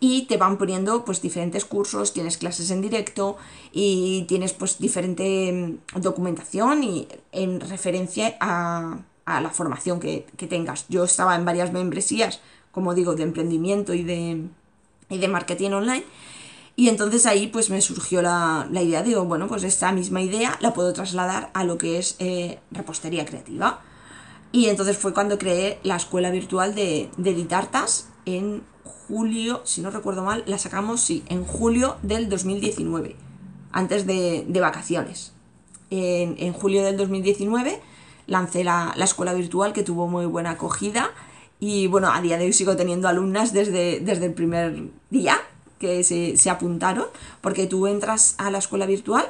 y 0.00 0.26
te 0.26 0.36
van 0.36 0.58
poniendo 0.58 1.04
pues 1.04 1.20
diferentes 1.20 1.64
cursos, 1.64 2.12
tienes 2.12 2.38
clases 2.38 2.70
en 2.70 2.80
directo 2.80 3.36
y 3.72 4.24
tienes 4.28 4.52
pues 4.52 4.78
diferente 4.78 5.52
mm, 5.52 6.00
documentación 6.00 6.84
y 6.84 7.08
en 7.32 7.60
referencia 7.60 8.36
a, 8.40 8.98
la 9.26 9.50
formación 9.50 10.00
que, 10.00 10.26
que, 10.38 10.46
tengas. 10.46 10.86
Yo 10.88 11.04
estaba 11.04 11.36
en 11.36 11.44
varias 11.44 11.70
membresías, 11.70 12.40
como 12.72 12.94
digo, 12.94 13.14
de 13.14 13.24
emprendimiento 13.24 13.92
y 13.92 14.02
de, 14.02 14.46
y 15.10 15.18
de 15.18 15.28
marketing 15.28 15.72
online 15.72 16.04
y 16.78 16.88
entonces 16.88 17.26
ahí 17.26 17.48
pues 17.48 17.70
me 17.70 17.80
surgió 17.80 18.22
la, 18.22 18.68
idea, 18.70 19.02
digo, 19.02 19.24
bueno, 19.24 19.48
pues 19.48 19.64
esta 19.64 19.90
misma 19.90 20.22
idea 20.22 20.56
la 20.60 20.74
puedo 20.74 20.92
trasladar 20.92 21.50
a 21.52 21.64
lo 21.64 21.76
que 21.76 21.98
es 21.98 22.14
eh, 22.20 22.60
repostería 22.70 23.26
creativa. 23.26 23.80
Y 24.52 24.66
entonces 24.66 24.96
fue 24.96 25.12
cuando 25.12 25.38
creé 25.38 25.80
la 25.82 25.96
escuela 25.96 26.30
virtual 26.30 26.76
de, 26.76 27.10
de 27.16 27.34
Ditartas 27.34 28.10
en 28.26 28.62
julio, 29.08 29.62
si 29.64 29.80
no 29.80 29.90
recuerdo 29.90 30.22
mal, 30.22 30.44
la 30.46 30.58
sacamos, 30.58 31.00
sí, 31.00 31.24
en 31.28 31.44
julio 31.44 31.96
del 32.02 32.28
2019, 32.28 33.16
antes 33.72 34.06
de, 34.06 34.46
vacaciones. 34.60 35.32
En, 35.90 36.52
julio 36.52 36.84
del 36.84 36.98
2019 36.98 37.80
lancé 38.26 38.62
la, 38.62 38.92
la, 38.94 39.06
escuela 39.06 39.32
virtual 39.32 39.72
que 39.72 39.82
tuvo 39.82 40.06
muy 40.06 40.26
buena 40.26 40.50
acogida 40.50 41.10
y 41.60 41.86
bueno, 41.86 42.12
a 42.12 42.20
día 42.20 42.38
de 42.38 42.44
hoy 42.44 42.52
sigo 42.52 42.76
teniendo 42.76 43.08
alumnas 43.08 43.52
desde, 43.52 44.00
desde 44.00 44.26
el 44.26 44.34
primer 44.34 44.90
día 45.10 45.38
que 45.78 46.02
se, 46.04 46.50
apuntaron, 46.50 47.06
porque 47.40 47.66
tú 47.66 47.86
entras 47.86 48.34
a 48.38 48.50
la 48.50 48.58
escuela 48.58 48.86
virtual 48.86 49.26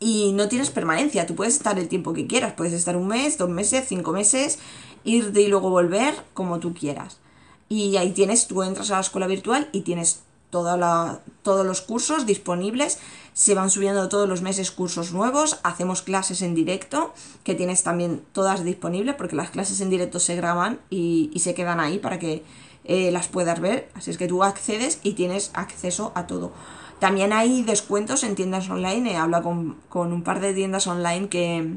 y 0.00 0.32
no 0.32 0.48
tienes 0.48 0.70
permanencia, 0.70 1.26
tú 1.26 1.34
puedes 1.34 1.54
estar 1.54 1.78
el 1.78 1.88
tiempo 1.88 2.12
que 2.12 2.26
quieras, 2.26 2.54
puedes 2.56 2.72
estar 2.72 2.96
un 2.96 3.08
mes, 3.08 3.38
dos 3.38 3.48
meses, 3.48 3.84
cinco 3.88 4.12
meses, 4.12 4.58
irte 5.04 5.42
y 5.42 5.48
luego 5.48 5.70
volver 5.70 6.14
como 6.34 6.58
tú 6.60 6.74
quieras. 6.74 7.18
Y 7.68 7.96
ahí 7.96 8.12
tienes, 8.12 8.46
tú 8.46 8.62
entras 8.62 8.90
a 8.90 8.94
la 8.94 9.00
escuela 9.00 9.26
virtual 9.26 9.68
y 9.72 9.80
tienes 9.80 10.20
toda 10.50 10.76
la, 10.76 11.20
todos 11.42 11.66
los 11.66 11.80
cursos 11.80 12.26
disponibles, 12.26 12.98
se 13.32 13.54
van 13.54 13.70
subiendo 13.70 14.08
todos 14.08 14.28
los 14.28 14.42
meses 14.42 14.70
cursos 14.70 15.12
nuevos, 15.12 15.58
hacemos 15.64 16.02
clases 16.02 16.42
en 16.42 16.54
directo, 16.54 17.12
que 17.42 17.56
tienes 17.56 17.82
también 17.82 18.22
todas 18.32 18.62
disponibles, 18.62 19.16
porque 19.16 19.34
las 19.34 19.50
clases 19.50 19.80
en 19.80 19.90
directo 19.90 20.20
se 20.20 20.36
graban 20.36 20.78
y, 20.90 21.30
y 21.34 21.40
se 21.40 21.54
quedan 21.54 21.80
ahí 21.80 21.98
para 21.98 22.20
que 22.20 22.44
eh, 22.84 23.10
las 23.10 23.28
puedas 23.28 23.60
ver. 23.60 23.88
Así 23.94 24.10
es 24.10 24.18
que 24.18 24.28
tú 24.28 24.44
accedes 24.44 25.00
y 25.02 25.12
tienes 25.12 25.50
acceso 25.54 26.12
a 26.14 26.26
todo. 26.26 26.52
También 26.98 27.32
hay 27.32 27.62
descuentos 27.62 28.22
en 28.24 28.34
tiendas 28.34 28.68
online. 28.68 29.12
He 29.12 29.16
hablado 29.16 29.44
con, 29.88 30.12
un 30.12 30.22
par 30.22 30.40
de 30.40 30.54
tiendas 30.54 30.86
online 30.86 31.28
que, 31.28 31.74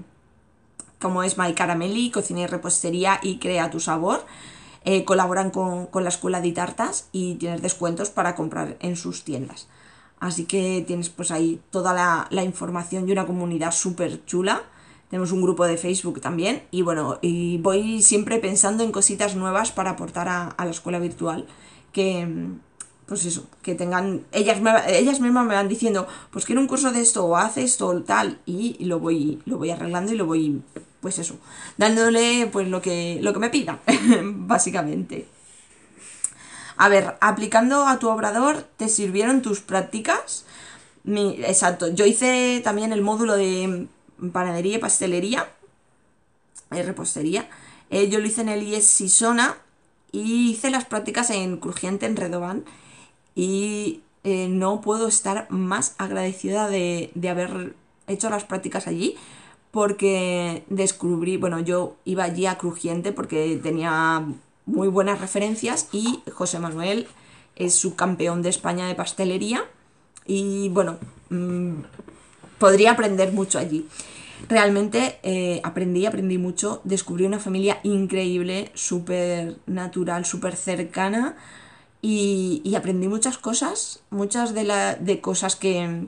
como 1.00 1.24
es 1.24 1.38
My 1.38 1.54
Caramelli, 1.54 2.12
Cocina 2.12 2.42
y 2.42 2.48
Repostería 2.48 3.20
y 3.24 3.40
Crea 3.40 3.72
tu 3.72 3.80
Sabor, 3.80 4.26
eh, 4.90 5.04
colaboran 5.04 5.52
con, 5.52 5.90
la 5.94 6.08
Escuela 6.08 6.40
de 6.40 6.54
Tartas 6.54 7.10
y 7.12 7.36
tienes 7.36 7.62
descuentos 7.62 8.10
para 8.10 8.36
comprar 8.36 8.78
en 8.80 8.96
sus 8.96 9.26
tiendas. 9.26 9.68
Así 10.20 10.46
que 10.46 10.82
tienes 10.88 11.10
pues 11.10 11.30
ahí 11.30 11.60
toda 11.72 11.94
la, 11.94 12.28
la 12.30 12.44
información 12.44 13.08
y 13.08 13.12
una 13.12 13.28
comunidad 13.28 13.72
súper 13.72 14.24
chula 14.24 14.64
tenemos 15.10 15.32
un 15.32 15.42
grupo 15.42 15.66
de 15.66 15.78
Facebook 15.78 16.22
también 16.22 16.64
y 16.72 16.82
bueno, 16.82 17.20
y 17.22 17.58
voy 17.58 18.02
siempre 18.02 18.40
pensando 18.40 18.84
en 18.84 18.92
cositas 18.92 19.36
nuevas 19.36 19.72
para 19.72 19.92
aportar 19.92 20.28
a, 20.28 20.56
la 20.58 20.70
escuela 20.70 21.00
virtual 21.00 21.48
que, 21.92 22.28
pues 23.08 23.26
eso, 23.26 23.48
que 23.62 23.74
tengan, 23.74 24.26
ellas, 24.34 24.60
ellas 24.88 25.22
mismas 25.22 25.46
me 25.46 25.56
van 25.56 25.70
diciendo, 25.70 26.08
pues 26.30 26.46
quiero 26.46 26.60
un 26.60 26.68
curso 26.68 26.92
de 26.92 27.02
esto 27.02 27.26
o 27.26 27.38
haz 27.38 27.58
esto 27.58 28.04
tal 28.04 28.40
y, 28.46 28.84
lo, 28.84 29.00
voy, 29.00 29.42
lo 29.46 29.58
voy 29.58 29.72
arreglando 29.72 30.12
y 30.12 30.18
lo 30.18 30.26
voy, 30.26 30.62
pues 31.00 31.18
eso, 31.18 31.38
dándole 31.78 32.50
pues 32.52 32.68
lo 32.68 32.82
que, 32.82 33.20
lo 33.22 33.32
que 33.32 33.40
me 33.40 33.50
pidan, 33.50 33.80
básicamente. 34.48 35.28
A 36.76 36.90
ver, 36.90 37.18
aplicando 37.22 37.88
a 37.88 37.98
tu 37.98 38.10
obrador, 38.10 38.64
¿te 38.76 38.90
sirvieron 38.90 39.42
tus 39.42 39.62
prácticas? 39.62 40.46
Mi, 41.06 41.42
exacto, 41.46 41.88
yo 41.88 42.06
hice 42.06 42.62
también 42.62 42.92
el 42.92 43.02
módulo 43.02 43.38
de 43.38 43.88
panadería 44.34 44.76
y 44.76 44.80
pastelería, 44.80 45.50
y 46.72 46.82
repostería. 46.82 47.50
Eh, 47.90 48.10
yo 48.10 48.20
lo 48.20 48.28
hice 48.28 48.42
en 48.42 48.50
el 48.50 48.64
IES 48.64 48.86
Sisona 48.86 49.58
y 50.12 50.52
hice 50.52 50.70
las 50.70 50.84
prácticas 50.86 51.30
en 51.30 51.58
Crujiente, 51.58 52.06
en 52.06 52.18
Redoban. 52.18 52.66
Y 53.38 54.02
eh, 54.24 54.48
no 54.50 54.82
puedo 54.82 55.08
estar 55.08 55.46
más 55.52 55.94
agradecida 56.00 56.68
de, 56.68 57.12
haber 57.30 57.76
hecho 58.08 58.32
las 58.32 58.46
prácticas 58.46 58.88
allí 58.88 59.16
porque 59.70 60.64
descubrí, 60.70 61.38
bueno, 61.38 61.60
yo 61.60 61.98
iba 62.04 62.24
allí 62.24 62.48
a 62.48 62.58
Crujiente 62.58 63.12
porque 63.12 63.60
tenía 63.62 64.26
muy 64.66 64.88
buenas 64.88 65.22
referencias 65.22 65.88
y 65.92 66.24
José 66.34 66.58
Manuel 66.58 67.06
es 67.56 67.76
subcampeón 67.76 68.42
de 68.42 68.50
España 68.50 68.88
de 68.88 68.96
pastelería 68.96 69.66
y 70.26 70.70
bueno, 70.70 70.98
mm, 71.30 71.74
podría 72.58 72.94
aprender 72.94 73.34
mucho 73.34 73.60
allí. 73.60 73.88
realmente 74.50 75.20
eh, 75.22 75.62
aprendí, 75.64 76.08
aprendí 76.08 76.40
mucho, 76.40 76.82
descubrí 76.86 77.26
una 77.26 77.38
familia 77.38 77.80
increíble, 77.84 78.72
súper 78.74 79.58
natural, 79.68 80.26
súper 80.26 80.56
cercana 80.56 81.36
y, 82.02 82.76
aprendí 82.76 83.08
muchas 83.08 83.38
cosas, 83.38 84.02
muchas 84.10 84.54
de, 84.54 84.64
la, 84.64 84.96
de 84.96 85.20
cosas 85.22 85.56
que, 85.56 86.08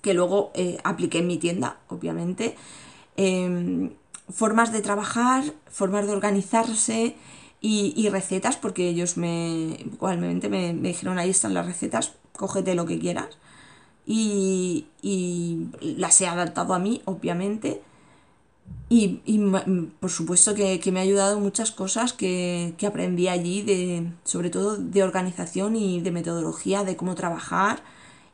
que 0.00 0.14
luego 0.14 0.50
eh, 0.54 0.78
apliqué 0.84 1.18
en 1.18 1.26
mi 1.26 1.38
tienda, 1.38 1.78
obviamente. 1.88 2.56
Em, 3.16 3.90
formas 4.30 4.72
de 4.72 4.80
trabajar, 4.82 5.44
formas 5.70 6.06
de 6.06 6.12
organizarse 6.12 7.16
y, 7.60 8.08
recetas, 8.08 8.56
porque 8.56 8.88
ellos 8.88 9.16
me, 9.16 9.76
igualmente 9.92 10.48
me, 10.48 10.72
me 10.72 10.88
dijeron, 10.88 11.18
ahí 11.18 11.30
están 11.30 11.54
las 11.54 11.66
recetas, 11.66 12.12
cógete 12.32 12.74
lo 12.74 12.86
que 12.86 12.98
quieras 12.98 13.28
y, 14.06 14.86
las 15.80 16.20
he 16.20 16.26
adaptado 16.26 16.74
a 16.74 16.78
mí, 16.78 17.02
obviamente. 17.04 17.82
Y, 18.88 19.22
por 20.00 20.10
supuesto 20.10 20.54
que, 20.54 20.80
me 20.92 21.00
ha 21.00 21.02
ayudado 21.02 21.40
muchas 21.40 21.72
cosas 21.72 22.12
que, 22.12 22.74
aprendí 22.86 23.28
allí, 23.28 23.62
de, 23.62 24.12
sobre 24.24 24.50
todo 24.50 24.76
de 24.76 25.02
organización 25.02 25.76
y 25.76 26.00
de 26.00 26.10
metodología, 26.10 26.84
de 26.84 26.96
cómo 26.96 27.14
trabajar 27.14 27.82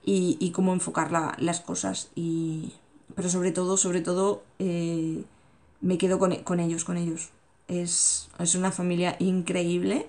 y, 0.05 0.51
cómo 0.51 0.73
enfocar 0.73 1.13
las 1.39 1.61
cosas. 1.61 2.11
Y, 2.17 2.73
pero 3.15 3.29
sobre 3.29 3.53
todo, 3.53 3.77
sobre 3.77 4.01
todo, 4.01 4.43
eh, 4.59 5.25
me 5.81 5.97
quedo 5.97 6.19
con, 6.19 6.33
ellos, 6.61 6.85
con 6.85 6.97
ellos. 6.97 7.31
Es, 7.69 8.29
es 8.39 8.55
una 8.55 8.73
familia 8.73 9.17
increíble 9.21 10.09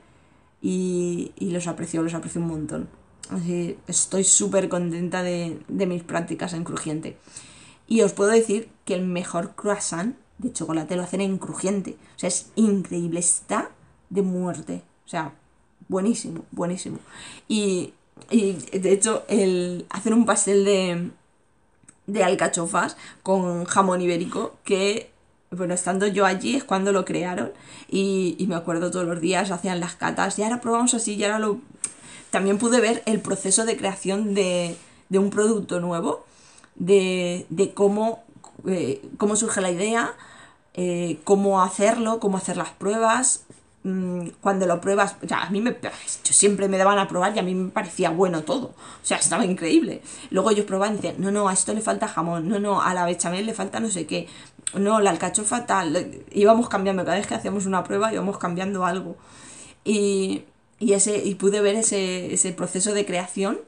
y, 0.62 1.32
y 1.38 1.52
los 1.52 1.68
aprecio, 1.68 2.02
los 2.02 2.14
aprecio 2.16 2.42
un 2.42 2.48
montón. 2.48 2.90
Así, 3.30 3.78
estoy 3.88 4.24
súper 4.24 4.70
contenta 4.70 5.22
de, 5.22 5.60
mis 5.68 6.04
prácticas 6.04 6.54
en 6.54 6.64
crujiente. 6.64 7.18
Y 7.88 8.02
os 8.02 8.14
puedo 8.14 8.32
decir 8.32 8.70
que 8.90 8.96
el 8.96 9.06
mejor 9.06 9.56
croissant 9.56 10.16
de 10.40 10.52
chocolate 10.52 10.96
lo 10.96 11.04
hacen 11.04 11.22
en 11.22 11.38
crujiente. 11.38 11.96
O 12.16 12.20
sea, 12.20 12.28
es 12.28 12.48
increíble, 12.56 13.20
está 13.20 13.70
de 14.10 14.24
muerte. 14.24 14.82
O 15.06 15.10
sea, 15.10 15.34
buenísimo, 15.88 16.44
buenísimo. 16.52 16.98
Y, 17.48 17.94
de 18.32 18.92
hecho, 18.92 19.24
el 19.28 19.86
hacer 19.90 20.14
un 20.14 20.26
pastel 20.26 20.66
de, 20.66 21.12
de 22.08 22.24
alcachofas 22.24 22.98
con 23.24 23.66
jamón 23.66 24.02
ibérico 24.02 24.56
que 24.64 25.12
bueno, 25.52 25.74
estando 25.74 26.06
yo 26.06 26.28
allí 26.28 26.56
es 26.56 26.64
cuando 26.64 26.92
lo 26.92 27.06
crearon 27.06 27.52
y, 27.88 28.36
y, 28.38 28.46
me 28.46 28.54
acuerdo 28.56 28.92
todos 28.92 29.08
los 29.08 29.20
días, 29.20 29.50
hacían 29.50 29.80
las 29.80 29.96
catas 29.96 30.38
y 30.38 30.44
ahora 30.44 30.62
probamos 30.62 30.94
así 30.94 31.16
y 31.16 31.24
ahora 31.24 31.40
lo 31.40 31.60
también 32.30 32.58
pude 32.58 32.80
ver 32.80 33.02
el 33.06 33.22
proceso 33.22 33.66
de 33.66 33.78
creación 33.78 34.34
de, 34.34 34.76
un 35.12 35.30
producto 35.30 35.80
nuevo, 35.80 36.26
de, 36.76 37.46
cómo, 37.74 38.24
eh, 38.68 39.01
cómo 39.18 39.36
surge 39.36 39.62
la 39.62 39.72
idea, 39.72 40.14
eh, 40.74 41.20
cómo 41.24 41.62
hacerlo, 41.62 42.20
cómo 42.20 42.38
hacer 42.38 42.57
las 42.57 42.70
pruebas. 42.70 43.45
Mm, 43.84 44.30
cuando 44.41 44.68
lo 44.68 44.82
pruebas, 44.82 45.16
a 45.32 45.49
mí 45.51 45.62
me, 45.62 45.72
yo 45.72 46.34
siempre 46.34 46.68
me 46.68 46.78
daban 46.78 46.99
a 46.99 47.07
probar 47.07 47.34
y 47.36 47.39
a 47.39 47.43
mí 47.43 47.55
me 47.55 47.70
parecía 47.70 48.10
bueno 48.10 48.43
todo, 48.43 48.68
o 48.68 49.03
sea, 49.05 49.18
estaba 49.18 49.45
increíble. 49.45 50.01
Luego 50.32 50.51
ellos 50.51 50.66
probaban 50.66 50.93
y 50.93 50.95
decían, 50.97 51.16
no, 51.20 51.32
no, 51.32 51.47
a 51.47 51.53
esto 51.53 51.74
le 51.74 51.82
falta 51.82 52.07
jamón, 52.10 52.49
no, 52.49 52.60
no, 52.60 52.82
a 52.82 52.93
la 52.93 53.05
bechamel 53.05 53.45
le 53.45 53.53
falta 53.53 53.80
no 53.80 53.89
sé 53.89 54.05
qué, 54.05 54.28
no, 54.74 54.99
la 54.99 55.12
alcachofa 55.12 55.66
tal, 55.66 56.24
íbamos 56.32 56.68
cambiando, 56.70 57.05
cada 57.05 57.18
vez 57.18 57.28
que 57.28 57.36
hacíamos 57.36 57.66
una 57.66 57.84
prueba 57.84 58.14
íbamos 58.14 58.38
cambiando 58.38 58.86
algo. 58.86 59.16
Y, 59.86 60.43
y, 60.80 60.93
ese, 60.93 61.18
y 61.24 61.36
pude 61.36 61.62
ver 61.62 61.76
ese, 61.76 62.34
ese 62.34 62.51
proceso 62.53 62.93
de 62.93 63.05
creación 63.05 63.60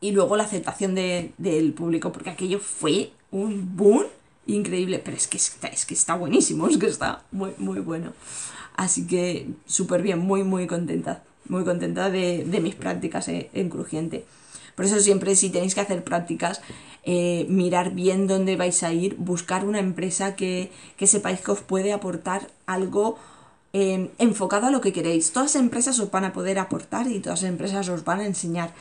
y 0.00 0.12
luego 0.12 0.36
la 0.36 0.44
aceptación 0.44 0.94
del 0.94 1.72
público, 1.74 2.12
porque 2.12 2.30
aquello 2.30 2.60
fue 2.60 3.12
un 3.30 3.76
boom 3.76 4.04
increíble, 4.46 5.00
pero 5.04 5.16
es 5.16 5.26
que 5.26 5.36
está, 5.36 5.68
es 5.68 5.86
que 5.86 5.94
está 5.94 6.14
buenísimo, 6.14 6.68
es 6.68 6.78
que 6.78 6.86
está 6.86 7.22
muy, 7.32 7.52
muy 7.58 7.80
bueno. 7.80 8.12
Así 8.76 9.06
que 9.06 9.48
súper 9.66 10.02
bien, 10.02 10.18
muy, 10.18 10.44
muy 10.44 10.66
contenta, 10.66 11.22
muy 11.48 11.64
contenta 11.64 12.10
de, 12.10 12.44
mis 12.62 12.74
prácticas 12.74 13.28
en, 13.28 13.48
en, 13.52 13.70
Crujiente. 13.70 14.24
Por 14.74 14.84
eso 14.84 15.00
siempre 15.00 15.34
si 15.36 15.50
tenéis 15.50 15.74
que 15.74 15.80
hacer 15.80 16.04
prácticas, 16.04 16.60
eh, 17.04 17.46
mirar 17.48 17.94
bien 17.94 18.26
dónde 18.26 18.56
vais 18.56 18.82
a 18.82 18.92
ir, 18.92 19.16
buscar 19.16 19.64
una 19.64 19.78
empresa 19.78 20.36
que, 20.36 20.70
que 20.96 21.06
sepáis 21.06 21.40
que 21.40 21.52
os 21.52 21.60
puede 21.60 21.92
aportar 21.92 22.50
algo 22.66 23.18
Em, 23.78 24.08
enfocado 24.16 24.68
a 24.68 24.70
lo 24.70 24.80
que 24.80 24.90
queréis. 24.90 25.32
Todas 25.32 25.54
las 25.54 25.62
empresas 25.62 25.98
os 25.98 26.10
van 26.10 26.24
a 26.24 26.32
poder 26.32 26.58
aportar 26.58 27.06
y 27.08 27.20
todas 27.20 27.42
las 27.42 27.50
empresas 27.50 27.86
os 27.90 28.04
van 28.04 28.20
a 28.20 28.26
enseñar, 28.26 28.72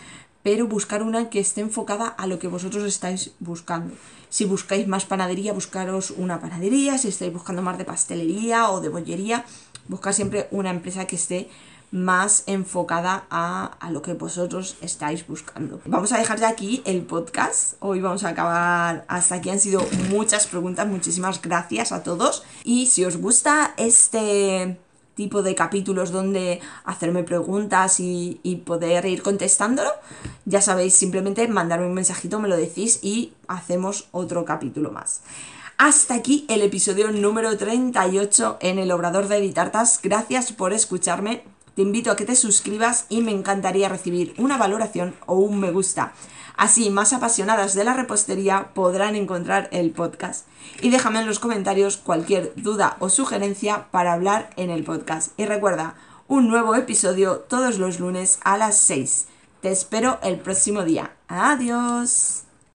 pero 0.41 0.67
buscar 0.67 1.03
una 1.03 1.29
que 1.29 1.41
esté 1.41 1.59
enfocada 1.59 2.07
a 2.07 2.27
lo 2.27 2.39
que 2.39 2.47
vosotros 2.47 2.85
estáis 2.85 3.31
buscando. 3.39 3.93
Si 4.35 4.43
buscáis 4.43 4.85
más 4.85 5.05
panadería, 5.05 5.53
buscaros 5.53 6.11
una 6.11 6.41
panadería, 6.41 6.97
si 6.97 7.07
estáis 7.07 7.31
buscando 7.31 7.61
más 7.61 7.77
de 7.77 7.85
pastelería 7.85 8.69
o 8.69 8.81
de 8.81 8.89
bollería, 8.89 9.45
buscar 9.87 10.13
siempre 10.13 10.49
una 10.51 10.71
empresa 10.71 11.07
que 11.07 11.15
esté 11.15 11.49
más 11.91 12.43
enfocada 12.45 13.23
a, 13.29 13.77
a, 13.79 13.91
lo 13.91 14.01
que 14.01 14.13
vosotros 14.13 14.75
estáis 14.81 15.25
buscando. 15.25 15.79
Vamos 15.85 16.11
a 16.11 16.17
dejar 16.17 16.37
ya 16.37 16.49
aquí 16.49 16.81
el 16.83 17.03
podcast. 17.03 17.75
Hoy 17.79 18.01
vamos 18.01 18.25
a 18.25 18.29
acabar 18.31 19.05
hasta 19.07 19.35
aquí. 19.35 19.51
Han 19.51 19.61
sido 19.61 19.79
muchas 20.09 20.47
preguntas. 20.47 20.85
Muchísimas 20.85 21.41
gracias 21.41 21.93
a 21.93 22.03
todos. 22.03 22.43
Y 22.65 22.87
si 22.87 23.05
os 23.05 23.15
gusta 23.15 23.73
este 23.77 24.77
tipo 25.15 25.41
de 25.41 25.55
capítulos 25.55 26.11
donde 26.11 26.61
hacerme 26.83 27.23
preguntas 27.23 27.99
y, 27.99 28.39
poder 28.65 29.05
ir 29.05 29.21
contestándolo, 29.21 29.89
ya 30.45 30.61
sabéis, 30.61 30.93
simplemente 30.93 31.47
mandarme 31.47 31.87
un 31.87 31.93
mensajito, 31.93 32.39
me 32.39 32.47
lo 32.47 32.57
decís 32.57 32.99
y 33.01 33.33
hacemos 33.47 34.07
otro 34.11 34.45
capítulo 34.45 34.91
más. 34.91 35.21
Hasta 35.77 36.15
aquí 36.15 36.45
el 36.47 36.61
episodio 36.61 37.11
número 37.11 37.57
38 37.57 38.59
en 38.61 38.79
el 38.79 38.91
Obrador 38.91 39.27
de 39.27 39.37
Editartas. 39.37 39.99
Gracias 40.01 40.53
por 40.53 40.71
escucharme. 40.71 41.43
Te 41.75 41.81
invito 41.81 42.11
a 42.11 42.15
que 42.15 42.25
te 42.25 42.35
suscribas 42.35 43.05
y 43.09 43.21
me 43.21 43.31
encantaría 43.31 43.89
recibir 43.89 44.33
una 44.37 44.57
valoración 44.57 45.13
o 45.25 45.35
un 45.35 45.59
me 45.59 45.71
gusta. 45.71 46.13
Así, 46.57 46.89
más 46.89 47.13
apasionadas 47.13 47.73
de 47.73 47.83
la 47.83 47.93
repostería 47.93 48.73
podrán 48.73 49.15
encontrar 49.15 49.69
el 49.71 49.91
podcast. 49.91 50.47
Y 50.81 50.89
déjame 50.89 51.19
en 51.19 51.27
los 51.27 51.39
comentarios 51.39 51.97
cualquier 51.97 52.53
duda 52.55 52.97
o 52.99 53.09
sugerencia 53.09 53.87
para 53.91 54.13
hablar 54.13 54.49
en 54.55 54.69
el 54.69 54.83
podcast. 54.83 55.37
Y 55.37 55.45
recuerda, 55.45 55.95
un 56.27 56.47
nuevo 56.47 56.75
episodio 56.75 57.39
todos 57.39 57.77
los 57.77 57.99
lunes 57.99 58.39
a 58.43 58.57
las 58.57 58.77
6. 58.77 59.27
Te 59.61 59.71
espero 59.71 60.19
el 60.23 60.39
próximo 60.39 60.83
día. 60.83 61.11
Adiós. 61.27 62.44